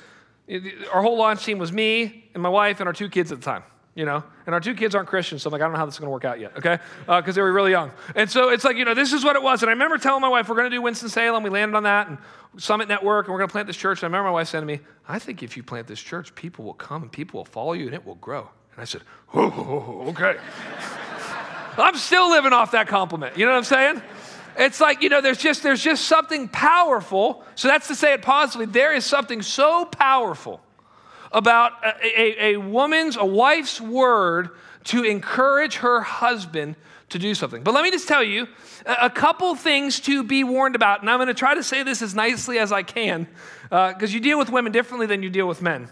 our 0.93 1.01
whole 1.01 1.17
launch 1.17 1.47
team 1.47 1.57
was 1.57 1.73
me 1.73 2.29
and 2.35 2.43
my 2.43 2.51
wife 2.51 2.81
and 2.81 2.87
our 2.87 2.93
two 2.93 3.09
kids 3.09 3.33
at 3.33 3.39
the 3.39 3.45
time, 3.45 3.63
you 3.95 4.05
know, 4.05 4.23
and 4.47 4.55
our 4.55 4.61
two 4.61 4.75
kids 4.75 4.95
aren't 4.95 5.09
Christians, 5.09 5.43
so 5.43 5.49
I'm 5.49 5.53
like, 5.53 5.63
I 5.63 5.65
don't 5.65 5.73
know 5.73 5.79
how 5.79 5.87
this 5.87 5.95
is 5.95 5.99
going 5.99 6.07
to 6.07 6.13
work 6.13 6.25
out 6.25 6.39
yet, 6.39 6.57
okay? 6.57 6.79
Because 7.01 7.29
uh, 7.29 7.33
they 7.33 7.43
were 7.43 7.53
really 7.53 7.73
young. 7.73 7.91
And 8.15 8.31
so 8.31 8.51
it's 8.51 8.65
like, 8.65 8.77
you 8.77 8.85
know, 8.85 8.95
this 8.95 9.13
is 9.13 9.25
what 9.25 9.35
it 9.37 9.43
was. 9.43 9.63
And 9.63 9.69
I 9.69 9.73
remember 9.73 9.99
telling 9.99 10.23
my 10.23 10.29
wife, 10.29 10.49
we're 10.49 10.55
going 10.55 10.71
to 10.71 10.77
do 10.77 10.81
Winston-Salem. 10.81 11.43
We 11.43 11.51
landed 11.51 11.77
on 11.77 11.83
that 11.83 12.09
and 12.09 12.19
Summit 12.57 12.89
Network, 12.89 13.27
and 13.27 13.33
we're 13.33 13.39
going 13.39 13.49
to 13.49 13.53
plant 13.53 13.67
this 13.67 13.77
church. 13.77 13.99
And 13.99 14.05
I 14.05 14.07
remember 14.07 14.31
my 14.31 14.35
wife 14.35 14.49
saying 14.49 14.63
to 14.63 14.67
me, 14.67 14.81
I 15.09 15.19
think 15.19 15.43
if 15.43 15.57
you 15.57 15.63
plant 15.63 15.89
this 15.89 16.01
church, 16.01 16.35
people 16.35 16.65
will 16.65 16.75
come 16.75 17.03
and 17.03 17.11
people 17.11 17.39
will 17.39 17.45
follow 17.45 17.73
you 17.73 17.87
and 17.87 17.95
it 17.95 18.07
will 18.07 18.15
grow. 18.17 18.49
And 18.73 18.81
I 18.81 18.85
said, 18.85 19.03
oh, 19.35 20.07
okay. 20.09 20.37
I'm 21.77 21.97
still 21.97 22.31
living 22.31 22.53
off 22.53 22.73
that 22.73 22.89
compliment. 22.89 23.37
You 23.37 23.47
know 23.47 23.53
what 23.53 23.59
I'm 23.59 23.65
saying? 23.65 24.03
It's 24.57 24.81
like, 24.81 25.03
you 25.03 25.09
know, 25.09 25.21
there's 25.21 25.39
just 25.39 25.63
there's 25.63 25.83
just 25.83 26.05
something 26.05 26.49
powerful. 26.49 27.45
So 27.55 27.69
that's 27.69 27.89
to 27.89 27.95
say 27.95 28.13
it 28.13 28.23
positively. 28.23 28.67
There 28.67 28.93
is 28.93 29.05
something 29.05 29.43
so 29.43 29.85
powerful 29.85 30.61
about 31.33 31.73
a, 31.85 32.21
a, 32.21 32.55
a 32.55 32.57
woman's, 32.61 33.17
a 33.17 33.25
wife's 33.25 33.81
word 33.81 34.51
to 34.85 35.05
encourage 35.05 35.77
her 35.77 36.01
husband 36.01 36.77
to 37.11 37.19
do 37.19 37.35
something. 37.35 37.63
But 37.63 37.75
let 37.75 37.83
me 37.83 37.91
just 37.91 38.09
tell 38.09 38.23
you 38.23 38.49
a 38.87 39.11
couple 39.11 39.55
things 39.55 40.01
to 40.01 40.23
be 40.23 40.45
warned 40.45 40.75
about. 40.75 41.01
And 41.01 41.11
I'm 41.11 41.19
going 41.19 41.29
to 41.29 41.35
try 41.35 41.55
to 41.55 41.63
say 41.63 41.83
this 41.83 42.03
as 42.03 42.15
nicely 42.15 42.59
as 42.59 42.73
I 42.73 42.83
can 42.83 43.29
because 43.65 44.03
uh, 44.03 44.07
you 44.07 44.21
deal 44.21 44.39
with 44.39 44.51
women 44.51 44.73
differently 44.73 45.07
than 45.07 45.23
you 45.23 45.31
deal 45.31 45.47
with 45.47 45.61
men. 45.61 45.89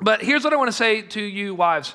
But 0.00 0.22
here's 0.22 0.44
what 0.44 0.52
I 0.52 0.56
want 0.56 0.68
to 0.68 0.76
say 0.76 1.02
to 1.02 1.20
you, 1.22 1.54
wives. 1.54 1.94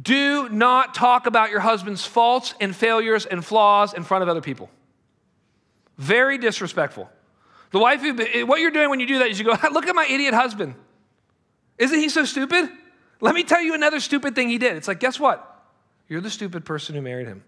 Do 0.00 0.48
not 0.48 0.94
talk 0.94 1.26
about 1.26 1.50
your 1.50 1.60
husband's 1.60 2.04
faults 2.04 2.54
and 2.60 2.74
failures 2.74 3.26
and 3.26 3.44
flaws 3.44 3.94
in 3.94 4.02
front 4.02 4.22
of 4.22 4.28
other 4.28 4.40
people. 4.40 4.68
Very 5.98 6.38
disrespectful. 6.38 7.08
The 7.70 7.78
wife, 7.78 8.02
what 8.46 8.60
you're 8.60 8.70
doing 8.70 8.90
when 8.90 9.00
you 9.00 9.06
do 9.06 9.18
that 9.20 9.28
is 9.28 9.38
you 9.38 9.44
go, 9.44 9.56
look 9.72 9.86
at 9.86 9.94
my 9.94 10.06
idiot 10.06 10.34
husband. 10.34 10.74
Isn't 11.82 11.98
he 11.98 12.08
so 12.08 12.24
stupid? 12.24 12.70
Let 13.20 13.34
me 13.34 13.42
tell 13.42 13.60
you 13.60 13.74
another 13.74 13.98
stupid 13.98 14.36
thing 14.36 14.48
he 14.48 14.56
did. 14.56 14.76
It's 14.76 14.86
like, 14.86 15.00
guess 15.00 15.18
what? 15.18 15.64
You're 16.08 16.20
the 16.20 16.30
stupid 16.30 16.64
person 16.64 16.94
who 16.94 17.02
married 17.02 17.26
him. 17.26 17.42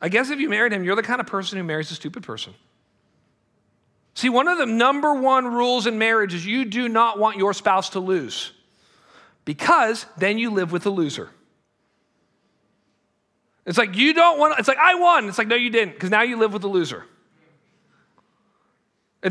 I 0.00 0.08
guess 0.08 0.30
if 0.30 0.38
you 0.38 0.48
married 0.48 0.72
him, 0.72 0.84
you're 0.84 0.94
the 0.94 1.02
kind 1.02 1.20
of 1.20 1.26
person 1.26 1.58
who 1.58 1.64
marries 1.64 1.90
a 1.90 1.96
stupid 1.96 2.22
person. 2.22 2.54
See, 4.14 4.28
one 4.28 4.46
of 4.46 4.56
the 4.56 4.66
number 4.66 5.14
one 5.14 5.46
rules 5.46 5.88
in 5.88 5.98
marriage 5.98 6.32
is 6.32 6.46
you 6.46 6.64
do 6.64 6.88
not 6.88 7.18
want 7.18 7.38
your 7.38 7.52
spouse 7.52 7.90
to 7.90 8.00
lose 8.00 8.52
because 9.44 10.06
then 10.16 10.38
you 10.38 10.50
live 10.50 10.70
with 10.70 10.86
a 10.86 10.90
loser. 10.90 11.30
It's 13.66 13.78
like 13.78 13.96
you 13.96 14.14
don't 14.14 14.38
want, 14.38 14.56
it's 14.60 14.68
like 14.68 14.78
I 14.78 14.94
won. 14.94 15.28
It's 15.28 15.38
like, 15.38 15.48
no, 15.48 15.56
you 15.56 15.70
didn't, 15.70 15.94
because 15.94 16.10
now 16.10 16.22
you 16.22 16.36
live 16.36 16.52
with 16.52 16.62
a 16.62 16.68
loser. 16.68 17.04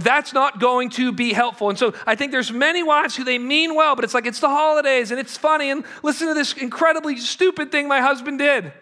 That's 0.01 0.33
not 0.33 0.59
going 0.59 0.89
to 0.91 1.13
be 1.13 1.31
helpful. 1.31 1.69
And 1.69 1.79
so 1.79 1.93
I 2.05 2.15
think 2.15 2.33
there's 2.33 2.51
many 2.51 2.83
wives 2.83 3.15
who 3.15 3.23
they 3.23 3.37
mean 3.37 3.75
well, 3.75 3.95
but 3.95 4.03
it's 4.03 4.13
like 4.13 4.25
it's 4.25 4.41
the 4.41 4.49
holidays 4.49 5.11
and 5.11 5.19
it's 5.19 5.37
funny 5.37 5.69
and 5.69 5.85
listen 6.03 6.27
to 6.27 6.33
this 6.33 6.53
incredibly 6.53 7.15
stupid 7.15 7.71
thing 7.71 7.87
my 7.87 8.01
husband 8.01 8.39
did. 8.39 8.73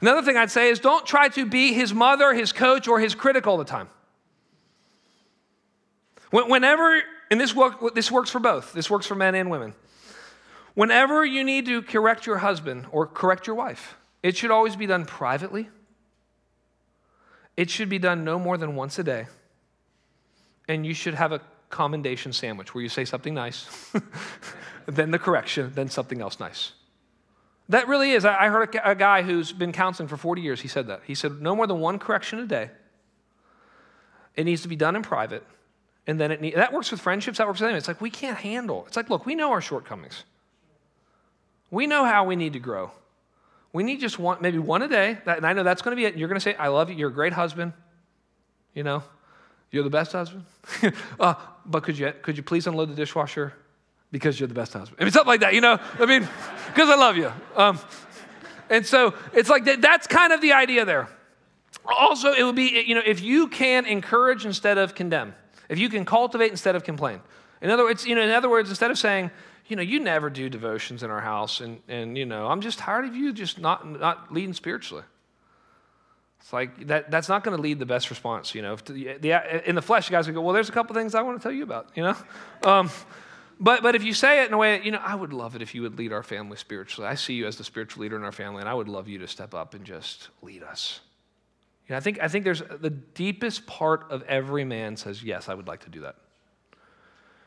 Another 0.00 0.22
thing 0.22 0.38
I'd 0.38 0.50
say 0.50 0.70
is 0.70 0.80
don't 0.80 1.04
try 1.04 1.28
to 1.28 1.44
be 1.44 1.74
his 1.74 1.92
mother, 1.92 2.32
his 2.32 2.52
coach, 2.52 2.88
or 2.88 2.98
his 2.98 3.14
critic 3.14 3.46
all 3.46 3.58
the 3.58 3.64
time. 3.64 3.88
Whenever, 6.30 7.02
and 7.30 7.38
this, 7.38 7.54
work, 7.54 7.94
this 7.94 8.10
works 8.10 8.30
for 8.30 8.40
both, 8.40 8.72
this 8.72 8.88
works 8.88 9.06
for 9.06 9.14
men 9.14 9.34
and 9.34 9.50
women. 9.50 9.74
Whenever 10.72 11.22
you 11.22 11.44
need 11.44 11.66
to 11.66 11.82
correct 11.82 12.24
your 12.24 12.38
husband 12.38 12.86
or 12.90 13.06
correct 13.06 13.46
your 13.46 13.56
wife, 13.56 13.98
it 14.22 14.38
should 14.38 14.50
always 14.50 14.74
be 14.74 14.86
done 14.86 15.04
privately. 15.04 15.68
It 17.56 17.70
should 17.70 17.88
be 17.88 17.98
done 17.98 18.24
no 18.24 18.38
more 18.38 18.56
than 18.56 18.74
once 18.74 18.98
a 18.98 19.04
day. 19.04 19.26
And 20.68 20.86
you 20.86 20.94
should 20.94 21.14
have 21.14 21.32
a 21.32 21.40
commendation 21.68 22.32
sandwich 22.32 22.74
where 22.74 22.82
you 22.82 22.88
say 22.88 23.04
something 23.04 23.34
nice, 23.34 23.66
then 24.86 25.10
the 25.10 25.18
correction, 25.18 25.72
then 25.74 25.88
something 25.88 26.20
else 26.20 26.38
nice. 26.38 26.72
That 27.68 27.88
really 27.88 28.12
is. 28.12 28.24
I 28.24 28.48
heard 28.48 28.76
a 28.84 28.94
guy 28.94 29.22
who's 29.22 29.52
been 29.52 29.72
counseling 29.72 30.08
for 30.08 30.16
40 30.16 30.42
years, 30.42 30.60
he 30.60 30.68
said 30.68 30.88
that. 30.88 31.02
He 31.06 31.14
said, 31.14 31.40
no 31.40 31.56
more 31.56 31.66
than 31.66 31.80
one 31.80 31.98
correction 31.98 32.38
a 32.38 32.46
day. 32.46 32.70
It 34.36 34.44
needs 34.44 34.62
to 34.62 34.68
be 34.68 34.76
done 34.76 34.96
in 34.96 35.02
private. 35.02 35.44
And 36.06 36.20
then 36.20 36.30
it 36.32 36.40
need, 36.40 36.54
that 36.56 36.72
works 36.72 36.90
with 36.90 37.00
friendships, 37.00 37.38
that 37.38 37.46
works 37.46 37.60
with 37.60 37.68
anything. 37.68 37.78
It's 37.78 37.88
like 37.88 38.00
we 38.00 38.10
can't 38.10 38.38
handle. 38.38 38.84
It's 38.86 38.96
like, 38.96 39.08
look, 39.08 39.24
we 39.24 39.34
know 39.34 39.52
our 39.52 39.60
shortcomings. 39.60 40.24
We 41.70 41.86
know 41.86 42.04
how 42.04 42.24
we 42.24 42.36
need 42.36 42.52
to 42.54 42.58
grow. 42.58 42.90
We 43.72 43.82
need 43.82 44.00
just 44.00 44.18
one, 44.18 44.38
maybe 44.40 44.58
one 44.58 44.82
a 44.82 44.88
day. 44.88 45.18
And 45.26 45.46
I 45.46 45.52
know 45.52 45.62
that's 45.62 45.82
going 45.82 45.96
to 45.96 46.00
be 46.00 46.04
it. 46.04 46.16
You're 46.16 46.28
going 46.28 46.40
to 46.40 46.44
say, 46.44 46.54
I 46.54 46.68
love 46.68 46.90
you. 46.90 46.96
You're 46.96 47.08
a 47.08 47.12
great 47.12 47.32
husband. 47.32 47.72
You 48.74 48.82
know, 48.82 49.02
you're 49.70 49.84
the 49.84 49.90
best 49.90 50.12
husband. 50.12 50.44
uh, 51.20 51.34
but 51.64 51.82
could 51.82 51.98
you, 51.98 52.12
could 52.22 52.36
you 52.36 52.42
please 52.42 52.66
unload 52.66 52.90
the 52.90 52.94
dishwasher? 52.94 53.54
Because 54.10 54.38
you're 54.38 54.46
the 54.46 54.54
best 54.54 54.74
husband. 54.74 54.98
I 55.00 55.04
mean, 55.04 55.12
something 55.12 55.28
like 55.28 55.40
that, 55.40 55.54
you 55.54 55.62
know? 55.62 55.78
I 55.98 56.06
mean, 56.06 56.28
because 56.66 56.90
I 56.90 56.96
love 56.96 57.16
you. 57.16 57.32
Um, 57.56 57.78
and 58.68 58.86
so 58.86 59.14
it's 59.32 59.48
like 59.48 59.64
that, 59.64 59.80
that's 59.80 60.06
kind 60.06 60.32
of 60.32 60.40
the 60.40 60.52
idea 60.52 60.84
there. 60.84 61.08
Also, 61.84 62.32
it 62.32 62.42
would 62.42 62.54
be, 62.54 62.84
you 62.86 62.94
know, 62.94 63.02
if 63.04 63.20
you 63.22 63.48
can 63.48 63.86
encourage 63.86 64.44
instead 64.46 64.78
of 64.78 64.94
condemn, 64.94 65.34
if 65.68 65.78
you 65.78 65.88
can 65.88 66.04
cultivate 66.04 66.50
instead 66.50 66.76
of 66.76 66.84
complain. 66.84 67.20
In 67.60 67.70
other 67.70 67.84
words, 67.84 68.06
you 68.06 68.14
know, 68.14 68.22
in 68.22 68.30
other 68.30 68.50
words, 68.50 68.68
instead 68.68 68.90
of 68.90 68.98
saying, 68.98 69.30
you 69.68 69.76
know, 69.76 69.82
you 69.82 70.00
never 70.00 70.30
do 70.30 70.48
devotions 70.48 71.02
in 71.02 71.10
our 71.10 71.20
house, 71.20 71.60
and, 71.60 71.80
and 71.88 72.16
you 72.18 72.26
know, 72.26 72.46
I'm 72.46 72.60
just 72.60 72.78
tired 72.78 73.04
of 73.04 73.14
you 73.14 73.32
just 73.32 73.58
not, 73.58 73.88
not 73.88 74.32
leading 74.32 74.54
spiritually. 74.54 75.04
It's 76.40 76.52
like 76.52 76.88
that, 76.88 77.10
that's 77.10 77.28
not 77.28 77.44
going 77.44 77.56
to 77.56 77.62
lead 77.62 77.78
the 77.78 77.86
best 77.86 78.10
response, 78.10 78.54
you 78.54 78.62
know. 78.62 78.76
The, 78.76 79.16
the, 79.20 79.68
in 79.68 79.74
the 79.74 79.82
flesh, 79.82 80.10
you 80.10 80.12
guys 80.16 80.26
would 80.26 80.34
go, 80.34 80.42
well, 80.42 80.52
there's 80.52 80.68
a 80.68 80.72
couple 80.72 80.94
things 80.94 81.14
I 81.14 81.22
want 81.22 81.38
to 81.38 81.42
tell 81.42 81.52
you 81.52 81.62
about, 81.62 81.90
you 81.94 82.02
know. 82.02 82.16
Um, 82.64 82.90
But, 83.60 83.80
but 83.84 83.94
if 83.94 84.02
you 84.02 84.12
say 84.12 84.42
it 84.42 84.48
in 84.48 84.54
a 84.54 84.58
way, 84.58 84.82
you 84.82 84.90
know, 84.90 85.00
I 85.00 85.14
would 85.14 85.32
love 85.32 85.54
it 85.54 85.62
if 85.62 85.72
you 85.72 85.82
would 85.82 85.96
lead 85.96 86.12
our 86.12 86.24
family 86.24 86.56
spiritually. 86.56 87.08
I 87.08 87.14
see 87.14 87.34
you 87.34 87.46
as 87.46 87.56
the 87.56 87.62
spiritual 87.62 88.02
leader 88.02 88.16
in 88.16 88.24
our 88.24 88.32
family, 88.32 88.58
and 88.58 88.68
I 88.68 88.74
would 88.74 88.88
love 88.88 89.06
you 89.06 89.18
to 89.18 89.28
step 89.28 89.54
up 89.54 89.74
and 89.74 89.84
just 89.84 90.30
lead 90.42 90.64
us. 90.64 90.98
You 91.86 91.92
know, 91.92 91.98
I 91.98 92.00
think, 92.00 92.20
I 92.20 92.26
think 92.26 92.44
there's 92.44 92.62
the 92.62 92.90
deepest 92.90 93.66
part 93.66 94.10
of 94.10 94.24
every 94.24 94.64
man 94.64 94.96
says, 94.96 95.22
Yes, 95.22 95.48
I 95.48 95.54
would 95.54 95.68
like 95.68 95.84
to 95.84 95.90
do 95.90 96.00
that. 96.00 96.16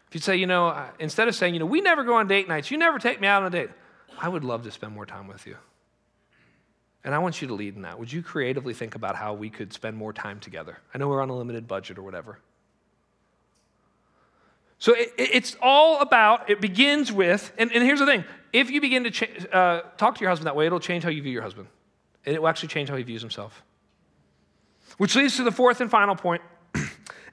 If 0.08 0.16
you 0.16 0.20
say, 0.20 0.36
you 0.36 0.48
know, 0.48 0.88
instead 1.00 1.28
of 1.28 1.36
saying, 1.36 1.54
you 1.54 1.60
know, 1.60 1.66
we 1.66 1.82
never 1.82 2.04
go 2.04 2.16
on 2.16 2.28
date 2.28 2.48
nights, 2.48 2.72
you 2.72 2.78
never 2.78 3.00
take 3.00 3.20
me 3.20 3.28
out 3.28 3.44
on 3.44 3.48
a 3.48 3.50
date, 3.50 3.70
I 4.20 4.30
would 4.30 4.44
love 4.44 4.64
to 4.64 4.72
spend 4.72 4.94
more 4.94 5.06
time 5.06 5.28
with 5.28 5.46
you. 5.46 5.58
And 7.04 7.14
I 7.14 7.20
want 7.20 7.42
you 7.42 7.48
to 7.50 7.54
lead 7.54 7.76
in 7.76 7.84
that. 7.84 8.00
Would 8.00 8.12
you 8.12 8.24
creatively 8.24 8.74
think 8.74 8.96
about 8.96 9.16
how 9.16 9.34
we 9.34 9.50
could 9.50 9.74
spend 9.74 9.96
more 9.96 10.12
time 10.12 10.40
together? 10.40 10.80
I 10.94 10.98
know 10.98 11.08
we're 11.08 11.22
on 11.22 11.30
a 11.30 11.36
limited 11.38 11.68
budget 11.68 11.98
or 11.98 12.04
whatever. 12.04 12.40
So 14.80 14.94
it, 14.94 15.14
it's 15.18 15.56
all 15.62 16.02
about, 16.02 16.50
it 16.50 16.62
begins 16.62 17.12
with, 17.12 17.52
and, 17.58 17.72
and 17.72 17.84
here's 17.84 18.00
the 18.00 18.06
thing 18.06 18.26
if 18.54 18.72
you 18.72 18.82
begin 18.82 19.04
to 19.04 19.56
uh, 19.56 19.82
talk 19.98 20.16
to 20.16 20.22
your 20.22 20.30
husband 20.30 20.48
that 20.48 20.56
way, 20.56 20.66
it'll 20.66 20.80
change 20.80 21.04
how 21.04 21.10
you 21.10 21.22
view 21.22 21.32
your 21.32 21.42
husband. 21.42 21.68
And 22.26 22.36
it 22.36 22.42
will 22.42 22.48
actually 22.48 22.70
change 22.70 22.90
how 22.90 22.96
he 22.96 23.04
views 23.04 23.22
himself. 23.22 23.64
Which 24.98 25.16
leads 25.16 25.36
to 25.38 25.44
the 25.44 25.52
fourth 25.52 25.82
and 25.82 25.92
final 25.92 26.16
point. 26.16 26.42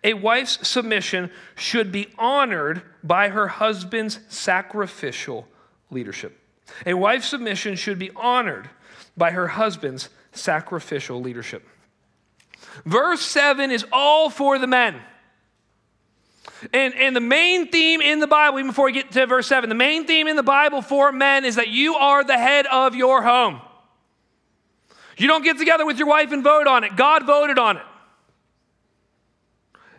A 0.05 0.15
wife's 0.15 0.67
submission 0.67 1.31
should 1.55 1.93
be 1.93 2.09
honored 2.19 2.83
by 3.05 3.29
her 3.29 3.49
husband's 3.49 4.19
sacrificial 4.29 5.47
leadership. 5.91 6.39
A 6.87 6.95
wife's 6.95 7.29
submission 7.29 7.77
should 7.77 7.99
be 7.99 8.11
honored 8.17 8.69
by 9.17 9.31
her 9.31 9.49
husband's 9.49 10.09
sacrificial 10.33 11.21
leadership. 11.21 11.67
Verse 12.85 13.21
7 13.21 13.71
is 13.71 13.85
all 13.93 14.31
for 14.31 14.59
the 14.59 14.67
men. 14.67 15.01
And, 16.73 16.95
and 16.95 17.15
the 17.15 17.21
main 17.21 17.69
theme 17.69 18.01
in 18.01 18.21
the 18.21 18.27
Bible, 18.27 18.59
even 18.59 18.71
before 18.71 18.87
we 18.87 18.93
get 18.93 19.11
to 19.13 19.27
verse 19.27 19.47
7, 19.47 19.69
the 19.69 19.75
main 19.75 20.07
theme 20.07 20.29
in 20.29 20.37
the 20.37 20.43
Bible 20.43 20.81
for 20.81 21.13
men 21.13 21.45
is 21.45 21.57
that 21.57 21.69
you 21.69 21.95
are 21.95 22.25
the 22.25 22.39
head 22.39 22.67
of 22.67 22.95
your 22.95 23.23
home. 23.23 23.61
You 25.17 25.27
don't 25.27 25.45
get 25.45 25.59
together 25.59 25.85
with 25.85 25.99
your 25.99 26.09
wife 26.09 26.33
and 26.33 26.43
vote 26.43 26.67
on 26.67 26.85
it, 26.85 26.97
God 26.97 27.27
voted 27.27 27.59
on 27.59 27.77
it. 27.77 27.83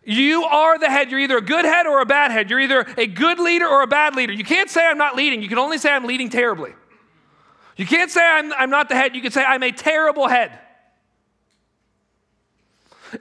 You 0.06 0.44
are 0.44 0.78
the 0.78 0.90
head. 0.90 1.12
You're 1.12 1.22
either 1.22 1.38
a 1.38 1.42
good 1.42 1.66
head 1.66 1.88
or 1.88 2.02
a 2.02 2.06
bad 2.06 2.32
head. 2.32 2.50
You're 2.50 2.60
either 2.60 2.86
a 2.98 3.08
good 3.08 3.40
leader 3.40 3.68
or 3.68 3.84
a 3.84 3.88
bad 3.88 4.16
leader. 4.16 4.34
You 4.34 4.44
can't 4.44 4.70
say 4.70 4.86
I'm 4.86 4.98
not 4.98 5.16
leading. 5.16 5.42
You 5.42 5.48
can 5.48 5.58
only 5.58 5.78
say 5.78 5.92
I'm 5.92 6.06
leading 6.06 6.30
terribly. 6.30 6.74
You 7.78 7.86
can't 7.86 8.12
say 8.12 8.22
I'm, 8.22 8.52
I'm 8.54 8.70
not 8.70 8.90
the 8.90 8.96
head. 8.96 9.16
You 9.16 9.22
can 9.22 9.32
say 9.32 9.44
I'm 9.44 9.64
a 9.64 9.72
terrible 9.72 10.28
head. 10.28 10.52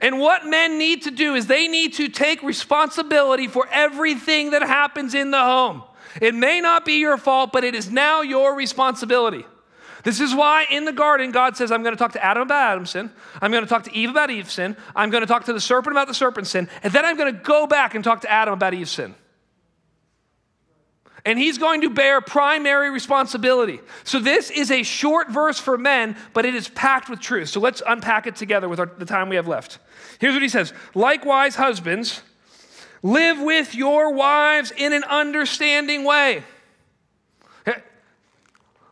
And 0.01 0.19
what 0.19 0.45
men 0.45 0.77
need 0.77 1.03
to 1.03 1.11
do 1.11 1.35
is 1.35 1.47
they 1.47 1.67
need 1.67 1.93
to 1.93 2.09
take 2.09 2.41
responsibility 2.43 3.47
for 3.47 3.67
everything 3.71 4.51
that 4.51 4.63
happens 4.63 5.13
in 5.13 5.31
the 5.31 5.39
home. 5.41 5.83
It 6.21 6.35
may 6.35 6.61
not 6.61 6.85
be 6.85 6.93
your 6.93 7.17
fault, 7.17 7.51
but 7.51 7.63
it 7.63 7.75
is 7.75 7.89
now 7.89 8.21
your 8.21 8.55
responsibility. 8.55 9.45
This 10.03 10.19
is 10.19 10.35
why 10.35 10.65
in 10.69 10.85
the 10.85 10.91
garden, 10.91 11.31
God 11.31 11.55
says, 11.55 11.71
I'm 11.71 11.81
going 11.81 11.95
to 11.95 11.99
talk 11.99 12.11
to 12.13 12.23
Adam 12.23 12.43
about 12.43 12.73
Adam's 12.73 12.91
sin. 12.91 13.09
I'm 13.41 13.51
going 13.51 13.63
to 13.63 13.69
talk 13.69 13.83
to 13.85 13.95
Eve 13.95 14.09
about 14.09 14.29
Eve's 14.29 14.51
sin. 14.51 14.75
I'm 14.95 15.09
going 15.09 15.21
to 15.21 15.27
talk 15.27 15.45
to 15.45 15.53
the 15.53 15.61
serpent 15.61 15.93
about 15.93 16.07
the 16.07 16.13
serpent's 16.13 16.49
sin. 16.49 16.67
And 16.83 16.91
then 16.91 17.05
I'm 17.05 17.15
going 17.15 17.33
to 17.33 17.39
go 17.39 17.67
back 17.67 17.95
and 17.95 18.03
talk 18.03 18.21
to 18.21 18.31
Adam 18.31 18.53
about 18.53 18.73
Eve's 18.73 18.91
sin. 18.91 19.15
And 21.25 21.39
he's 21.39 21.57
going 21.57 21.81
to 21.81 21.89
bear 21.89 22.19
primary 22.19 22.89
responsibility. 22.89 23.79
So, 24.03 24.19
this 24.19 24.51
is 24.51 24.71
a 24.71 24.83
short 24.83 25.31
verse 25.31 25.57
for 25.57 25.77
men, 25.77 26.17
but 26.33 26.45
it 26.45 26.53
is 26.53 26.67
packed 26.67 27.09
with 27.09 27.21
truth. 27.21 27.47
So, 27.47 27.61
let's 27.61 27.81
unpack 27.87 28.27
it 28.27 28.35
together 28.35 28.67
with 28.67 28.79
our, 28.79 28.87
the 28.87 29.05
time 29.05 29.29
we 29.29 29.37
have 29.37 29.47
left. 29.47 29.79
Here's 30.19 30.33
what 30.33 30.43
he 30.43 30.49
says 30.49 30.73
Likewise, 30.93 31.55
husbands, 31.55 32.21
live 33.01 33.39
with 33.39 33.73
your 33.73 34.11
wives 34.13 34.73
in 34.75 34.91
an 34.91 35.05
understanding 35.05 36.03
way. 36.03 36.43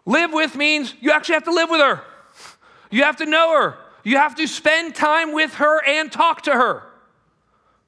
Live 0.06 0.34
with 0.34 0.56
means 0.56 0.94
you 1.00 1.12
actually 1.12 1.36
have 1.36 1.44
to 1.44 1.54
live 1.54 1.70
with 1.70 1.82
her, 1.82 2.02
you 2.90 3.04
have 3.04 3.18
to 3.18 3.26
know 3.26 3.54
her, 3.54 3.78
you 4.04 4.18
have 4.18 4.36
to 4.36 4.48
spend 4.48 4.96
time 4.96 5.34
with 5.34 5.56
her 5.56 5.84
and 5.86 6.12
talk 6.12 6.44
to 6.44 6.52
her. 6.52 6.84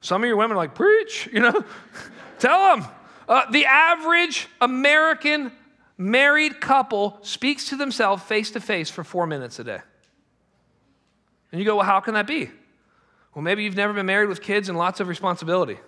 Some 0.00 0.22
of 0.22 0.28
your 0.28 0.36
women 0.36 0.52
are 0.52 0.58
like, 0.58 0.74
preach, 0.74 1.28
you 1.32 1.40
know, 1.40 1.64
tell 2.38 2.76
them. 2.76 2.86
Uh, 3.26 3.50
the 3.50 3.64
average 3.64 4.48
American 4.60 5.50
married 5.96 6.60
couple 6.60 7.18
speaks 7.22 7.70
to 7.70 7.76
themselves 7.76 8.22
face 8.22 8.50
to 8.50 8.60
face 8.60 8.90
for 8.90 9.02
four 9.02 9.26
minutes 9.26 9.58
a 9.58 9.64
day. 9.64 9.80
And 11.50 11.58
you 11.60 11.64
go, 11.64 11.76
well, 11.76 11.86
how 11.86 12.00
can 12.00 12.14
that 12.14 12.26
be? 12.26 12.50
Well, 13.34 13.42
maybe 13.42 13.64
you've 13.64 13.76
never 13.76 13.92
been 13.92 14.06
married 14.06 14.28
with 14.28 14.42
kids 14.42 14.68
and 14.68 14.76
lots 14.76 15.00
of 15.00 15.08
responsibility. 15.08 15.78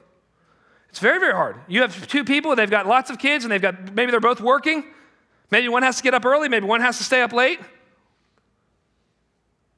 It's 0.88 0.98
very, 0.98 1.20
very 1.20 1.32
hard. 1.32 1.56
You 1.68 1.82
have 1.82 2.06
two 2.08 2.24
people, 2.24 2.56
they've 2.56 2.70
got 2.70 2.86
lots 2.86 3.10
of 3.10 3.18
kids, 3.18 3.44
and 3.44 3.52
they've 3.52 3.60
got 3.60 3.94
maybe 3.94 4.10
they're 4.10 4.20
both 4.20 4.40
working. 4.40 4.84
Maybe 5.50 5.68
one 5.68 5.82
has 5.82 5.96
to 5.98 6.02
get 6.02 6.14
up 6.14 6.24
early, 6.24 6.48
maybe 6.48 6.66
one 6.66 6.80
has 6.80 6.98
to 6.98 7.04
stay 7.04 7.22
up 7.22 7.32
late. 7.32 7.60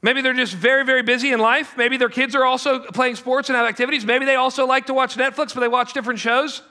Maybe 0.00 0.22
they're 0.22 0.32
just 0.32 0.54
very, 0.54 0.84
very 0.84 1.02
busy 1.02 1.32
in 1.32 1.40
life. 1.40 1.76
Maybe 1.76 1.96
their 1.96 2.08
kids 2.08 2.34
are 2.36 2.44
also 2.44 2.78
playing 2.78 3.16
sports 3.16 3.48
and 3.48 3.56
have 3.56 3.66
activities. 3.66 4.04
Maybe 4.04 4.24
they 4.24 4.36
also 4.36 4.64
like 4.64 4.86
to 4.86 4.94
watch 4.94 5.16
Netflix, 5.16 5.52
but 5.52 5.60
they 5.60 5.68
watch 5.68 5.92
different 5.92 6.20
shows. 6.20 6.62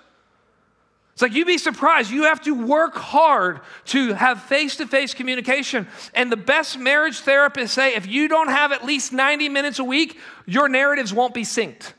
It's 1.12 1.22
like 1.24 1.34
you'd 1.34 1.48
be 1.48 1.58
surprised. 1.58 2.12
You 2.12 2.24
have 2.24 2.42
to 2.44 2.54
work 2.54 2.96
hard 2.96 3.62
to 3.86 4.14
have 4.14 4.44
face 4.44 4.76
to 4.78 4.86
face 4.86 5.14
communication. 5.16 5.88
And 6.14 6.32
the 6.32 6.38
best 6.38 6.78
marriage 6.78 7.22
therapists 7.22 7.70
say 7.70 7.96
if 7.96 8.06
you 8.06 8.28
don't 8.28 8.50
have 8.50 8.72
at 8.72 8.86
least 8.86 9.12
90 9.12 9.50
minutes 9.50 9.80
a 9.80 9.84
week, 9.84 10.20
your 10.46 10.70
narratives 10.70 11.12
won't 11.12 11.34
be 11.34 11.42
synced. 11.42 11.94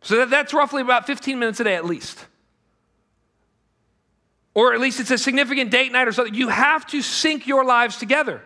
So 0.00 0.24
that's 0.24 0.54
roughly 0.54 0.80
about 0.80 1.06
15 1.06 1.38
minutes 1.38 1.60
a 1.60 1.64
day 1.64 1.74
at 1.74 1.84
least. 1.84 2.24
Or 4.58 4.74
at 4.74 4.80
least 4.80 4.98
it's 4.98 5.12
a 5.12 5.18
significant 5.18 5.70
date 5.70 5.92
night 5.92 6.08
or 6.08 6.12
something. 6.12 6.34
You 6.34 6.48
have 6.48 6.84
to 6.88 7.00
sync 7.00 7.46
your 7.46 7.64
lives 7.64 7.96
together. 7.96 8.42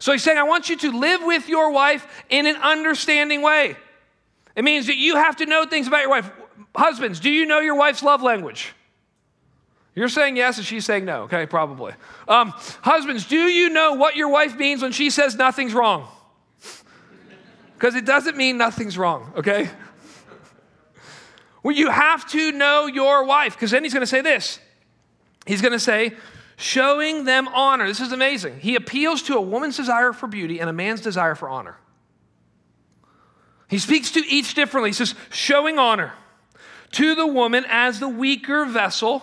So 0.00 0.10
he's 0.10 0.24
saying, 0.24 0.36
I 0.36 0.42
want 0.42 0.68
you 0.68 0.76
to 0.78 0.90
live 0.90 1.20
with 1.22 1.48
your 1.48 1.70
wife 1.70 2.24
in 2.28 2.44
an 2.44 2.56
understanding 2.56 3.40
way. 3.40 3.76
It 4.56 4.64
means 4.64 4.88
that 4.88 4.96
you 4.96 5.14
have 5.14 5.36
to 5.36 5.46
know 5.46 5.64
things 5.64 5.86
about 5.86 6.00
your 6.00 6.10
wife. 6.10 6.28
Husbands, 6.74 7.20
do 7.20 7.30
you 7.30 7.46
know 7.46 7.60
your 7.60 7.76
wife's 7.76 8.02
love 8.02 8.20
language? 8.20 8.72
You're 9.94 10.08
saying 10.08 10.34
yes, 10.34 10.58
and 10.58 10.66
she's 10.66 10.84
saying 10.84 11.04
no. 11.04 11.22
Okay, 11.22 11.46
probably. 11.46 11.92
Um, 12.26 12.48
husbands, 12.80 13.24
do 13.24 13.36
you 13.36 13.68
know 13.68 13.92
what 13.92 14.16
your 14.16 14.28
wife 14.28 14.58
means 14.58 14.82
when 14.82 14.90
she 14.90 15.08
says 15.08 15.36
nothing's 15.36 15.72
wrong? 15.72 16.08
Because 17.74 17.94
it 17.94 18.04
doesn't 18.04 18.36
mean 18.36 18.58
nothing's 18.58 18.98
wrong, 18.98 19.32
okay? 19.36 19.70
Well, 21.62 21.76
you 21.76 21.90
have 21.90 22.28
to 22.30 22.50
know 22.50 22.86
your 22.86 23.24
wife, 23.24 23.54
because 23.54 23.70
then 23.70 23.84
he's 23.84 23.94
going 23.94 24.00
to 24.00 24.06
say 24.08 24.20
this. 24.20 24.58
He's 25.46 25.60
going 25.60 25.72
to 25.72 25.80
say, 25.80 26.16
showing 26.56 27.24
them 27.24 27.48
honor. 27.48 27.86
This 27.86 28.00
is 28.00 28.12
amazing. 28.12 28.60
He 28.60 28.76
appeals 28.76 29.22
to 29.22 29.36
a 29.36 29.40
woman's 29.40 29.76
desire 29.76 30.12
for 30.12 30.26
beauty 30.26 30.60
and 30.60 30.70
a 30.70 30.72
man's 30.72 31.00
desire 31.00 31.34
for 31.34 31.48
honor. 31.48 31.76
He 33.68 33.78
speaks 33.78 34.10
to 34.12 34.20
each 34.26 34.54
differently. 34.54 34.90
He 34.90 34.94
says, 34.94 35.14
showing 35.30 35.78
honor 35.78 36.12
to 36.92 37.14
the 37.14 37.26
woman 37.26 37.64
as 37.68 38.00
the 38.00 38.08
weaker 38.08 38.66
vessel. 38.66 39.22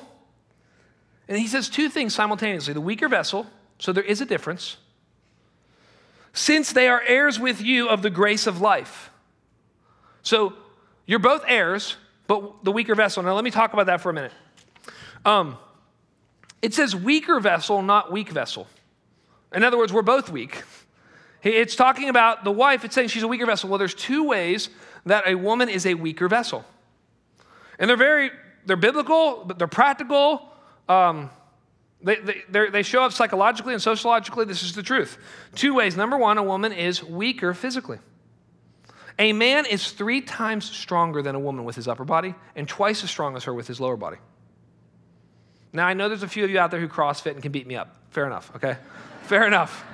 And 1.27 1.37
he 1.37 1.47
says 1.47 1.69
two 1.69 1.89
things 1.89 2.15
simultaneously 2.15 2.73
the 2.73 2.81
weaker 2.81 3.07
vessel, 3.07 3.45
so 3.77 3.93
there 3.93 4.03
is 4.03 4.19
a 4.19 4.25
difference, 4.25 4.77
since 6.33 6.73
they 6.73 6.87
are 6.87 7.01
heirs 7.07 7.39
with 7.39 7.61
you 7.61 7.87
of 7.87 8.01
the 8.01 8.09
grace 8.09 8.47
of 8.47 8.59
life. 8.59 9.11
So 10.23 10.53
you're 11.05 11.19
both 11.19 11.43
heirs, 11.47 11.95
but 12.27 12.63
the 12.63 12.71
weaker 12.71 12.95
vessel. 12.95 13.23
Now, 13.23 13.33
let 13.35 13.43
me 13.43 13.51
talk 13.51 13.73
about 13.73 13.85
that 13.85 14.01
for 14.01 14.09
a 14.09 14.13
minute. 14.13 14.33
Um, 15.23 15.57
it 16.61 16.73
says 16.73 16.95
weaker 16.95 17.39
vessel, 17.39 17.81
not 17.81 18.11
weak 18.11 18.29
vessel. 18.29 18.67
In 19.53 19.63
other 19.63 19.77
words, 19.77 19.91
we're 19.91 20.01
both 20.01 20.29
weak. 20.29 20.63
It's 21.41 21.75
talking 21.75 22.09
about 22.09 22.43
the 22.43 22.51
wife, 22.51 22.83
it's 22.83 22.93
saying 22.93 23.07
she's 23.07 23.23
a 23.23 23.27
weaker 23.27 23.45
vessel. 23.45 23.69
Well, 23.69 23.79
there's 23.79 23.93
two 23.93 24.25
ways 24.25 24.69
that 25.05 25.27
a 25.27 25.35
woman 25.35 25.69
is 25.69 25.85
a 25.85 25.93
weaker 25.93 26.27
vessel. 26.27 26.65
And 27.79 27.89
they're 27.89 27.97
very, 27.97 28.31
they're 28.65 28.75
biblical, 28.75 29.45
but 29.45 29.57
they're 29.57 29.67
practical. 29.67 30.51
Um, 30.89 31.29
they, 32.01 32.17
they, 32.49 32.69
they 32.69 32.83
show 32.83 33.03
up 33.03 33.13
psychologically 33.13 33.73
and 33.73 33.81
sociologically. 33.81 34.45
This 34.45 34.63
is 34.63 34.73
the 34.73 34.83
truth. 34.83 35.17
Two 35.55 35.73
ways. 35.73 35.95
Number 35.95 36.17
one, 36.17 36.37
a 36.37 36.43
woman 36.43 36.73
is 36.73 37.03
weaker 37.03 37.53
physically. 37.53 37.99
A 39.17 39.33
man 39.33 39.65
is 39.65 39.91
three 39.91 40.21
times 40.21 40.63
stronger 40.63 41.21
than 41.21 41.35
a 41.35 41.39
woman 41.39 41.65
with 41.65 41.75
his 41.75 41.87
upper 41.87 42.05
body 42.05 42.35
and 42.55 42.67
twice 42.67 43.03
as 43.03 43.09
strong 43.09 43.35
as 43.35 43.43
her 43.45 43.53
with 43.53 43.67
his 43.67 43.79
lower 43.81 43.97
body. 43.97 44.17
Now, 45.71 45.85
I 45.87 45.93
know 45.93 46.07
there's 46.07 46.23
a 46.23 46.27
few 46.27 46.43
of 46.43 46.49
you 46.49 46.59
out 46.59 46.71
there 46.71 46.79
who 46.79 46.87
CrossFit 46.87 47.31
and 47.31 47.41
can 47.41 47.51
beat 47.51 47.67
me 47.67 47.75
up. 47.75 47.95
Fair 48.09 48.25
enough, 48.25 48.51
okay? 48.55 48.77
Fair 49.23 49.45
enough. 49.45 49.85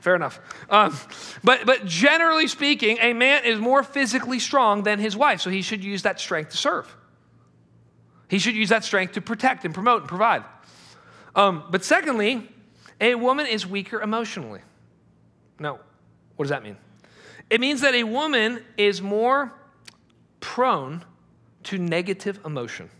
Fair 0.00 0.16
enough. 0.16 0.40
Um, 0.68 0.96
but, 1.44 1.64
but 1.64 1.86
generally 1.86 2.48
speaking, 2.48 2.98
a 3.00 3.12
man 3.12 3.44
is 3.44 3.60
more 3.60 3.82
physically 3.82 4.38
strong 4.38 4.82
than 4.82 4.98
his 4.98 5.16
wife, 5.16 5.40
so 5.40 5.50
he 5.50 5.62
should 5.62 5.84
use 5.84 6.02
that 6.02 6.18
strength 6.20 6.50
to 6.50 6.56
serve. 6.56 6.92
He 8.28 8.38
should 8.38 8.54
use 8.54 8.70
that 8.70 8.84
strength 8.84 9.14
to 9.14 9.20
protect 9.20 9.64
and 9.64 9.72
promote 9.74 10.02
and 10.02 10.08
provide. 10.08 10.44
Um, 11.34 11.64
but 11.70 11.84
secondly, 11.84 12.48
a 13.00 13.14
woman 13.14 13.46
is 13.46 13.66
weaker 13.66 14.00
emotionally. 14.00 14.60
Now, 15.58 15.80
what 16.36 16.44
does 16.44 16.50
that 16.50 16.62
mean? 16.62 16.76
It 17.50 17.60
means 17.60 17.82
that 17.82 17.94
a 17.94 18.04
woman 18.04 18.64
is 18.76 19.02
more 19.02 19.52
prone 20.40 21.04
to 21.64 21.78
negative 21.78 22.40
emotion. 22.44 22.90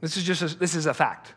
This 0.00 0.16
is 0.16 0.24
just 0.24 0.42
a, 0.42 0.58
this 0.58 0.74
is 0.74 0.86
a 0.86 0.94
fact. 0.94 1.34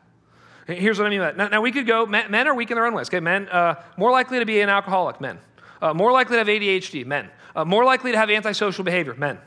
Here's 0.68 1.00
what 1.00 1.08
I 1.08 1.10
mean 1.10 1.20
by 1.20 1.26
that. 1.26 1.38
Now, 1.38 1.48
now 1.48 1.62
we 1.62 1.72
could 1.72 1.88
go, 1.88 2.06
men, 2.06 2.30
men, 2.30 2.48
are 2.48 2.54
weak 2.54 2.70
in 2.70 2.76
their 2.76 2.86
own 2.86 2.94
ways. 2.94 3.08
Okay, 3.08 3.20
men, 3.20 3.50
uh, 3.50 3.76
more 3.98 4.12
likely 4.12 4.40
to 4.40 4.46
be 4.46 4.62
an 4.62 4.70
alcoholic, 4.70 5.20
men. 5.20 5.40
Uh, 5.82 5.94
more 5.94 6.12
likely 6.12 6.36
to 6.36 6.40
have 6.40 6.48
ADHD, 6.48 7.06
men. 7.06 7.30
Uh, 7.56 7.66
more 7.66 7.84
likely 7.86 8.12
to 8.12 8.18
have 8.18 8.30
antisocial 8.30 8.84
behavior, 8.84 9.16
men. 9.16 9.40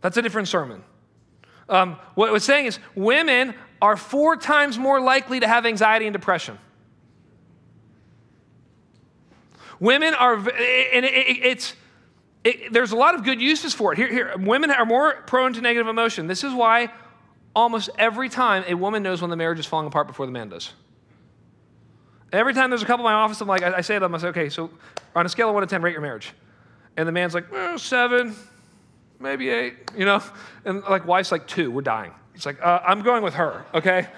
That's 0.00 0.16
a 0.16 0.22
different 0.22 0.48
sermon. 0.48 0.84
Um, 1.68 1.96
what 2.14 2.32
it's 2.34 2.44
saying 2.44 2.66
is 2.66 2.78
women 2.94 3.54
are 3.80 3.96
four 3.96 4.36
times 4.36 4.78
more 4.78 5.00
likely 5.00 5.40
to 5.40 5.48
have 5.48 5.66
anxiety 5.66 6.06
and 6.06 6.12
depression. 6.12 6.58
Women 9.80 10.14
are, 10.14 10.34
and 10.34 11.04
it, 11.04 11.12
it, 11.12 11.44
it's, 11.44 11.74
it, 12.44 12.72
there's 12.72 12.92
a 12.92 12.96
lot 12.96 13.16
of 13.16 13.24
good 13.24 13.40
uses 13.40 13.74
for 13.74 13.92
it. 13.92 13.98
Here, 13.98 14.08
here, 14.08 14.34
women 14.38 14.70
are 14.70 14.84
more 14.84 15.22
prone 15.26 15.54
to 15.54 15.60
negative 15.60 15.88
emotion. 15.88 16.28
This 16.28 16.44
is 16.44 16.52
why 16.52 16.92
almost 17.54 17.90
every 17.98 18.28
time 18.28 18.64
a 18.66 18.74
woman 18.74 19.02
knows 19.02 19.20
when 19.20 19.30
the 19.30 19.36
marriage 19.36 19.58
is 19.58 19.66
falling 19.66 19.86
apart 19.86 20.06
before 20.06 20.26
the 20.26 20.32
man 20.32 20.48
does. 20.48 20.72
Every 22.32 22.54
time 22.54 22.70
there's 22.70 22.82
a 22.82 22.86
couple 22.86 23.06
in 23.06 23.12
my 23.12 23.18
office, 23.18 23.40
I'm 23.40 23.48
like, 23.48 23.62
I, 23.62 23.78
I 23.78 23.80
say 23.82 23.94
to 23.94 24.00
them, 24.00 24.14
I 24.14 24.18
say, 24.18 24.28
okay, 24.28 24.48
so 24.48 24.70
on 25.14 25.26
a 25.26 25.28
scale 25.28 25.48
of 25.48 25.54
one 25.54 25.62
to 25.62 25.66
10, 25.66 25.82
rate 25.82 25.92
your 25.92 26.00
marriage. 26.00 26.32
And 26.96 27.06
the 27.06 27.12
man's 27.12 27.34
like, 27.34 27.52
well, 27.52 27.78
seven, 27.78 28.34
maybe 29.20 29.50
eight, 29.50 29.74
you 29.96 30.06
know? 30.06 30.22
And 30.64 30.82
like, 30.82 31.06
wife's 31.06 31.30
like, 31.30 31.46
two, 31.46 31.70
we're 31.70 31.82
dying. 31.82 32.12
It's 32.34 32.46
like, 32.46 32.62
uh, 32.62 32.80
I'm 32.86 33.02
going 33.02 33.22
with 33.22 33.34
her, 33.34 33.66
okay? 33.74 34.08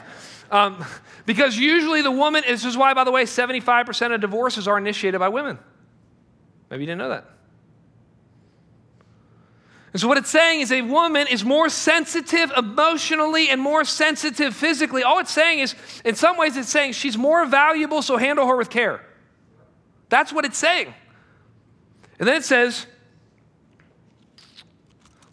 um, 0.50 0.84
because 1.24 1.56
usually 1.56 2.02
the 2.02 2.10
woman, 2.10 2.44
this 2.46 2.64
is 2.64 2.76
why, 2.76 2.92
by 2.92 3.04
the 3.04 3.10
way, 3.10 3.24
75% 3.24 4.14
of 4.14 4.20
divorces 4.20 4.68
are 4.68 4.76
initiated 4.76 5.18
by 5.20 5.28
women. 5.28 5.58
Maybe 6.70 6.82
you 6.82 6.86
didn't 6.86 6.98
know 6.98 7.10
that. 7.10 7.31
And 9.92 10.00
so, 10.00 10.08
what 10.08 10.16
it's 10.16 10.30
saying 10.30 10.62
is 10.62 10.72
a 10.72 10.80
woman 10.80 11.26
is 11.26 11.44
more 11.44 11.68
sensitive 11.68 12.50
emotionally 12.56 13.50
and 13.50 13.60
more 13.60 13.84
sensitive 13.84 14.56
physically. 14.56 15.02
All 15.02 15.18
it's 15.18 15.30
saying 15.30 15.58
is, 15.58 15.74
in 16.04 16.14
some 16.14 16.38
ways, 16.38 16.56
it's 16.56 16.70
saying 16.70 16.92
she's 16.92 17.18
more 17.18 17.44
valuable, 17.44 18.00
so 18.00 18.16
handle 18.16 18.46
her 18.46 18.56
with 18.56 18.70
care. 18.70 19.04
That's 20.08 20.32
what 20.32 20.46
it's 20.46 20.56
saying. 20.56 20.94
And 22.18 22.26
then 22.26 22.36
it 22.36 22.44
says, 22.44 22.86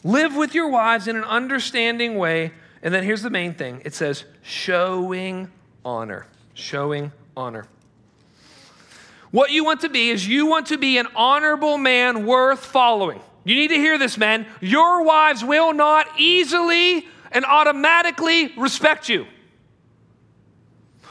live 0.03 0.35
with 0.35 0.53
your 0.53 0.69
wives 0.69 1.07
in 1.07 1.15
an 1.15 1.23
understanding 1.23 2.17
way. 2.17 2.51
And 2.81 2.93
then 2.93 3.03
here's 3.03 3.21
the 3.21 3.29
main 3.29 3.53
thing 3.53 3.81
it 3.85 3.93
says, 3.93 4.25
showing 4.41 5.49
honor. 5.85 6.25
Showing 6.53 7.13
honor. 7.37 7.65
What 9.31 9.51
you 9.51 9.63
want 9.63 9.81
to 9.81 9.89
be 9.89 10.09
is 10.09 10.27
you 10.27 10.47
want 10.47 10.67
to 10.67 10.77
be 10.77 10.97
an 10.97 11.07
honorable 11.15 11.77
man 11.77 12.25
worth 12.25 12.65
following. 12.65 13.21
You 13.43 13.55
need 13.55 13.69
to 13.69 13.75
hear 13.75 13.97
this, 13.97 14.17
men. 14.17 14.45
Your 14.61 15.03
wives 15.03 15.43
will 15.43 15.73
not 15.73 16.07
easily 16.19 17.07
and 17.31 17.45
automatically 17.45 18.53
respect 18.57 19.09
you. 19.09 19.25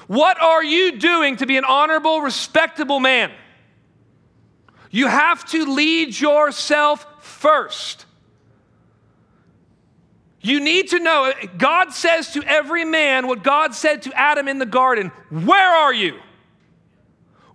What 0.07 0.41
are 0.41 0.65
you 0.65 0.99
doing 0.99 1.37
to 1.37 1.47
be 1.47 1.57
an 1.57 1.65
honorable, 1.65 2.21
respectable 2.21 2.99
man? 2.99 3.31
You 4.91 5.07
have 5.07 5.45
to 5.51 5.67
lead 5.67 6.19
yourself 6.19 7.07
first. 7.21 8.07
You 10.41 10.61
need 10.61 10.89
to 10.91 10.99
know 10.99 11.33
God 11.59 11.93
says 11.93 12.33
to 12.33 12.43
every 12.43 12.85
man 12.85 13.27
what 13.27 13.43
God 13.43 13.75
said 13.75 14.03
to 14.03 14.13
Adam 14.15 14.49
in 14.49 14.59
the 14.59 14.67
garden 14.67 15.09
Where 15.31 15.77
are 15.77 15.93
you? 15.93 16.19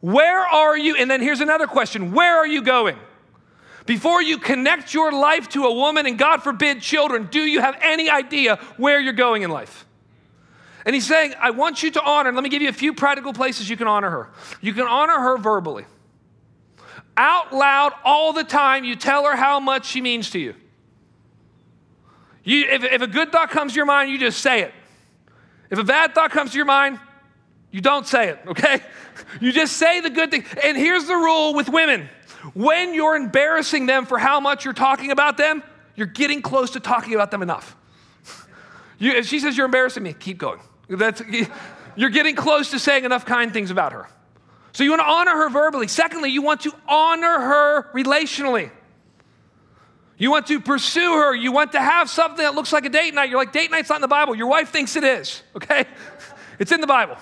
Where 0.01 0.41
are 0.41 0.77
you? 0.77 0.95
And 0.97 1.09
then 1.09 1.21
here's 1.21 1.39
another 1.39 1.65
question 1.65 2.11
Where 2.11 2.37
are 2.37 2.47
you 2.47 2.61
going? 2.61 2.97
Before 3.85 4.21
you 4.21 4.37
connect 4.37 4.93
your 4.93 5.11
life 5.11 5.49
to 5.49 5.65
a 5.65 5.73
woman 5.73 6.05
and 6.05 6.17
God 6.17 6.41
forbid 6.41 6.81
children, 6.81 7.27
do 7.29 7.41
you 7.41 7.59
have 7.59 7.77
any 7.81 8.09
idea 8.09 8.55
where 8.77 8.99
you're 8.99 9.13
going 9.13 9.41
in 9.41 9.49
life? 9.49 9.85
And 10.85 10.93
he's 10.93 11.05
saying, 11.05 11.33
I 11.39 11.51
want 11.51 11.83
you 11.83 11.91
to 11.91 12.01
honor, 12.03 12.31
let 12.31 12.43
me 12.43 12.49
give 12.49 12.61
you 12.61 12.69
a 12.69 12.73
few 12.73 12.93
practical 12.93 13.33
places 13.33 13.69
you 13.69 13.77
can 13.77 13.87
honor 13.87 14.09
her. 14.09 14.29
You 14.61 14.73
can 14.73 14.85
honor 14.87 15.17
her 15.17 15.37
verbally. 15.37 15.85
Out 17.15 17.53
loud, 17.53 17.93
all 18.03 18.33
the 18.33 18.43
time, 18.43 18.83
you 18.83 18.95
tell 18.95 19.25
her 19.25 19.35
how 19.35 19.59
much 19.59 19.85
she 19.85 20.01
means 20.01 20.29
to 20.31 20.39
you. 20.39 20.55
you 22.43 22.65
if, 22.69 22.83
if 22.83 23.01
a 23.01 23.07
good 23.07 23.31
thought 23.31 23.49
comes 23.49 23.73
to 23.73 23.77
your 23.77 23.85
mind, 23.85 24.11
you 24.11 24.17
just 24.17 24.39
say 24.41 24.61
it. 24.61 24.73
If 25.69 25.79
a 25.79 25.83
bad 25.83 26.15
thought 26.15 26.31
comes 26.31 26.51
to 26.51 26.57
your 26.57 26.65
mind, 26.65 26.99
you 27.71 27.81
don't 27.81 28.05
say 28.05 28.29
it, 28.29 28.39
okay? 28.47 28.81
You 29.39 29.51
just 29.51 29.77
say 29.77 29.99
the 29.99 30.09
good 30.09 30.31
thing. 30.31 30.43
And 30.63 30.75
here's 30.75 31.05
the 31.05 31.15
rule 31.15 31.53
with 31.53 31.69
women 31.69 32.09
when 32.53 32.93
you're 32.93 33.15
embarrassing 33.15 33.85
them 33.85 34.05
for 34.05 34.17
how 34.17 34.39
much 34.39 34.65
you're 34.65 34.73
talking 34.73 35.11
about 35.11 35.37
them, 35.37 35.63
you're 35.95 36.07
getting 36.07 36.41
close 36.41 36.71
to 36.71 36.79
talking 36.79 37.13
about 37.13 37.31
them 37.31 37.41
enough. 37.41 37.75
You, 38.99 39.11
if 39.13 39.27
she 39.27 39.39
says 39.39 39.57
you're 39.57 39.65
embarrassing 39.65 40.03
me, 40.03 40.13
keep 40.13 40.37
going. 40.37 40.59
That's, 40.89 41.21
you're 41.95 42.09
getting 42.09 42.35
close 42.35 42.71
to 42.71 42.79
saying 42.79 43.05
enough 43.05 43.25
kind 43.25 43.51
things 43.53 43.71
about 43.71 43.93
her. 43.93 44.07
So 44.73 44.83
you 44.83 44.89
want 44.89 45.01
to 45.01 45.07
honor 45.07 45.31
her 45.31 45.49
verbally. 45.49 45.87
Secondly, 45.87 46.29
you 46.29 46.41
want 46.41 46.61
to 46.61 46.73
honor 46.87 47.39
her 47.39 47.91
relationally. 47.93 48.71
You 50.17 50.31
want 50.31 50.47
to 50.47 50.59
pursue 50.59 51.13
her. 51.13 51.35
You 51.35 51.51
want 51.51 51.73
to 51.73 51.79
have 51.79 52.09
something 52.09 52.43
that 52.43 52.55
looks 52.55 52.73
like 52.73 52.85
a 52.85 52.89
date 52.89 53.13
night. 53.13 53.29
You're 53.29 53.39
like, 53.39 53.51
date 53.51 53.71
night's 53.71 53.89
not 53.89 53.95
in 53.95 54.01
the 54.01 54.07
Bible. 54.07 54.35
Your 54.35 54.47
wife 54.47 54.69
thinks 54.69 54.95
it 54.95 55.03
is, 55.03 55.43
okay? 55.55 55.85
It's 56.59 56.71
in 56.71 56.81
the 56.81 56.87
Bible. 56.87 57.17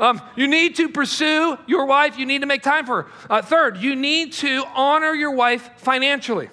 Um, 0.00 0.20
you 0.36 0.46
need 0.48 0.76
to 0.76 0.88
pursue 0.88 1.58
your 1.66 1.86
wife. 1.86 2.18
You 2.18 2.26
need 2.26 2.40
to 2.40 2.46
make 2.46 2.62
time 2.62 2.86
for 2.86 3.02
her. 3.02 3.10
Uh, 3.28 3.42
third, 3.42 3.78
you 3.78 3.94
need 3.96 4.32
to 4.34 4.64
honor 4.74 5.14
your 5.14 5.32
wife 5.32 5.70
financially. 5.76 6.48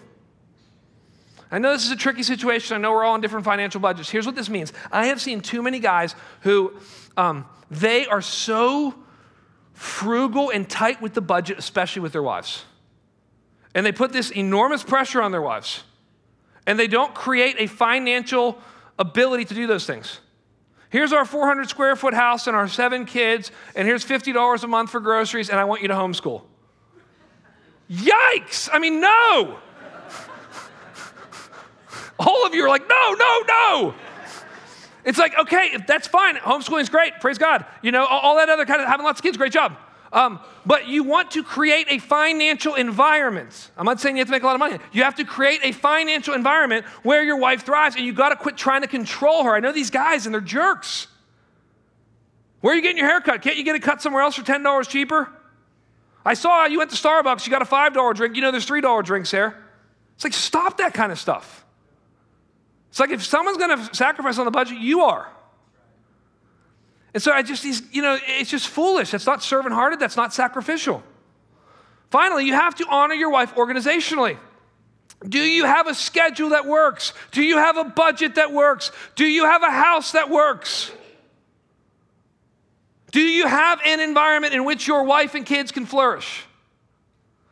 I 1.51 1.57
know 1.57 1.73
this 1.73 1.85
is 1.85 1.91
a 1.91 1.95
tricky 1.95 2.23
situation. 2.23 2.75
I 2.75 2.79
know 2.79 2.91
we're 2.91 3.03
all 3.03 3.13
on 3.13 3.21
different 3.21 3.45
financial 3.45 3.81
budgets. 3.81 4.09
Here's 4.09 4.25
what 4.25 4.35
this 4.35 4.49
means 4.49 4.71
I 4.91 5.07
have 5.07 5.19
seen 5.19 5.41
too 5.41 5.61
many 5.61 5.79
guys 5.79 6.15
who 6.41 6.73
um, 7.17 7.45
they 7.71 8.05
are 8.05 8.21
so 8.21 8.93
frugal 9.73 10.51
and 10.51 10.69
tight 10.69 11.01
with 11.01 11.13
the 11.13 11.21
budget, 11.21 11.57
especially 11.57 12.01
with 12.01 12.11
their 12.11 12.23
wives. 12.23 12.65
And 13.73 13.85
they 13.85 13.91
put 13.91 14.11
this 14.11 14.31
enormous 14.31 14.83
pressure 14.83 15.21
on 15.21 15.31
their 15.31 15.41
wives. 15.41 15.83
And 16.67 16.77
they 16.77 16.87
don't 16.87 17.15
create 17.15 17.55
a 17.57 17.67
financial 17.67 18.59
ability 18.99 19.45
to 19.45 19.53
do 19.53 19.65
those 19.65 19.85
things. 19.85 20.19
Here's 20.89 21.13
our 21.13 21.25
400 21.25 21.69
square 21.69 21.95
foot 21.95 22.13
house 22.13 22.47
and 22.47 22.55
our 22.55 22.67
seven 22.67 23.05
kids, 23.05 23.51
and 23.75 23.87
here's 23.87 24.03
$50 24.03 24.63
a 24.63 24.67
month 24.67 24.89
for 24.89 24.99
groceries, 24.99 25.49
and 25.49 25.59
I 25.59 25.65
want 25.65 25.81
you 25.81 25.87
to 25.87 25.93
homeschool. 25.93 26.43
Yikes! 27.91 28.69
I 28.71 28.79
mean, 28.79 28.99
no! 28.99 29.59
All 32.19 32.45
of 32.45 32.53
you 32.53 32.63
are 32.65 32.69
like, 32.69 32.87
no, 32.87 33.15
no, 33.17 33.43
no! 33.47 33.95
It's 35.05 35.17
like, 35.17 35.37
okay, 35.37 35.77
that's 35.87 36.07
fine. 36.07 36.35
Homeschooling's 36.35 36.89
great. 36.89 37.13
Praise 37.21 37.37
God. 37.37 37.65
You 37.81 37.91
know, 37.91 38.05
all, 38.05 38.35
that 38.35 38.49
other 38.49 38.65
kind 38.65 38.81
of 38.81 38.87
having 38.87 39.05
lots 39.05 39.19
of 39.19 39.23
kids, 39.23 39.37
great 39.37 39.53
job. 39.53 39.75
Um, 40.11 40.39
but 40.65 40.87
you 40.87 41.03
want 41.03 41.31
to 41.31 41.43
create 41.43 41.87
a 41.89 41.99
financial 41.99 42.73
environment. 42.73 43.71
I'm 43.77 43.85
not 43.85 43.99
saying 43.99 44.15
you 44.17 44.21
have 44.21 44.27
to 44.27 44.31
make 44.31 44.43
a 44.43 44.47
lot 44.47 44.55
of 44.55 44.59
money. 44.59 44.79
You 44.91 45.03
have 45.03 45.15
to 45.15 45.23
create 45.23 45.61
a 45.63 45.71
financial 45.71 46.33
environment 46.33 46.85
where 47.03 47.23
your 47.23 47.37
wife 47.37 47.63
thrives, 47.63 47.95
and 47.95 48.05
you 48.05 48.13
got 48.13 48.29
to 48.29 48.35
quit 48.35 48.57
trying 48.57 48.81
to 48.81 48.87
control 48.87 49.43
her. 49.43 49.53
I 49.53 49.59
know 49.59 49.71
these 49.71 49.91
guys, 49.91 50.25
and 50.25 50.33
they're 50.33 50.41
jerks. 50.41 51.07
Where 52.61 52.73
are 52.73 52.75
you 52.75 52.81
getting 52.81 52.97
your 52.97 53.07
hair 53.07 53.21
cut? 53.21 53.41
Can't 53.41 53.55
you 53.57 53.63
get 53.63 53.75
it 53.75 53.83
cut 53.83 54.01
somewhere 54.01 54.23
else 54.23 54.35
for 54.35 54.41
$10 54.41 54.89
cheaper? 54.89 55.29
I 56.25 56.33
saw 56.33 56.65
you 56.65 56.79
went 56.79 56.91
to 56.91 56.97
Starbucks, 56.97 57.45
you 57.45 57.51
got 57.51 57.61
a 57.61 57.65
$5 57.65 58.15
drink. 58.15 58.35
You 58.35 58.41
know 58.41 58.51
there's 58.51 58.67
$3 58.67 59.03
drinks 59.03 59.31
there. 59.31 59.55
It's 60.15 60.23
like, 60.23 60.33
stop 60.33 60.77
that 60.77 60.93
kind 60.93 61.11
of 61.11 61.19
stuff. 61.19 61.65
It's 62.89 62.99
like 62.99 63.11
if 63.11 63.23
someone's 63.23 63.57
going 63.57 63.77
to 63.77 63.95
sacrifice 63.95 64.37
on 64.37 64.45
the 64.45 64.51
budget, 64.51 64.79
you 64.79 65.01
are. 65.01 65.31
And 67.13 67.23
so 67.23 67.31
I 67.31 67.41
just, 67.41 67.63
you 67.93 68.01
know, 68.01 68.17
it's 68.21 68.49
just 68.49 68.67
foolish. 68.67 69.11
That's 69.11 69.25
not 69.25 69.41
servant 69.41 69.73
hearted, 69.73 69.99
that's 69.99 70.17
not 70.17 70.33
sacrificial. 70.33 71.03
Finally, 72.11 72.45
you 72.45 72.53
have 72.53 72.75
to 72.75 72.85
honor 72.89 73.13
your 73.13 73.29
wife 73.29 73.55
organizationally. 73.55 74.37
Do 75.27 75.39
you 75.39 75.65
have 75.65 75.87
a 75.87 75.93
schedule 75.93 76.49
that 76.49 76.65
works? 76.65 77.13
Do 77.31 77.43
you 77.43 77.57
have 77.57 77.77
a 77.77 77.83
budget 77.83 78.35
that 78.35 78.53
works? 78.53 78.91
Do 79.15 79.25
you 79.25 79.45
have 79.45 79.63
a 79.63 79.71
house 79.71 80.13
that 80.13 80.29
works? 80.29 80.91
Do 83.11 83.19
you 83.19 83.47
have 83.47 83.81
an 83.85 83.99
environment 83.99 84.53
in 84.53 84.65
which 84.65 84.87
your 84.87 85.03
wife 85.03 85.35
and 85.35 85.45
kids 85.45 85.71
can 85.71 85.85
flourish? 85.85 86.45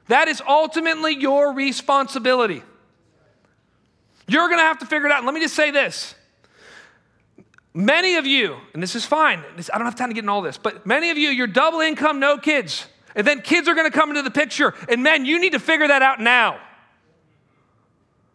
That 0.08 0.28
is 0.28 0.42
ultimately 0.48 1.16
your 1.16 1.54
responsibility. 1.54 2.64
You're 4.28 4.48
going 4.48 4.60
to 4.60 4.66
have 4.66 4.80
to 4.80 4.86
figure 4.86 5.08
it 5.08 5.12
out. 5.12 5.20
And 5.20 5.26
let 5.26 5.34
me 5.34 5.42
just 5.42 5.56
say 5.56 5.72
this 5.72 6.16
Many 7.78 8.16
of 8.16 8.26
you, 8.26 8.58
and 8.74 8.82
this 8.82 8.96
is 8.96 9.06
fine, 9.06 9.44
I 9.72 9.78
don't 9.78 9.86
have 9.86 9.96
time 9.96 10.10
to 10.10 10.16
get 10.16 10.24
in 10.24 10.30
all 10.30 10.42
this, 10.42 10.58
but 10.58 10.88
many 10.88 11.12
of 11.12 11.18
you, 11.20 11.30
you're 11.30 11.46
double 11.46 11.80
income, 11.80 12.20
no 12.20 12.40
kids. 12.40 12.88
And 13.14 13.26
then 13.28 13.40
kids 13.44 13.68
are 13.68 13.76
gonna 13.76 13.92
come 13.92 14.10
into 14.10 14.24
the 14.24 14.32
picture. 14.32 14.74
And 14.90 15.04
men, 15.04 15.28
you 15.28 15.40
need 15.40 15.52
to 15.52 15.60
figure 15.60 15.88
that 15.88 16.02
out 16.02 16.20
now. 16.20 16.60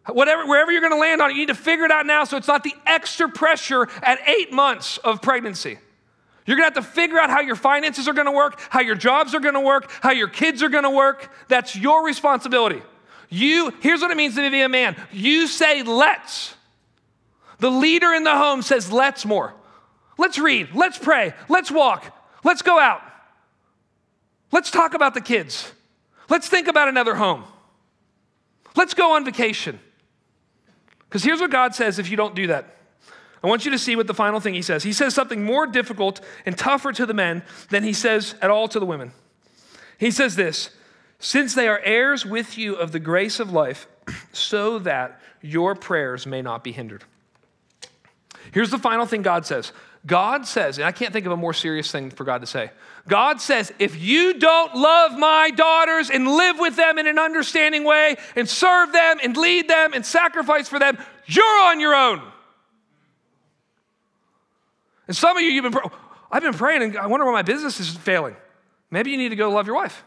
Whatever, 0.07 0.45
wherever 0.45 0.71
you're 0.71 0.79
gonna 0.79 0.95
land 0.95 1.21
on 1.21 1.29
it, 1.29 1.33
you 1.33 1.39
need 1.39 1.49
to 1.49 1.55
figure 1.55 1.83
it 1.83 1.91
out 1.91 2.05
now 2.05 2.23
so 2.23 2.37
it's 2.37 2.47
not 2.47 2.63
the 2.63 2.73
extra 2.85 3.27
pressure 3.27 3.89
at 4.01 4.17
eight 4.29 4.53
months 4.53 4.97
of 4.99 5.21
pregnancy. 5.21 5.77
You're 6.45 6.55
gonna 6.55 6.67
have 6.67 6.75
to 6.75 6.81
figure 6.81 7.19
out 7.19 7.29
how 7.29 7.41
your 7.41 7.57
finances 7.57 8.07
are 8.07 8.13
gonna 8.13 8.31
work, 8.31 8.61
how 8.69 8.79
your 8.79 8.95
jobs 8.95 9.35
are 9.35 9.41
gonna 9.41 9.59
work, 9.59 9.91
how 9.99 10.11
your 10.11 10.29
kids 10.29 10.63
are 10.63 10.69
gonna 10.69 10.89
work. 10.89 11.29
That's 11.49 11.75
your 11.75 12.05
responsibility. 12.05 12.81
You, 13.27 13.73
here's 13.81 13.99
what 13.99 14.09
it 14.09 14.15
means 14.15 14.35
to 14.35 14.49
be 14.49 14.61
a 14.61 14.69
man. 14.69 14.95
You 15.11 15.47
say 15.47 15.83
let's. 15.83 16.55
The 17.63 17.71
leader 17.71 18.11
in 18.11 18.25
the 18.25 18.35
home 18.35 18.61
says 18.61 18.91
let's 18.91 19.25
more. 19.25 19.53
Let's 20.17 20.37
read, 20.37 20.75
let's 20.75 20.97
pray, 20.97 21.33
let's 21.47 21.71
walk, 21.71 22.13
let's 22.43 22.61
go 22.61 22.77
out. 22.77 23.01
Let's 24.51 24.69
talk 24.69 24.93
about 24.93 25.13
the 25.13 25.21
kids. 25.21 25.71
Let's 26.27 26.49
think 26.49 26.67
about 26.67 26.89
another 26.89 27.15
home. 27.15 27.45
Let's 28.75 28.93
go 28.93 29.13
on 29.13 29.23
vacation. 29.23 29.79
Because 31.07 31.23
here's 31.23 31.39
what 31.39 31.51
God 31.51 31.73
says 31.73 31.99
if 31.99 32.11
you 32.11 32.17
don't 32.17 32.35
do 32.35 32.47
that. 32.47 32.65
I 33.41 33.47
want 33.47 33.63
you 33.63 33.71
to 33.71 33.79
see 33.79 33.95
what 33.95 34.07
the 34.07 34.13
final 34.13 34.41
thing 34.41 34.55
he 34.55 34.61
says. 34.61 34.83
He 34.83 34.91
says 34.91 35.15
something 35.15 35.45
more 35.45 35.65
difficult 35.65 36.19
and 36.45 36.57
tougher 36.57 36.91
to 36.91 37.05
the 37.05 37.13
men 37.13 37.43
than 37.69 37.85
he 37.85 37.93
says 37.93 38.35
at 38.41 38.49
all 38.49 38.67
to 38.67 38.77
the 38.77 38.85
women. 38.85 39.13
He 39.97 40.11
says 40.11 40.35
this 40.35 40.71
since 41.17 41.55
they 41.55 41.69
are 41.69 41.79
heirs 41.79 42.25
with 42.25 42.57
you 42.57 42.75
of 42.75 42.91
the 42.91 42.99
grace 42.99 43.39
of 43.39 43.53
life, 43.53 43.87
so 44.33 44.79
that 44.79 45.21
your 45.41 45.75
prayers 45.75 46.27
may 46.27 46.41
not 46.41 46.61
be 46.61 46.73
hindered. 46.73 47.05
Here's 48.51 48.71
the 48.71 48.77
final 48.77 49.05
thing 49.05 49.21
God 49.21 49.45
says 49.45 49.71
God 50.05 50.45
says, 50.45 50.77
and 50.77 50.85
I 50.85 50.91
can't 50.91 51.13
think 51.13 51.25
of 51.25 51.31
a 51.31 51.37
more 51.37 51.53
serious 51.53 51.89
thing 51.91 52.09
for 52.09 52.25
God 52.25 52.41
to 52.41 52.47
say. 52.47 52.71
God 53.07 53.39
says, 53.39 53.71
if 53.79 54.01
you 54.01 54.33
don't 54.33 54.75
love 54.75 55.17
my 55.17 55.49
daughters 55.51 56.09
and 56.09 56.27
live 56.27 56.59
with 56.59 56.75
them 56.75 56.97
in 56.97 57.07
an 57.07 57.19
understanding 57.19 57.85
way 57.85 58.17
and 58.35 58.49
serve 58.49 58.91
them 58.91 59.17
and 59.23 59.35
lead 59.37 59.69
them 59.69 59.93
and 59.93 60.05
sacrifice 60.05 60.67
for 60.67 60.77
them, 60.77 60.97
you're 61.25 61.61
on 61.63 61.79
your 61.79 61.95
own. 61.95 62.21
And 65.07 65.15
some 65.15 65.37
of 65.37 65.43
you, 65.43 65.49
you've 65.49 65.71
been, 65.71 65.81
I've 66.31 66.43
been 66.43 66.53
praying 66.53 66.83
and 66.83 66.97
I 66.97 67.07
wonder 67.07 67.25
why 67.25 67.31
my 67.31 67.41
business 67.41 67.79
is 67.79 67.89
failing. 67.89 68.35
Maybe 68.91 69.11
you 69.11 69.17
need 69.17 69.29
to 69.29 69.35
go 69.37 69.51
love 69.51 69.67
your 69.67 69.75
wife. 69.75 70.03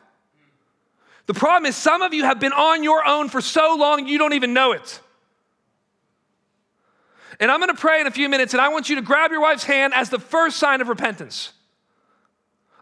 The 1.26 1.34
problem 1.34 1.66
is, 1.66 1.74
some 1.74 2.02
of 2.02 2.14
you 2.14 2.24
have 2.24 2.38
been 2.38 2.52
on 2.52 2.84
your 2.84 3.04
own 3.04 3.28
for 3.28 3.40
so 3.40 3.76
long 3.76 4.06
you 4.06 4.16
don't 4.16 4.34
even 4.34 4.52
know 4.52 4.72
it. 4.72 5.00
And 7.38 7.50
I'm 7.50 7.60
going 7.60 7.74
to 7.74 7.80
pray 7.80 8.00
in 8.00 8.06
a 8.06 8.10
few 8.10 8.28
minutes, 8.28 8.54
and 8.54 8.60
I 8.60 8.68
want 8.68 8.88
you 8.88 8.96
to 8.96 9.02
grab 9.02 9.30
your 9.30 9.40
wife's 9.40 9.64
hand 9.64 9.92
as 9.94 10.08
the 10.08 10.18
first 10.18 10.56
sign 10.56 10.80
of 10.80 10.88
repentance. 10.88 11.52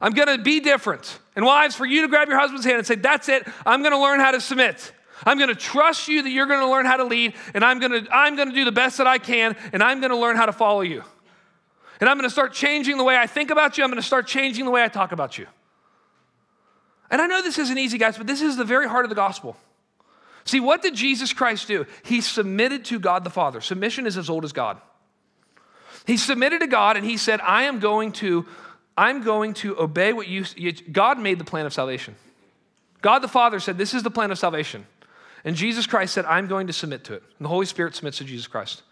I'm 0.00 0.12
going 0.12 0.28
to 0.28 0.42
be 0.42 0.60
different. 0.60 1.18
And 1.34 1.44
wives, 1.44 1.74
for 1.74 1.86
you 1.86 2.02
to 2.02 2.08
grab 2.08 2.28
your 2.28 2.38
husband's 2.38 2.64
hand 2.64 2.78
and 2.78 2.86
say, 2.86 2.94
That's 2.94 3.28
it, 3.28 3.46
I'm 3.66 3.80
going 3.80 3.92
to 3.92 3.98
learn 3.98 4.20
how 4.20 4.30
to 4.30 4.40
submit. 4.40 4.92
I'm 5.24 5.38
going 5.38 5.48
to 5.48 5.54
trust 5.54 6.08
you 6.08 6.22
that 6.22 6.30
you're 6.30 6.46
going 6.46 6.60
to 6.60 6.68
learn 6.68 6.86
how 6.86 6.96
to 6.96 7.04
lead, 7.04 7.34
and 7.54 7.64
I'm 7.64 7.78
going 7.78 8.04
to, 8.04 8.14
I'm 8.14 8.36
going 8.36 8.48
to 8.48 8.54
do 8.54 8.64
the 8.64 8.72
best 8.72 8.98
that 8.98 9.06
I 9.06 9.18
can, 9.18 9.56
and 9.72 9.82
I'm 9.82 10.00
going 10.00 10.10
to 10.10 10.18
learn 10.18 10.36
how 10.36 10.46
to 10.46 10.52
follow 10.52 10.82
you. 10.82 11.02
And 12.00 12.10
I'm 12.10 12.16
going 12.18 12.28
to 12.28 12.32
start 12.32 12.52
changing 12.52 12.98
the 12.98 13.04
way 13.04 13.16
I 13.16 13.26
think 13.26 13.50
about 13.50 13.78
you. 13.78 13.84
I'm 13.84 13.90
going 13.90 14.02
to 14.02 14.06
start 14.06 14.26
changing 14.26 14.64
the 14.64 14.70
way 14.70 14.82
I 14.82 14.88
talk 14.88 15.12
about 15.12 15.38
you. 15.38 15.46
And 17.10 17.22
I 17.22 17.26
know 17.26 17.42
this 17.42 17.58
isn't 17.58 17.78
easy, 17.78 17.98
guys, 17.98 18.18
but 18.18 18.26
this 18.26 18.42
is 18.42 18.56
the 18.56 18.64
very 18.64 18.88
heart 18.88 19.04
of 19.04 19.08
the 19.08 19.14
gospel. 19.14 19.56
See, 20.44 20.60
what 20.60 20.82
did 20.82 20.94
Jesus 20.94 21.32
Christ 21.32 21.68
do? 21.68 21.86
He 22.04 22.20
submitted 22.20 22.84
to 22.86 22.98
God 22.98 23.24
the 23.24 23.30
Father. 23.30 23.60
Submission 23.60 24.06
is 24.06 24.18
as 24.18 24.28
old 24.28 24.44
as 24.44 24.52
God. 24.52 24.78
He 26.06 26.16
submitted 26.16 26.60
to 26.60 26.66
God 26.66 26.96
and 26.96 27.06
he 27.06 27.16
said, 27.16 27.40
I 27.40 27.62
am 27.62 27.80
going 27.80 28.12
to, 28.12 28.46
I'm 28.96 29.22
going 29.22 29.54
to 29.54 29.78
obey 29.80 30.12
what 30.12 30.28
you, 30.28 30.44
God 30.92 31.18
made 31.18 31.38
the 31.38 31.44
plan 31.44 31.64
of 31.64 31.72
salvation. 31.72 32.14
God 33.00 33.20
the 33.20 33.28
Father 33.28 33.58
said, 33.58 33.78
This 33.78 33.94
is 33.94 34.02
the 34.02 34.10
plan 34.10 34.30
of 34.30 34.38
salvation. 34.38 34.86
And 35.44 35.56
Jesus 35.56 35.86
Christ 35.86 36.14
said, 36.14 36.24
I'm 36.24 36.46
going 36.46 36.66
to 36.66 36.72
submit 36.72 37.04
to 37.04 37.14
it. 37.14 37.22
And 37.38 37.44
the 37.44 37.50
Holy 37.50 37.66
Spirit 37.66 37.94
submits 37.94 38.18
to 38.18 38.24
Jesus 38.24 38.46
Christ. 38.46 38.82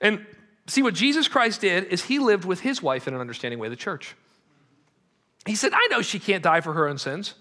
And 0.00 0.24
See, 0.66 0.82
what 0.82 0.94
Jesus 0.94 1.28
Christ 1.28 1.60
did 1.60 1.84
is 1.84 2.04
he 2.04 2.18
lived 2.18 2.44
with 2.44 2.60
his 2.60 2.82
wife 2.82 3.06
in 3.06 3.14
an 3.14 3.20
understanding 3.20 3.58
way, 3.58 3.68
the 3.68 3.76
church. 3.76 4.14
He 5.46 5.54
said, 5.54 5.72
I 5.74 5.88
know 5.90 6.00
she 6.00 6.18
can't 6.18 6.42
die 6.42 6.62
for 6.62 6.72
her 6.72 6.88
own 6.88 6.96
sins. 6.96 7.34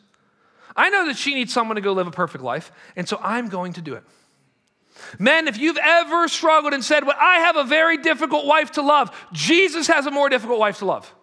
I 0.76 0.90
know 0.90 1.06
that 1.08 1.18
she 1.18 1.36
needs 1.36 1.54
someone 1.54 1.76
to 1.76 1.82
go 1.82 1.94
live 1.94 2.08
a 2.08 2.12
perfect 2.12 2.44
life, 2.44 2.72
and 2.96 3.08
so 3.08 3.20
I'm 3.22 3.50
going 3.50 3.74
to 3.74 3.82
do 3.82 3.96
it. 3.96 4.04
Men, 5.20 5.48
if 5.48 5.58
you've 5.58 5.78
ever 5.78 6.28
struggled 6.28 6.74
and 6.74 6.84
said, 6.84 7.06
Well, 7.06 7.18
I 7.20 7.40
have 7.40 7.56
a 7.56 7.64
very 7.64 7.98
difficult 7.98 8.46
wife 8.46 8.72
to 8.72 8.82
love, 8.82 9.16
Jesus 9.32 9.88
has 9.88 10.06
a 10.06 10.12
more 10.12 10.30
difficult 10.30 10.60
wife 10.60 10.80
to 10.80 10.86
love. 10.86 11.14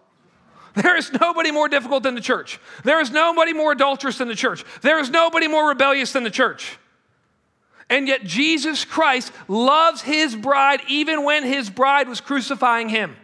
There 0.73 0.95
is 0.95 1.11
nobody 1.19 1.51
more 1.51 1.67
difficult 1.67 2.03
than 2.03 2.15
the 2.15 2.21
church. 2.21 2.59
There 2.85 3.01
is 3.01 3.11
nobody 3.11 3.51
more 3.51 3.73
adulterous 3.73 4.17
than 4.17 4.29
the 4.29 4.35
church. 4.35 4.63
There 4.81 4.99
is 4.99 5.09
nobody 5.09 5.49
more 5.49 5.67
rebellious 5.67 6.13
than 6.13 6.23
the 6.23 6.29
church. 6.29 6.77
And 7.89 8.07
yet, 8.07 8.23
Jesus 8.23 8.85
Christ 8.85 9.33
loves 9.49 10.01
his 10.01 10.33
bride 10.33 10.81
even 10.87 11.25
when 11.25 11.43
his 11.43 11.69
bride 11.69 12.07
was 12.07 12.21
crucifying 12.21 12.87
him. 12.87 13.17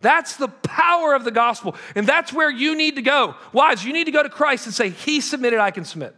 That's 0.00 0.36
the 0.36 0.48
power 0.48 1.14
of 1.14 1.24
the 1.24 1.30
gospel. 1.30 1.76
And 1.94 2.06
that's 2.06 2.32
where 2.32 2.50
you 2.50 2.74
need 2.74 2.96
to 2.96 3.02
go. 3.02 3.34
Wives, 3.52 3.84
you 3.84 3.92
need 3.92 4.04
to 4.04 4.10
go 4.10 4.22
to 4.22 4.30
Christ 4.30 4.66
and 4.66 4.74
say, 4.74 4.90
He 4.90 5.20
submitted, 5.20 5.58
I 5.58 5.70
can 5.70 5.84
submit. 5.84 6.16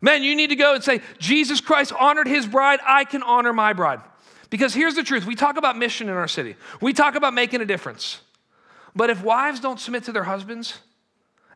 Men, 0.00 0.22
you 0.22 0.34
need 0.34 0.48
to 0.48 0.56
go 0.56 0.74
and 0.74 0.82
say, 0.82 1.02
Jesus 1.18 1.60
Christ 1.60 1.92
honored 1.92 2.26
his 2.26 2.46
bride, 2.46 2.80
I 2.86 3.04
can 3.04 3.22
honor 3.22 3.52
my 3.52 3.72
bride. 3.72 4.00
Because 4.48 4.74
here's 4.74 4.94
the 4.94 5.02
truth 5.02 5.26
we 5.26 5.34
talk 5.34 5.56
about 5.56 5.76
mission 5.76 6.08
in 6.08 6.14
our 6.14 6.28
city, 6.28 6.56
we 6.80 6.92
talk 6.92 7.14
about 7.14 7.34
making 7.34 7.60
a 7.60 7.66
difference. 7.66 8.20
But 8.96 9.10
if 9.10 9.22
wives 9.22 9.60
don't 9.60 9.78
submit 9.78 10.04
to 10.04 10.12
their 10.12 10.24
husbands, 10.24 10.78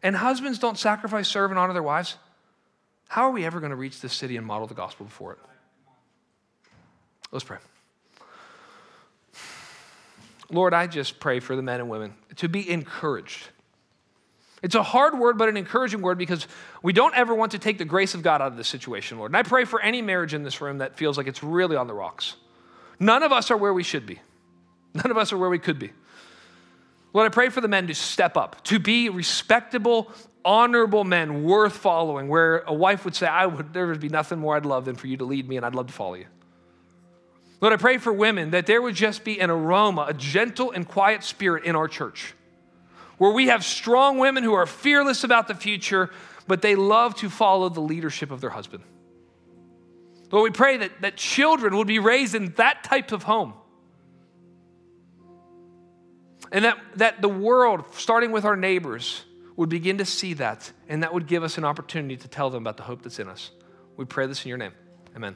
and 0.02 0.14
husbands 0.14 0.58
don't 0.58 0.78
sacrifice, 0.78 1.26
serve, 1.26 1.50
and 1.50 1.58
honor 1.58 1.72
their 1.72 1.82
wives, 1.82 2.16
how 3.08 3.22
are 3.22 3.32
we 3.32 3.44
ever 3.44 3.58
going 3.58 3.70
to 3.70 3.76
reach 3.76 4.00
this 4.00 4.12
city 4.12 4.36
and 4.36 4.46
model 4.46 4.66
the 4.66 4.74
gospel 4.74 5.06
before 5.06 5.32
it? 5.32 5.38
Let's 7.32 7.44
pray. 7.44 7.58
Lord, 10.50 10.74
I 10.74 10.86
just 10.86 11.20
pray 11.20 11.40
for 11.40 11.56
the 11.56 11.62
men 11.62 11.80
and 11.80 11.88
women 11.88 12.14
to 12.36 12.48
be 12.48 12.68
encouraged. 12.70 13.48
It's 14.62 14.74
a 14.74 14.82
hard 14.82 15.18
word, 15.18 15.36
but 15.36 15.50
an 15.50 15.58
encouraging 15.58 16.00
word 16.00 16.16
because 16.16 16.46
we 16.82 16.94
don't 16.94 17.14
ever 17.14 17.34
want 17.34 17.52
to 17.52 17.58
take 17.58 17.76
the 17.76 17.84
grace 17.84 18.14
of 18.14 18.22
God 18.22 18.40
out 18.40 18.48
of 18.48 18.56
this 18.56 18.68
situation, 18.68 19.18
Lord. 19.18 19.30
And 19.30 19.36
I 19.36 19.42
pray 19.42 19.66
for 19.66 19.80
any 19.80 20.00
marriage 20.00 20.32
in 20.32 20.42
this 20.42 20.60
room 20.62 20.78
that 20.78 20.96
feels 20.96 21.18
like 21.18 21.26
it's 21.26 21.42
really 21.42 21.76
on 21.76 21.86
the 21.86 21.92
rocks. 21.92 22.36
None 22.98 23.22
of 23.22 23.30
us 23.30 23.50
are 23.50 23.56
where 23.56 23.74
we 23.74 23.82
should 23.82 24.06
be, 24.06 24.20
none 24.94 25.10
of 25.10 25.18
us 25.18 25.32
are 25.32 25.38
where 25.38 25.50
we 25.50 25.58
could 25.58 25.78
be. 25.78 25.92
Lord, 27.12 27.30
I 27.30 27.32
pray 27.32 27.48
for 27.48 27.60
the 27.60 27.68
men 27.68 27.86
to 27.88 27.94
step 27.94 28.36
up, 28.36 28.64
to 28.64 28.78
be 28.78 29.08
respectable, 29.08 30.10
honorable 30.44 31.04
men 31.04 31.44
worth 31.44 31.76
following, 31.76 32.28
where 32.28 32.60
a 32.60 32.72
wife 32.72 33.04
would 33.04 33.14
say, 33.14 33.26
I 33.26 33.46
would, 33.46 33.72
there 33.72 33.86
would 33.86 34.00
be 34.00 34.08
nothing 34.08 34.38
more 34.38 34.56
I'd 34.56 34.66
love 34.66 34.86
than 34.86 34.96
for 34.96 35.06
you 35.06 35.16
to 35.18 35.24
lead 35.24 35.48
me, 35.48 35.56
and 35.56 35.64
I'd 35.64 35.74
love 35.74 35.86
to 35.88 35.92
follow 35.92 36.14
you. 36.14 36.26
Lord, 37.64 37.72
I 37.72 37.78
pray 37.78 37.96
for 37.96 38.12
women 38.12 38.50
that 38.50 38.66
there 38.66 38.82
would 38.82 38.94
just 38.94 39.24
be 39.24 39.40
an 39.40 39.48
aroma, 39.48 40.04
a 40.08 40.12
gentle 40.12 40.70
and 40.72 40.86
quiet 40.86 41.24
spirit 41.24 41.64
in 41.64 41.74
our 41.74 41.88
church, 41.88 42.34
where 43.16 43.32
we 43.32 43.46
have 43.46 43.64
strong 43.64 44.18
women 44.18 44.44
who 44.44 44.52
are 44.52 44.66
fearless 44.66 45.24
about 45.24 45.48
the 45.48 45.54
future, 45.54 46.10
but 46.46 46.60
they 46.60 46.74
love 46.74 47.14
to 47.14 47.30
follow 47.30 47.70
the 47.70 47.80
leadership 47.80 48.30
of 48.30 48.42
their 48.42 48.50
husband. 48.50 48.84
Lord, 50.30 50.42
we 50.42 50.54
pray 50.54 50.76
that, 50.76 51.00
that 51.00 51.16
children 51.16 51.78
would 51.78 51.86
be 51.86 51.98
raised 51.98 52.34
in 52.34 52.52
that 52.58 52.84
type 52.84 53.12
of 53.12 53.22
home. 53.22 53.54
And 56.52 56.66
that, 56.66 56.76
that 56.96 57.22
the 57.22 57.30
world, 57.30 57.86
starting 57.94 58.30
with 58.30 58.44
our 58.44 58.56
neighbors, 58.56 59.24
would 59.56 59.70
begin 59.70 59.96
to 59.96 60.04
see 60.04 60.34
that, 60.34 60.70
and 60.86 61.02
that 61.02 61.14
would 61.14 61.26
give 61.26 61.42
us 61.42 61.56
an 61.56 61.64
opportunity 61.64 62.18
to 62.18 62.28
tell 62.28 62.50
them 62.50 62.62
about 62.62 62.76
the 62.76 62.82
hope 62.82 63.00
that's 63.00 63.18
in 63.18 63.28
us. 63.30 63.52
We 63.96 64.04
pray 64.04 64.26
this 64.26 64.44
in 64.44 64.50
your 64.50 64.58
name. 64.58 64.72
Amen. 65.16 65.34